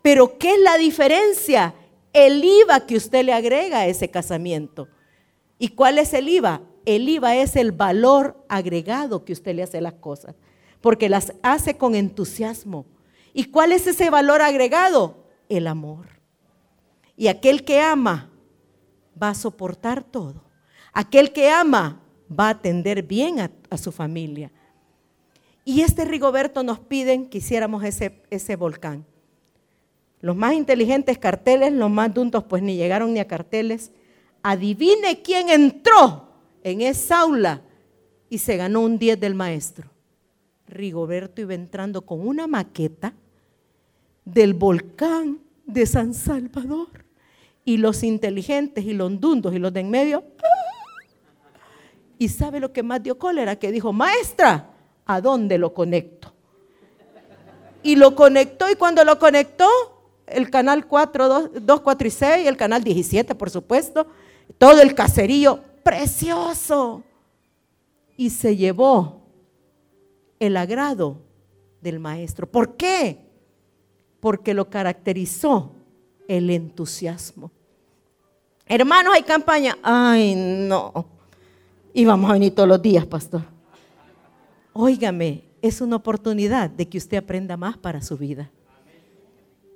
Pero 0.01 0.37
¿qué 0.37 0.53
es 0.53 0.61
la 0.61 0.77
diferencia? 0.77 1.75
El 2.13 2.41
IVA 2.41 2.85
que 2.85 2.95
usted 2.95 3.25
le 3.25 3.33
agrega 3.33 3.79
a 3.79 3.87
ese 3.87 4.09
casamiento. 4.09 4.87
¿Y 5.57 5.67
cuál 5.75 5.97
es 5.97 6.13
el 6.13 6.29
IVA? 6.29 6.61
El 6.85 7.09
IVA 7.09 7.35
es 7.35 7.57
el 7.57 7.73
valor 7.73 8.45
agregado 8.47 9.25
que 9.25 9.33
usted 9.33 9.55
le 9.55 9.63
hace 9.63 9.79
a 9.79 9.81
las 9.81 9.95
cosas, 9.95 10.35
porque 10.79 11.09
las 11.09 11.33
hace 11.43 11.75
con 11.75 11.95
entusiasmo 11.95 12.85
¿Y 13.33 13.45
cuál 13.45 13.71
es 13.71 13.87
ese 13.87 14.09
valor 14.09 14.41
agregado? 14.41 15.25
El 15.47 15.67
amor. 15.67 16.07
Y 17.15 17.27
aquel 17.27 17.65
que 17.65 17.81
ama 17.81 18.29
va 19.21 19.29
a 19.29 19.35
soportar 19.35 20.03
todo. 20.03 20.43
Aquel 20.93 21.31
que 21.33 21.49
ama 21.49 22.01
va 22.29 22.47
a 22.47 22.51
atender 22.51 23.03
bien 23.03 23.39
a, 23.39 23.77
su 23.77 23.91
familia. 23.91 24.51
Y 25.65 25.81
este 25.81 26.05
Rigoberto 26.05 26.63
nos 26.63 26.79
piden 26.79 27.29
que 27.29 27.39
hiciéramos 27.39 27.83
ese, 27.83 28.23
ese 28.29 28.55
volcán. 28.55 29.05
Los 30.21 30.35
más 30.35 30.53
inteligentes 30.53 31.17
carteles, 31.17 31.71
los 31.73 31.89
más 31.89 32.13
duntos 32.13 32.43
pues 32.43 32.61
ni 32.61 32.75
llegaron 32.75 33.13
ni 33.13 33.19
a 33.19 33.27
carteles. 33.27 33.91
Adivine 34.41 35.21
quién 35.21 35.49
entró 35.49 36.29
en 36.63 36.81
esa 36.81 37.21
aula 37.21 37.61
y 38.29 38.39
se 38.39 38.57
ganó 38.57 38.81
un 38.81 38.97
10 38.97 39.19
del 39.19 39.35
maestro. 39.35 39.89
Rigoberto 40.69 41.41
iba 41.41 41.53
entrando 41.53 42.01
con 42.01 42.25
una 42.25 42.47
maqueta 42.47 43.13
del 44.25 44.53
volcán 44.53 45.39
de 45.65 45.85
San 45.85 46.13
Salvador. 46.13 47.05
Y 47.65 47.77
los 47.77 48.03
inteligentes 48.03 48.85
y 48.85 48.93
los 48.93 49.19
dundos 49.19 49.53
y 49.53 49.59
los 49.59 49.73
de 49.73 49.81
en 49.81 49.89
medio. 49.89 50.23
Y 52.17 52.29
sabe 52.29 52.59
lo 52.59 52.73
que 52.73 52.83
más 52.83 53.01
dio 53.01 53.17
cólera, 53.17 53.57
que 53.57 53.71
dijo, 53.71 53.93
maestra, 53.93 54.69
¿a 55.05 55.21
dónde 55.21 55.57
lo 55.57 55.73
conecto? 55.73 56.33
Y 57.81 57.95
lo 57.95 58.15
conectó 58.15 58.69
y 58.69 58.75
cuando 58.75 59.03
lo 59.03 59.17
conectó, 59.19 59.67
el 60.27 60.49
canal 60.49 60.85
4, 60.85 61.49
2, 61.61 61.81
4 61.81 62.07
y 62.07 62.11
6, 62.11 62.47
el 62.47 62.57
canal 62.57 62.83
17, 62.83 63.35
por 63.35 63.49
supuesto, 63.49 64.07
todo 64.57 64.81
el 64.81 64.93
caserío, 64.93 65.61
precioso. 65.83 67.03
Y 68.17 68.31
se 68.31 68.57
llevó 68.57 69.18
el 70.39 70.57
agrado 70.57 71.17
del 71.81 71.99
maestro. 71.99 72.49
¿Por 72.49 72.75
qué? 72.75 73.19
Porque 74.19 74.53
lo 74.53 74.69
caracterizó 74.69 75.73
el 76.27 76.49
entusiasmo. 76.49 77.51
Hermanos, 78.65 79.13
hay 79.15 79.23
campaña. 79.23 79.77
Ay, 79.81 80.35
no. 80.35 81.07
Y 81.93 82.05
vamos 82.05 82.29
a 82.29 82.33
venir 82.33 82.53
todos 82.53 82.69
los 82.69 82.81
días, 82.81 83.05
pastor. 83.05 83.41
óigame, 84.73 85.43
es 85.61 85.81
una 85.81 85.97
oportunidad 85.97 86.69
de 86.69 86.87
que 86.87 86.97
usted 86.97 87.17
aprenda 87.17 87.57
más 87.57 87.77
para 87.77 88.01
su 88.01 88.17
vida. 88.17 88.51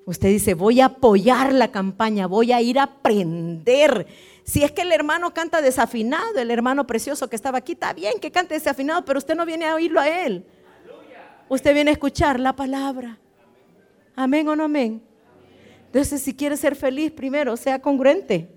Usted 0.05 0.29
dice, 0.29 0.53
voy 0.53 0.81
a 0.81 0.85
apoyar 0.85 1.53
la 1.53 1.71
campaña, 1.71 2.27
voy 2.27 2.51
a 2.51 2.61
ir 2.61 2.77
a 2.77 2.83
aprender. 2.83 4.05
Si 4.43 4.63
es 4.63 4.71
que 4.71 4.81
el 4.81 4.91
hermano 4.91 5.33
canta 5.33 5.61
desafinado, 5.61 6.37
el 6.37 6.51
hermano 6.51 6.85
precioso 6.85 7.29
que 7.29 7.35
estaba 7.35 7.59
aquí, 7.59 7.73
está 7.73 7.93
bien 7.93 8.19
que 8.19 8.31
cante 8.31 8.55
desafinado, 8.55 9.05
pero 9.05 9.17
usted 9.17 9.35
no 9.35 9.45
viene 9.45 9.65
a 9.65 9.75
oírlo 9.75 9.99
a 9.99 10.09
él. 10.09 10.45
Usted 11.49 11.73
viene 11.73 11.91
a 11.91 11.93
escuchar 11.93 12.39
la 12.39 12.55
palabra. 12.55 13.17
Amén 14.15 14.47
o 14.47 14.55
no 14.55 14.65
amén. 14.65 15.01
Entonces, 15.85 16.21
si 16.21 16.33
quiere 16.33 16.57
ser 16.57 16.75
feliz, 16.75 17.11
primero, 17.11 17.55
sea 17.55 17.81
congruente. 17.81 18.49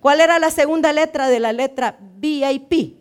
¿Cuál 0.00 0.20
era 0.20 0.38
la 0.38 0.50
segunda 0.50 0.92
letra 0.92 1.28
de 1.28 1.38
la 1.38 1.52
letra 1.52 1.98
VIP? 2.00 2.96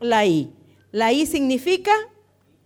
La 0.00 0.24
I. 0.24 0.52
La 0.90 1.12
I 1.12 1.26
significa 1.26 1.92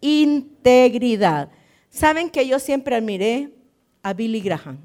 integridad. 0.00 1.50
Saben 1.90 2.30
que 2.30 2.46
yo 2.46 2.58
siempre 2.58 2.94
admiré 2.94 3.50
a 4.02 4.12
Billy 4.12 4.40
Graham, 4.40 4.78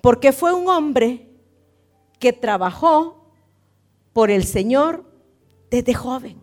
porque 0.00 0.32
fue 0.32 0.54
un 0.54 0.68
hombre 0.68 1.25
que 2.18 2.32
trabajó 2.32 3.30
por 4.12 4.30
el 4.30 4.44
Señor 4.44 5.04
desde 5.70 5.94
joven. 5.94 6.38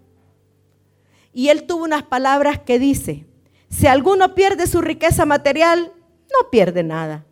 Y 1.34 1.49
él 1.49 1.65
tuvo 1.65 1.84
unas 1.84 2.03
palabras 2.03 2.59
que 2.59 2.80
dice, 2.80 3.26
si 3.69 3.88
alguno 3.88 4.36
pierde 4.36 4.67
su 4.67 4.82
riqueza 4.82 5.26
material, 5.26 5.91
no 6.32 6.49
pierde 6.49 6.84
nada, 6.84 7.26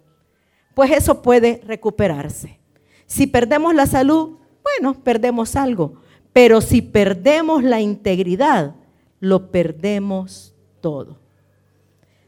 pues 0.74 0.92
eso 0.92 1.22
puede 1.22 1.62
recuperarse. 1.66 2.60
Si 3.06 3.28
perdemos 3.28 3.76
la 3.76 3.86
salud, 3.86 4.38
bueno, 4.64 5.04
perdemos 5.04 5.56
algo, 5.56 6.02
pero 6.34 6.62
si 6.62 6.82
perdemos 6.82 7.64
la 7.64 7.82
integridad, 7.82 8.76
lo 9.20 9.52
perdemos 9.52 10.56
todo 10.80 11.22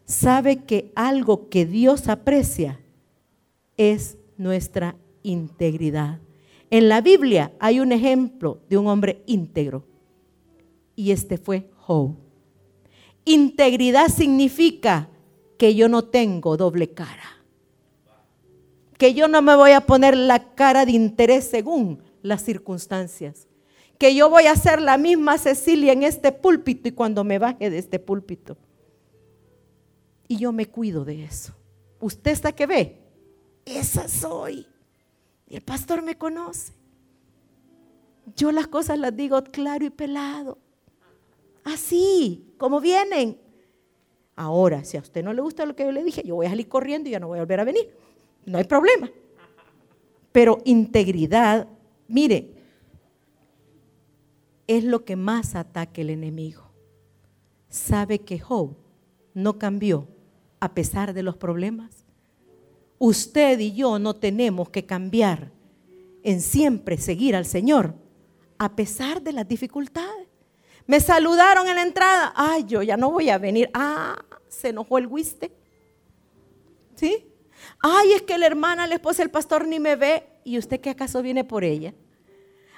sabe 0.05 0.63
que 0.63 0.91
algo 0.95 1.49
que 1.49 1.65
Dios 1.65 2.07
aprecia 2.07 2.79
es 3.77 4.17
nuestra 4.37 4.95
integridad. 5.23 6.19
En 6.69 6.89
la 6.89 7.01
Biblia 7.01 7.53
hay 7.59 7.79
un 7.79 7.91
ejemplo 7.91 8.59
de 8.69 8.77
un 8.77 8.87
hombre 8.87 9.23
íntegro 9.25 9.85
y 10.95 11.11
este 11.11 11.37
fue 11.37 11.69
Job. 11.77 12.15
Integridad 13.25 14.09
significa 14.09 15.09
que 15.57 15.75
yo 15.75 15.87
no 15.89 16.03
tengo 16.05 16.57
doble 16.57 16.91
cara. 16.91 17.23
Que 18.97 19.13
yo 19.13 19.27
no 19.27 19.41
me 19.41 19.55
voy 19.55 19.71
a 19.71 19.81
poner 19.81 20.15
la 20.15 20.53
cara 20.53 20.85
de 20.85 20.91
interés 20.91 21.45
según 21.45 22.03
las 22.21 22.43
circunstancias. 22.43 23.47
Que 23.97 24.15
yo 24.15 24.29
voy 24.29 24.47
a 24.47 24.55
ser 24.55 24.81
la 24.81 24.97
misma 24.97 25.37
Cecilia 25.37 25.93
en 25.93 26.03
este 26.03 26.31
púlpito 26.31 26.89
y 26.89 26.91
cuando 26.91 27.23
me 27.23 27.39
baje 27.39 27.69
de 27.69 27.77
este 27.77 27.99
púlpito 27.99 28.57
y 30.27 30.37
yo 30.37 30.51
me 30.51 30.65
cuido 30.65 31.05
de 31.05 31.23
eso. 31.23 31.53
¿Usted 31.99 32.31
está 32.31 32.51
que 32.51 32.65
ve? 32.65 32.97
Esa 33.65 34.07
soy. 34.07 34.65
El 35.53 35.61
pastor 35.61 36.01
me 36.01 36.17
conoce. 36.17 36.73
Yo 38.35 38.51
las 38.51 38.67
cosas 38.67 38.97
las 38.97 39.15
digo 39.15 39.43
claro 39.43 39.85
y 39.85 39.91
pelado. 39.91 40.57
Así, 41.63 42.53
como 42.57 42.81
vienen. 42.81 43.37
Ahora, 44.35 44.83
si 44.83 44.97
a 44.97 45.01
usted 45.01 45.23
no 45.23 45.31
le 45.31 45.43
gusta 45.43 45.67
lo 45.67 45.75
que 45.75 45.83
yo 45.83 45.91
le 45.91 46.03
dije, 46.03 46.23
yo 46.25 46.33
voy 46.33 46.47
a 46.47 46.49
salir 46.49 46.67
corriendo 46.67 47.07
y 47.07 47.11
ya 47.11 47.19
no 47.19 47.27
voy 47.27 47.37
a 47.37 47.43
volver 47.43 47.59
a 47.59 47.65
venir. 47.65 47.87
No 48.47 48.57
hay 48.57 48.63
problema. 48.63 49.11
Pero 50.31 50.57
integridad, 50.65 51.67
mire, 52.07 52.55
es 54.65 54.83
lo 54.83 55.05
que 55.05 55.15
más 55.15 55.53
ataca 55.53 56.01
el 56.01 56.09
enemigo. 56.09 56.63
Sabe 57.69 58.17
que 58.17 58.39
Job 58.39 58.75
no 59.35 59.59
cambió 59.59 60.07
a 60.59 60.73
pesar 60.73 61.13
de 61.13 61.21
los 61.21 61.37
problemas. 61.37 62.02
Usted 62.99 63.59
y 63.59 63.73
yo 63.73 63.99
no 63.99 64.15
tenemos 64.15 64.69
que 64.69 64.85
cambiar 64.85 65.51
en 66.23 66.41
siempre 66.41 66.97
seguir 66.97 67.35
al 67.35 67.45
Señor 67.45 67.95
a 68.57 68.75
pesar 68.75 69.21
de 69.21 69.33
las 69.33 69.47
dificultades. 69.47 70.27
Me 70.85 70.99
saludaron 70.99 71.67
en 71.67 71.75
la 71.75 71.81
entrada. 71.83 72.33
Ay, 72.35 72.65
yo 72.65 72.81
ya 72.81 72.97
no 72.97 73.11
voy 73.11 73.29
a 73.29 73.37
venir. 73.37 73.69
Ah, 73.73 74.23
se 74.47 74.69
enojó 74.69 74.97
el 74.97 75.07
huiste. 75.07 75.51
¿Sí? 76.95 77.27
Ay, 77.79 78.13
es 78.13 78.21
que 78.21 78.37
la 78.37 78.45
hermana, 78.45 78.87
la 78.87 78.95
esposa, 78.95 79.23
el 79.23 79.31
pastor 79.31 79.67
ni 79.67 79.79
me 79.79 79.95
ve. 79.95 80.23
¿Y 80.43 80.57
usted 80.57 80.79
qué 80.79 80.89
acaso 80.89 81.21
viene 81.21 81.43
por 81.43 81.63
ella? 81.63 81.93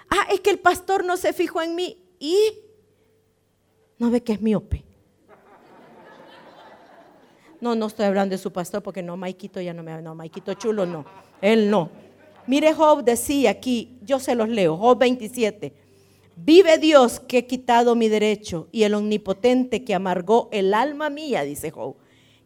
Ah, 0.09 0.27
es 0.31 0.39
que 0.39 0.51
el 0.51 0.59
pastor 0.59 1.03
no 1.03 1.17
se 1.17 1.33
fijó 1.33 1.61
en 1.61 1.75
mí. 1.75 2.03
¿Y? 2.19 2.37
No 3.97 4.11
ve 4.11 4.21
que 4.23 4.33
es 4.33 4.41
miope. 4.41 4.85
No, 7.61 7.75
no 7.75 7.87
estoy 7.87 8.05
hablando 8.05 8.33
de 8.33 8.37
su 8.37 8.51
pastor 8.51 8.83
porque 8.83 9.01
no, 9.01 9.17
Maikito 9.17 9.61
ya 9.61 9.73
no 9.73 9.83
me 9.83 10.01
no, 10.01 10.15
Maikito 10.15 10.53
chulo 10.53 10.85
no, 10.85 11.05
él 11.41 11.69
no. 11.69 11.89
Mire, 12.47 12.73
Job 12.73 13.03
decía 13.03 13.49
aquí, 13.49 13.97
yo 14.03 14.19
se 14.19 14.35
los 14.35 14.49
leo, 14.49 14.77
Job 14.77 14.99
27. 14.99 15.73
Vive 16.35 16.77
Dios 16.77 17.19
que 17.19 17.39
he 17.39 17.47
quitado 17.47 17.95
mi 17.95 18.09
derecho 18.09 18.67
y 18.71 18.83
el 18.83 18.93
omnipotente 18.93 19.83
que 19.83 19.95
amargó 19.95 20.49
el 20.51 20.73
alma 20.73 21.09
mía, 21.09 21.43
dice 21.43 21.71
Job, 21.71 21.95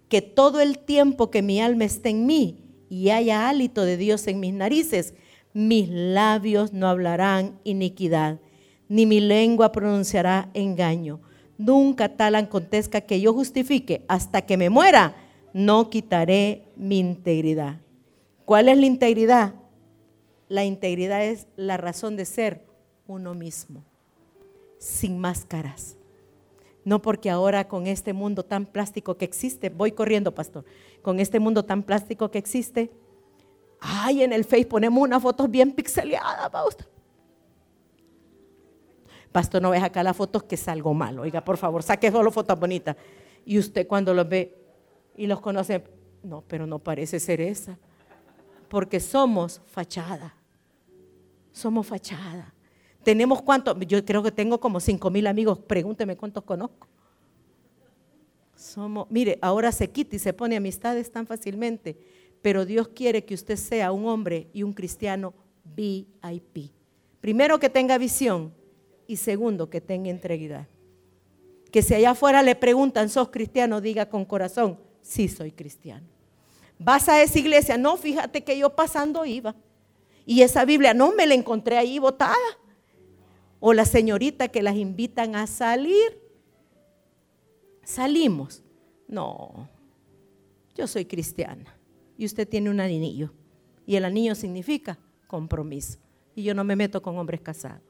que 0.07 0.21
todo 0.21 0.61
el 0.61 0.79
tiempo 0.79 1.31
que 1.31 1.41
mi 1.41 1.59
alma 1.59 1.85
esté 1.85 2.09
en 2.09 2.25
mí 2.25 2.63
y 2.89 3.09
haya 3.09 3.49
hálito 3.49 3.83
de 3.83 3.97
Dios 3.97 4.27
en 4.27 4.39
mis 4.39 4.53
narices, 4.53 5.15
mis 5.53 5.89
labios 5.89 6.71
no 6.71 6.87
hablarán 6.87 7.59
iniquidad, 7.63 8.39
ni 8.87 9.05
mi 9.05 9.19
lengua 9.19 9.71
pronunciará 9.71 10.49
engaño 10.53 11.19
nunca 11.59 12.15
tal 12.15 12.35
acontezca 12.35 13.01
que 13.01 13.21
yo 13.21 13.33
justifique 13.33 14.03
hasta 14.07 14.41
que 14.41 14.57
me 14.57 14.71
muera, 14.71 15.15
no 15.53 15.89
quitaré 15.89 16.63
mi 16.75 16.97
integridad. 16.97 17.81
¿Cuál 18.45 18.69
es 18.69 18.77
la 18.77 18.85
integridad? 18.85 19.53
La 20.47 20.63
integridad 20.63 21.23
es 21.23 21.47
la 21.55 21.77
razón 21.77 22.15
de 22.15 22.25
ser 22.25 22.65
uno 23.05 23.35
mismo, 23.35 23.83
sin 24.79 25.19
máscaras. 25.19 25.97
No 26.85 27.01
porque 27.01 27.29
ahora 27.29 27.67
con 27.67 27.87
este 27.87 28.13
mundo 28.13 28.43
tan 28.43 28.65
plástico 28.65 29.17
que 29.17 29.25
existe, 29.25 29.69
voy 29.69 29.91
corriendo, 29.91 30.33
pastor, 30.33 30.63
con 31.01 31.19
este 31.19 31.39
mundo 31.39 31.65
tan 31.65 31.83
plástico 31.83 32.31
que 32.31 32.39
existe, 32.39 32.89
ay, 33.81 34.23
en 34.23 34.31
el 34.31 34.45
Face 34.45 34.65
ponemos 34.65 35.03
unas 35.03 35.21
fotos 35.21 35.51
bien 35.51 35.73
pixeleadas, 35.73 36.49
usted. 36.67 36.85
Pastor, 39.31 39.61
no 39.61 39.69
ves 39.69 39.83
acá 39.83 40.01
las 40.03 40.17
fotos 40.17 40.43
que 40.43 40.57
salgo 40.57 40.93
mal. 40.93 41.19
Oiga, 41.19 41.43
por 41.43 41.57
favor, 41.57 41.83
saque 41.83 42.11
solo 42.11 42.31
fotos 42.31 42.59
bonitas. 42.59 42.95
Y 43.45 43.59
usted 43.59 43.87
cuando 43.87 44.13
los 44.13 44.27
ve 44.27 44.55
y 45.15 45.27
los 45.27 45.39
conoce, 45.39 45.83
no, 46.23 46.43
pero 46.47 46.65
no 46.65 46.79
parece 46.79 47.19
ser 47.19 47.41
esa. 47.41 47.77
Porque 48.67 48.99
somos 48.99 49.61
fachada. 49.67 50.35
Somos 51.51 51.85
fachada. 51.85 52.53
Tenemos 53.03 53.41
cuántos, 53.41 53.77
yo 53.87 54.03
creo 54.03 54.21
que 54.23 54.31
tengo 54.31 54.59
como 54.59 54.79
cinco 54.79 55.09
mil 55.09 55.27
amigos, 55.27 55.59
pregúnteme 55.59 56.17
cuántos 56.17 56.43
conozco. 56.43 56.87
Somos, 58.55 59.07
mire, 59.09 59.39
ahora 59.41 59.71
se 59.71 59.89
quita 59.89 60.15
y 60.15 60.19
se 60.19 60.33
pone 60.33 60.57
amistades 60.57 61.11
tan 61.11 61.25
fácilmente, 61.25 61.97
pero 62.41 62.65
Dios 62.65 62.89
quiere 62.89 63.23
que 63.23 63.33
usted 63.33 63.55
sea 63.55 63.91
un 63.91 64.05
hombre 64.07 64.49
y 64.53 64.63
un 64.63 64.73
cristiano 64.73 65.33
VIP. 65.75 66.71
Primero 67.21 67.57
que 67.59 67.69
tenga 67.69 67.97
visión, 67.97 68.53
y 69.09 69.17
segundo, 69.17 69.71
que 69.71 69.81
tenga 69.81 70.07
integridad. 70.07 70.67
Que 71.71 71.81
si 71.81 71.95
allá 71.95 72.11
afuera 72.11 72.43
le 72.43 72.55
preguntan, 72.55 73.09
¿sos 73.09 73.29
cristiano? 73.29 73.81
Diga 73.81 74.07
con 74.07 74.23
corazón, 74.23 74.77
sí 75.01 75.27
soy 75.27 75.51
cristiano. 75.51 76.05
Vas 76.77 77.09
a 77.09 77.19
esa 77.23 77.39
iglesia, 77.39 77.75
no, 77.75 77.97
fíjate 77.97 78.43
que 78.43 78.55
yo 78.55 78.69
pasando 78.75 79.25
iba. 79.25 79.55
Y 80.27 80.43
esa 80.43 80.63
Biblia, 80.63 80.93
no, 80.93 81.11
me 81.11 81.25
la 81.25 81.33
encontré 81.33 81.79
ahí 81.79 81.97
botada. 81.97 82.35
O 83.59 83.73
la 83.73 83.85
señorita 83.85 84.49
que 84.49 84.61
las 84.61 84.75
invitan 84.75 85.35
a 85.35 85.47
salir. 85.47 86.21
Salimos. 87.83 88.61
No, 89.07 89.67
yo 90.75 90.85
soy 90.85 91.05
cristiana. 91.05 91.75
Y 92.15 92.25
usted 92.25 92.47
tiene 92.47 92.69
un 92.69 92.79
anillo. 92.79 93.33
Y 93.87 93.95
el 93.95 94.05
anillo 94.05 94.35
significa 94.35 94.99
compromiso. 95.25 95.97
Y 96.35 96.43
yo 96.43 96.53
no 96.53 96.63
me 96.63 96.75
meto 96.75 97.01
con 97.01 97.17
hombres 97.17 97.41
casados. 97.41 97.88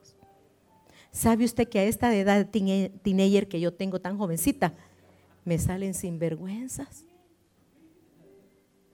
¿Sabe 1.11 1.45
usted 1.45 1.67
que 1.67 1.79
a 1.79 1.83
esta 1.83 2.15
edad 2.15 2.47
teenager 2.47 3.47
que 3.47 3.59
yo 3.59 3.73
tengo 3.73 3.99
tan 3.99 4.17
jovencita, 4.17 4.73
me 5.43 5.57
salen 5.57 5.93
sinvergüenzas? 5.93 7.05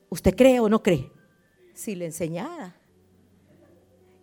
¿Usted 0.10 0.36
cree 0.36 0.60
o 0.60 0.70
no 0.70 0.82
cree? 0.82 1.12
Si 1.74 1.94
le 1.96 2.06
enseñara. 2.06 2.76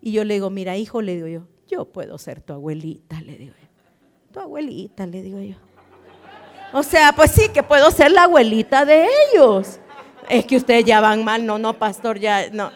Y 0.01 0.13
yo 0.13 0.25
le 0.25 0.35
digo, 0.35 0.49
mira 0.51 0.77
hijo, 0.77 1.03
le 1.03 1.15
digo 1.15 1.29
yo, 1.29 1.47
yo 1.69 1.85
puedo 1.85 2.19
ser 2.19 2.41
tu 2.41 2.53
abuelita, 2.53 3.21
le 3.21 3.37
digo 3.37 3.55
yo. 3.61 3.69
Tu 4.33 4.41
abuelita, 4.41 5.07
le 5.07 5.23
digo 5.23 5.39
yo. 5.41 5.57
O 6.73 6.83
sea, 6.83 7.13
pues 7.13 7.31
sí, 7.33 7.51
que 7.53 7.63
puedo 7.63 7.91
ser 7.91 8.11
la 8.11 8.25
abuelita 8.25 8.87
de 8.87 9.07
ellos. 9.07 9.79
Es 10.31 10.47
que 10.47 10.57
ustedes 10.57 10.87
ya 10.87 11.01
van 11.01 11.23
mal, 11.23 11.45
no, 11.45 11.59
no, 11.59 11.79
pastor, 11.79 12.19
ya, 12.19 12.49
no. 12.51 12.71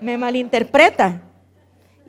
Me 0.00 0.16
malinterpreta. 0.16 1.31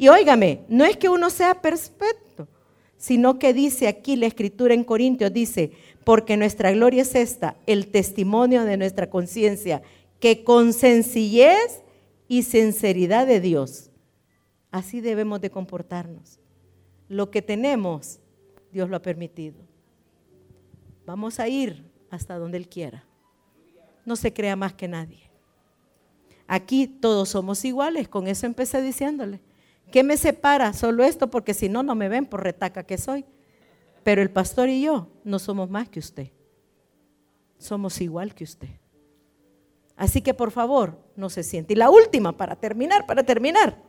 Y 0.04 0.10
óigame, 0.10 0.66
no 0.68 0.84
es 0.84 0.97
que 0.97 1.08
uno 1.08 1.30
sea 1.30 1.62
perfecto, 1.62 2.49
sino 2.97 3.39
que 3.39 3.54
dice 3.54 3.88
aquí 3.88 4.18
la 4.18 4.26
escritura 4.26 4.74
en 4.74 4.84
Corintios, 4.84 5.32
dice, 5.32 5.72
porque 6.04 6.36
nuestra 6.36 6.74
gloria 6.74 7.04
es 7.04 7.16
esta, 7.16 7.56
el 7.68 7.88
testimonio 7.88 8.66
de 8.66 8.76
nuestra 8.76 9.10
conciencia, 9.10 9.82
que 10.20 10.43
con 10.43 10.74
sencillez 10.74 11.84
y 12.28 12.43
sinceridad 12.43 13.26
de 13.28 13.39
Dios, 13.39 13.91
así 14.72 14.99
debemos 14.99 15.39
de 15.39 15.51
comportarnos. 15.51 16.38
Lo 17.08 17.32
que 17.32 17.41
tenemos, 17.41 18.20
Dios 18.74 18.89
lo 18.89 18.97
ha 18.97 19.01
permitido. 19.01 19.62
Vamos 21.06 21.39
a 21.39 21.47
ir 21.47 21.82
hasta 22.10 22.38
donde 22.38 22.58
Él 22.58 22.68
quiera. 22.68 23.06
No 24.04 24.18
se 24.18 24.34
crea 24.34 24.58
más 24.58 24.74
que 24.74 24.89
nadie. 24.89 25.32
Aquí 26.45 26.88
todos 26.88 27.30
somos 27.30 27.64
iguales, 27.64 28.10
con 28.10 28.28
eso 28.28 28.45
empecé 28.45 28.82
diciéndole. 28.82 29.39
¿Qué 29.94 30.02
me 30.02 30.18
separa? 30.18 30.74
Solo 30.74 31.04
esto, 31.04 31.30
porque 31.30 31.54
si 31.54 31.70
no, 31.70 31.84
no 31.84 31.94
me 31.94 32.10
ven 32.10 32.26
por 32.26 32.41
retaca 32.41 32.82
que 32.82 32.98
soy. 32.98 33.26
Pero 34.04 34.24
el 34.24 34.32
pastor 34.32 34.68
y 34.68 34.82
yo 34.82 35.08
no 35.24 35.38
somos 35.38 35.70
más 35.70 35.88
que 35.88 36.00
usted. 36.00 36.32
Somos 37.60 38.02
igual 38.02 38.34
que 38.34 38.44
usted. 38.44 38.70
Así 39.96 40.24
que 40.24 40.34
por 40.34 40.50
favor, 40.50 40.98
no 41.16 41.30
se 41.30 41.44
siente. 41.44 41.74
Y 41.74 41.76
la 41.76 41.91
última, 41.91 42.36
para 42.36 42.56
terminar, 42.56 43.06
para 43.06 43.22
terminar, 43.22 43.84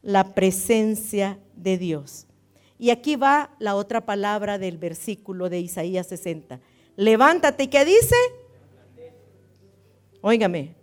la 0.00 0.34
presencia 0.34 1.38
de 1.54 1.76
Dios. 1.76 2.26
Y 2.78 2.88
aquí 2.88 3.16
va 3.16 3.54
la 3.58 3.74
otra 3.74 4.06
palabra 4.06 4.56
del 4.56 4.78
versículo 4.78 5.50
de 5.50 5.60
Isaías 5.60 6.06
60. 6.06 6.60
Levántate, 6.96 7.64
¿y 7.64 7.68
qué 7.68 7.84
dice? 7.84 8.16
Óigame, 10.22 10.76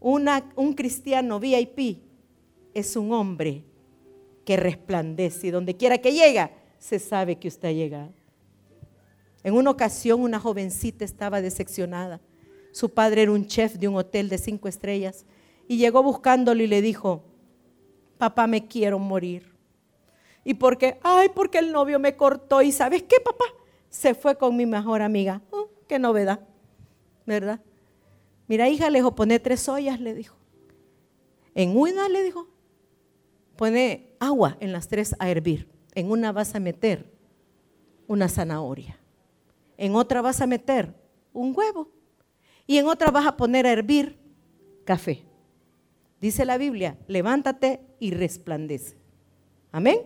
un 0.00 0.74
cristiano 0.74 1.38
VIP 1.38 2.09
es 2.74 2.96
un 2.96 3.12
hombre 3.12 3.64
que 4.44 4.56
resplandece 4.56 5.48
y 5.48 5.50
donde 5.50 5.76
quiera 5.76 5.98
que 5.98 6.12
llega, 6.12 6.50
se 6.78 6.98
sabe 6.98 7.36
que 7.36 7.48
usted 7.48 7.68
ha 7.68 7.72
llegado. 7.72 8.12
En 9.42 9.54
una 9.54 9.70
ocasión 9.70 10.20
una 10.20 10.38
jovencita 10.38 11.04
estaba 11.04 11.40
decepcionada. 11.40 12.20
Su 12.72 12.90
padre 12.90 13.22
era 13.22 13.32
un 13.32 13.46
chef 13.46 13.74
de 13.74 13.88
un 13.88 13.96
hotel 13.96 14.28
de 14.28 14.38
cinco 14.38 14.68
estrellas 14.68 15.24
y 15.66 15.76
llegó 15.76 16.02
buscándolo 16.02 16.62
y 16.62 16.66
le 16.66 16.82
dijo, 16.82 17.22
papá, 18.18 18.46
me 18.46 18.66
quiero 18.66 18.98
morir. 18.98 19.50
¿Y 20.44 20.54
por 20.54 20.78
qué? 20.78 20.98
Ay, 21.02 21.28
porque 21.34 21.58
el 21.58 21.72
novio 21.72 21.98
me 21.98 22.16
cortó 22.16 22.62
y 22.62 22.72
¿sabes 22.72 23.02
qué, 23.02 23.16
papá? 23.20 23.44
Se 23.88 24.14
fue 24.14 24.36
con 24.36 24.56
mi 24.56 24.66
mejor 24.66 25.02
amiga. 25.02 25.42
Oh, 25.50 25.68
qué 25.88 25.98
novedad, 25.98 26.40
¿verdad? 27.26 27.60
Mira, 28.46 28.68
hija, 28.68 28.90
le 28.90 28.98
dijo, 28.98 29.14
pone 29.14 29.38
tres 29.38 29.68
ollas, 29.68 30.00
le 30.00 30.14
dijo. 30.14 30.36
En 31.54 31.76
una 31.76 32.08
le 32.08 32.22
dijo, 32.22 32.48
pone 33.60 34.14
agua 34.20 34.56
en 34.60 34.72
las 34.72 34.88
tres 34.88 35.14
a 35.18 35.28
hervir. 35.28 35.68
En 35.94 36.10
una 36.10 36.32
vas 36.32 36.54
a 36.54 36.60
meter 36.60 37.04
una 38.06 38.26
zanahoria. 38.26 38.98
En 39.76 39.96
otra 39.96 40.22
vas 40.22 40.40
a 40.40 40.46
meter 40.46 40.94
un 41.34 41.52
huevo. 41.54 41.90
Y 42.66 42.78
en 42.78 42.86
otra 42.86 43.10
vas 43.10 43.26
a 43.26 43.36
poner 43.36 43.66
a 43.66 43.72
hervir 43.72 44.18
café. 44.86 45.26
Dice 46.22 46.46
la 46.46 46.56
Biblia, 46.56 46.96
levántate 47.06 47.82
y 47.98 48.12
resplandece. 48.12 48.96
Amén. 49.72 49.98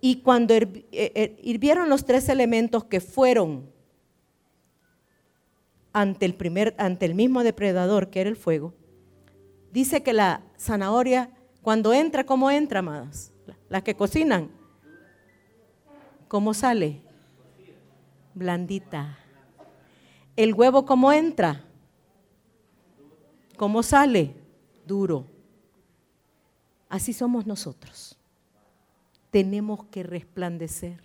Y 0.00 0.22
cuando 0.22 0.54
eh, 0.54 0.86
eh, 0.92 1.40
hirvieron 1.42 1.88
los 1.88 2.04
tres 2.04 2.28
elementos 2.28 2.84
que 2.84 3.00
fueron 3.00 3.68
ante 5.92 6.24
el, 6.24 6.36
primer, 6.36 6.76
ante 6.78 7.04
el 7.04 7.16
mismo 7.16 7.42
depredador 7.42 8.10
que 8.10 8.20
era 8.20 8.30
el 8.30 8.36
fuego, 8.36 8.74
dice 9.72 10.02
que 10.02 10.12
la 10.12 10.42
zanahoria, 10.58 11.30
cuando 11.62 11.92
entra, 11.92 12.24
¿cómo 12.24 12.50
entra, 12.50 12.80
amadas? 12.80 13.32
Las 13.68 13.82
que 13.82 13.94
cocinan. 13.94 14.50
¿Cómo 16.28 16.54
sale? 16.54 17.02
Blandita. 18.34 19.18
El 20.36 20.54
huevo, 20.54 20.84
¿cómo 20.84 21.12
entra? 21.12 21.64
¿Cómo 23.56 23.82
sale? 23.82 24.34
Duro. 24.86 25.26
Así 26.88 27.12
somos 27.12 27.46
nosotros. 27.46 28.16
Tenemos 29.30 29.84
que 29.86 30.02
resplandecer. 30.02 31.02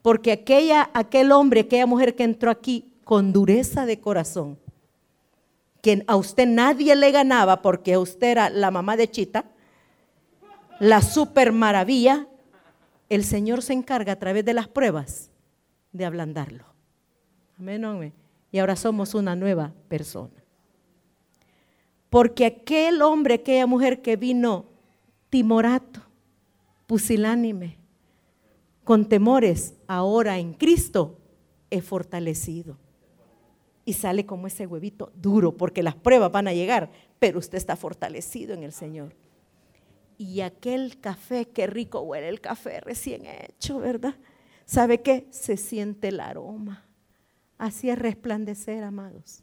Porque 0.00 0.32
aquella, 0.32 0.90
aquel 0.94 1.32
hombre, 1.32 1.60
aquella 1.60 1.86
mujer 1.86 2.14
que 2.14 2.24
entró 2.24 2.50
aquí, 2.50 2.92
con 3.04 3.32
dureza 3.32 3.86
de 3.86 4.00
corazón, 4.00 4.58
que 5.82 6.04
a 6.06 6.16
usted 6.16 6.46
nadie 6.46 6.94
le 6.96 7.10
ganaba 7.10 7.62
porque 7.62 7.96
usted 7.96 8.28
era 8.28 8.50
la 8.50 8.70
mamá 8.70 8.96
de 8.96 9.10
Chita, 9.10 9.44
la 10.78 11.02
super 11.02 11.52
maravilla, 11.52 12.26
el 13.08 13.24
Señor 13.24 13.62
se 13.62 13.72
encarga 13.72 14.12
a 14.12 14.18
través 14.18 14.44
de 14.44 14.54
las 14.54 14.68
pruebas 14.68 15.30
de 15.92 16.04
ablandarlo. 16.04 16.64
Amén, 17.58 18.12
Y 18.52 18.58
ahora 18.58 18.76
somos 18.76 19.14
una 19.14 19.36
nueva 19.36 19.72
persona. 19.88 20.32
Porque 22.08 22.46
aquel 22.46 23.02
hombre, 23.02 23.34
aquella 23.34 23.66
mujer 23.66 24.00
que 24.00 24.16
vino 24.16 24.66
timorato, 25.28 26.00
pusilánime, 26.86 27.76
con 28.84 29.08
temores, 29.08 29.74
ahora 29.86 30.38
en 30.38 30.54
Cristo 30.54 31.18
es 31.68 31.84
fortalecido 31.84 32.76
y 33.90 33.92
sale 33.92 34.24
como 34.24 34.46
ese 34.46 34.68
huevito 34.68 35.10
duro, 35.16 35.56
porque 35.56 35.82
las 35.82 35.96
pruebas 35.96 36.30
van 36.30 36.46
a 36.46 36.52
llegar, 36.52 36.92
pero 37.18 37.40
usted 37.40 37.58
está 37.58 37.74
fortalecido 37.74 38.54
en 38.54 38.62
el 38.62 38.70
Señor. 38.70 39.16
Y 40.16 40.42
aquel 40.42 41.00
café, 41.00 41.48
qué 41.48 41.66
rico 41.66 41.98
huele 42.02 42.28
el 42.28 42.40
café 42.40 42.80
recién 42.82 43.26
hecho, 43.26 43.80
¿verdad? 43.80 44.14
¿Sabe 44.64 45.02
qué? 45.02 45.26
Se 45.30 45.56
siente 45.56 46.06
el 46.06 46.20
aroma. 46.20 46.84
Así 47.58 47.90
es 47.90 47.98
resplandecer, 47.98 48.84
amados. 48.84 49.42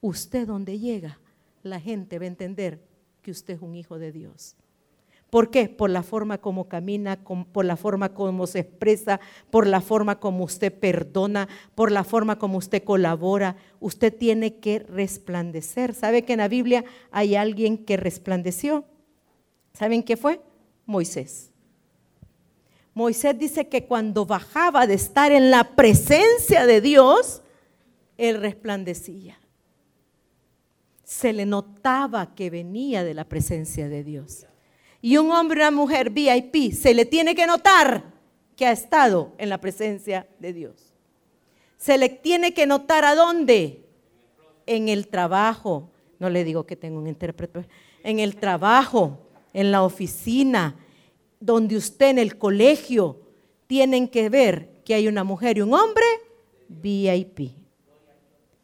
Usted 0.00 0.46
donde 0.46 0.78
llega, 0.78 1.18
la 1.64 1.80
gente 1.80 2.20
va 2.20 2.26
a 2.26 2.28
entender 2.28 2.80
que 3.22 3.32
usted 3.32 3.54
es 3.54 3.60
un 3.60 3.74
hijo 3.74 3.98
de 3.98 4.12
Dios. 4.12 4.54
¿Por 5.34 5.50
qué? 5.50 5.68
Por 5.68 5.90
la 5.90 6.04
forma 6.04 6.38
como 6.38 6.68
camina, 6.68 7.18
por 7.50 7.64
la 7.64 7.76
forma 7.76 8.14
como 8.14 8.46
se 8.46 8.60
expresa, 8.60 9.18
por 9.50 9.66
la 9.66 9.80
forma 9.80 10.20
como 10.20 10.44
usted 10.44 10.72
perdona, 10.72 11.48
por 11.74 11.90
la 11.90 12.04
forma 12.04 12.38
como 12.38 12.56
usted 12.56 12.84
colabora. 12.84 13.56
Usted 13.80 14.16
tiene 14.16 14.60
que 14.60 14.78
resplandecer. 14.78 15.92
¿Sabe 15.92 16.22
que 16.22 16.34
en 16.34 16.38
la 16.38 16.46
Biblia 16.46 16.84
hay 17.10 17.34
alguien 17.34 17.78
que 17.78 17.96
resplandeció? 17.96 18.84
¿Saben 19.72 20.04
qué 20.04 20.16
fue? 20.16 20.40
Moisés. 20.86 21.50
Moisés 22.94 23.36
dice 23.36 23.66
que 23.66 23.86
cuando 23.86 24.26
bajaba 24.26 24.86
de 24.86 24.94
estar 24.94 25.32
en 25.32 25.50
la 25.50 25.74
presencia 25.74 26.64
de 26.64 26.80
Dios, 26.80 27.42
él 28.18 28.40
resplandecía. 28.40 29.36
Se 31.02 31.32
le 31.32 31.44
notaba 31.44 32.36
que 32.36 32.50
venía 32.50 33.02
de 33.02 33.14
la 33.14 33.24
presencia 33.24 33.88
de 33.88 34.04
Dios 34.04 34.46
y 35.04 35.18
un 35.18 35.30
hombre 35.32 35.62
o 35.62 35.68
una 35.68 35.70
mujer 35.70 36.08
VIP, 36.08 36.72
se 36.72 36.94
le 36.94 37.04
tiene 37.04 37.34
que 37.34 37.46
notar 37.46 38.04
que 38.56 38.64
ha 38.64 38.72
estado 38.72 39.34
en 39.36 39.50
la 39.50 39.60
presencia 39.60 40.26
de 40.38 40.54
Dios. 40.54 40.94
Se 41.76 41.98
le 41.98 42.08
tiene 42.08 42.54
que 42.54 42.66
notar 42.66 43.04
a 43.04 43.14
dónde? 43.14 43.84
En 44.64 44.88
el 44.88 45.08
trabajo. 45.08 45.90
No 46.18 46.30
le 46.30 46.42
digo 46.42 46.64
que 46.64 46.74
tengo 46.74 46.98
un 46.98 47.06
intérprete. 47.06 47.68
En 48.02 48.18
el 48.18 48.36
trabajo, 48.36 49.18
en 49.52 49.70
la 49.70 49.82
oficina, 49.82 50.74
donde 51.38 51.76
usted 51.76 52.08
en 52.08 52.18
el 52.18 52.38
colegio 52.38 53.20
tienen 53.66 54.08
que 54.08 54.30
ver 54.30 54.80
que 54.86 54.94
hay 54.94 55.06
una 55.06 55.22
mujer 55.22 55.58
y 55.58 55.60
un 55.60 55.74
hombre 55.74 56.06
VIP. 56.66 57.50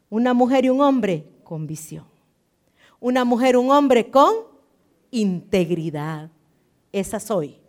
Una 0.09 0.33
mujer 0.33 0.65
y 0.65 0.69
un 0.69 0.81
hombre 0.81 1.23
con 1.43 1.67
visión. 1.67 2.05
Una 2.99 3.25
mujer 3.25 3.53
y 3.53 3.57
un 3.59 3.69
hombre 3.69 4.09
con 4.09 4.50
integridad. 5.11 6.31
Esa 6.91 7.19
soy. 7.19 7.59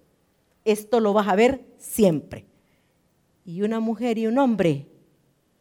Esto 0.65 1.01
lo 1.01 1.13
vas 1.13 1.29
a 1.29 1.37
ver 1.37 1.65
siempre. 1.79 2.47
Y 3.45 3.63
una 3.63 3.81
mujer 3.81 4.19
y 4.19 4.27
un 4.27 4.39
hombre 4.39 4.87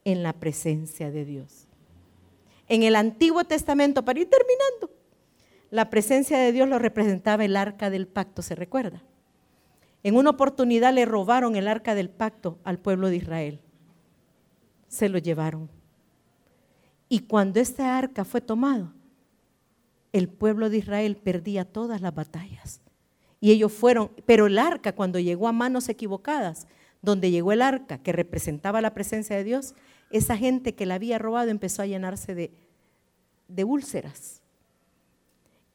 en 0.05 0.23
la 0.23 0.33
presencia 0.33 1.11
de 1.11 1.25
Dios. 1.25 1.67
En 2.67 2.83
el 2.83 2.95
Antiguo 2.95 3.43
Testamento, 3.43 4.05
para 4.05 4.19
ir 4.19 4.29
terminando, 4.29 4.89
la 5.69 5.89
presencia 5.89 6.37
de 6.37 6.51
Dios 6.51 6.69
lo 6.69 6.79
representaba 6.79 7.43
el 7.43 7.55
arca 7.55 7.89
del 7.89 8.07
pacto, 8.07 8.41
¿se 8.41 8.55
recuerda? 8.55 9.01
En 10.03 10.15
una 10.15 10.31
oportunidad 10.31 10.93
le 10.93 11.05
robaron 11.05 11.55
el 11.55 11.67
arca 11.67 11.95
del 11.95 12.09
pacto 12.09 12.59
al 12.63 12.79
pueblo 12.79 13.09
de 13.09 13.17
Israel. 13.17 13.59
Se 14.87 15.09
lo 15.09 15.17
llevaron. 15.17 15.69
Y 17.07 17.19
cuando 17.19 17.59
este 17.59 17.83
arca 17.83 18.25
fue 18.25 18.41
tomado, 18.41 18.93
el 20.13 20.27
pueblo 20.27 20.69
de 20.69 20.77
Israel 20.77 21.17
perdía 21.17 21.65
todas 21.65 22.01
las 22.01 22.13
batallas. 22.13 22.81
Y 23.39 23.51
ellos 23.51 23.71
fueron, 23.71 24.11
pero 24.25 24.47
el 24.47 24.59
arca 24.59 24.93
cuando 24.93 25.19
llegó 25.19 25.47
a 25.47 25.51
manos 25.51 25.89
equivocadas, 25.89 26.67
donde 27.01 27.31
llegó 27.31 27.51
el 27.51 27.61
arca 27.61 27.97
que 27.97 28.11
representaba 28.11 28.81
la 28.81 28.93
presencia 28.93 29.35
de 29.35 29.43
Dios, 29.43 29.73
esa 30.11 30.37
gente 30.37 30.75
que 30.75 30.85
la 30.85 30.95
había 30.95 31.17
robado 31.17 31.49
empezó 31.49 31.81
a 31.81 31.87
llenarse 31.87 32.35
de, 32.35 32.51
de 33.47 33.63
úlceras. 33.63 34.41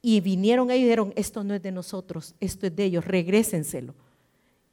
Y 0.02 0.20
vinieron 0.20 0.70
ahí 0.70 0.80
y 0.80 0.84
dijeron, 0.84 1.12
esto 1.16 1.42
no 1.42 1.54
es 1.54 1.62
de 1.62 1.72
nosotros, 1.72 2.36
esto 2.38 2.66
es 2.66 2.76
de 2.76 2.84
ellos, 2.84 3.04
regrésenselo. 3.04 3.94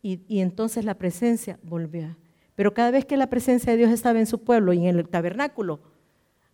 Y, 0.03 0.19
y 0.27 0.41
entonces 0.41 0.85
la 0.85 0.95
presencia 0.95 1.57
volvió. 1.63 2.15
Pero 2.55 2.73
cada 2.73 2.91
vez 2.91 3.05
que 3.05 3.17
la 3.17 3.27
presencia 3.27 3.71
de 3.71 3.79
Dios 3.79 3.91
estaba 3.91 4.19
en 4.19 4.27
su 4.27 4.43
pueblo 4.43 4.73
y 4.73 4.85
en 4.85 4.99
el 4.99 5.09
tabernáculo, 5.09 5.79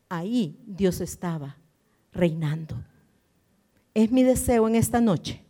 ahí 0.08 0.58
Dios 0.66 1.02
estaba 1.02 1.58
reinando. 2.14 2.76
Es 4.00 4.12
mi 4.12 4.24
deseo 4.24 4.66
en 4.70 4.76
esta 4.76 5.02
noche 5.02 5.44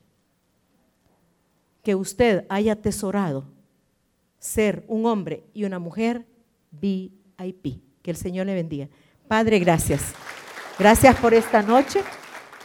que 1.84 1.94
usted 1.94 2.48
haya 2.50 2.74
atesorado 2.74 3.46
ser 4.40 4.84
un 4.88 5.06
hombre 5.06 5.44
y 5.54 5.66
una 5.66 5.78
mujer 5.78 6.26
VIP. 6.72 7.84
Que 8.02 8.10
el 8.10 8.18
Señor 8.18 8.48
le 8.48 8.56
bendiga. 8.56 8.88
Padre, 9.28 9.60
gracias. 9.60 10.14
Gracias 10.80 11.16
por 11.18 11.36
esta 11.36 11.62
noche. 11.62 12.02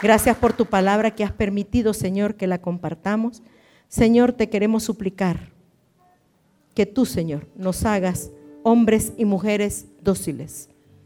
Gracias 0.01 0.39
por 0.39 0.55
tu 0.55 0.65
palabra 0.65 1.15
que 1.15 1.23
has 1.23 1.33
permitido, 1.33 1.93
Señor, 1.93 2.37
que 2.37 2.47
la 2.47 2.63
compartamos. 2.63 3.43
Señor, 3.87 4.33
te 4.33 4.49
queremos 4.49 4.85
suplicar 4.85 5.51
que 6.75 6.87
tú, 6.87 7.05
Señor, 7.05 7.47
nos 7.57 7.85
hagas 7.85 8.31
hombres 8.63 9.13
y 9.19 9.27
mujeres 9.27 9.85
dóciles 10.01 10.71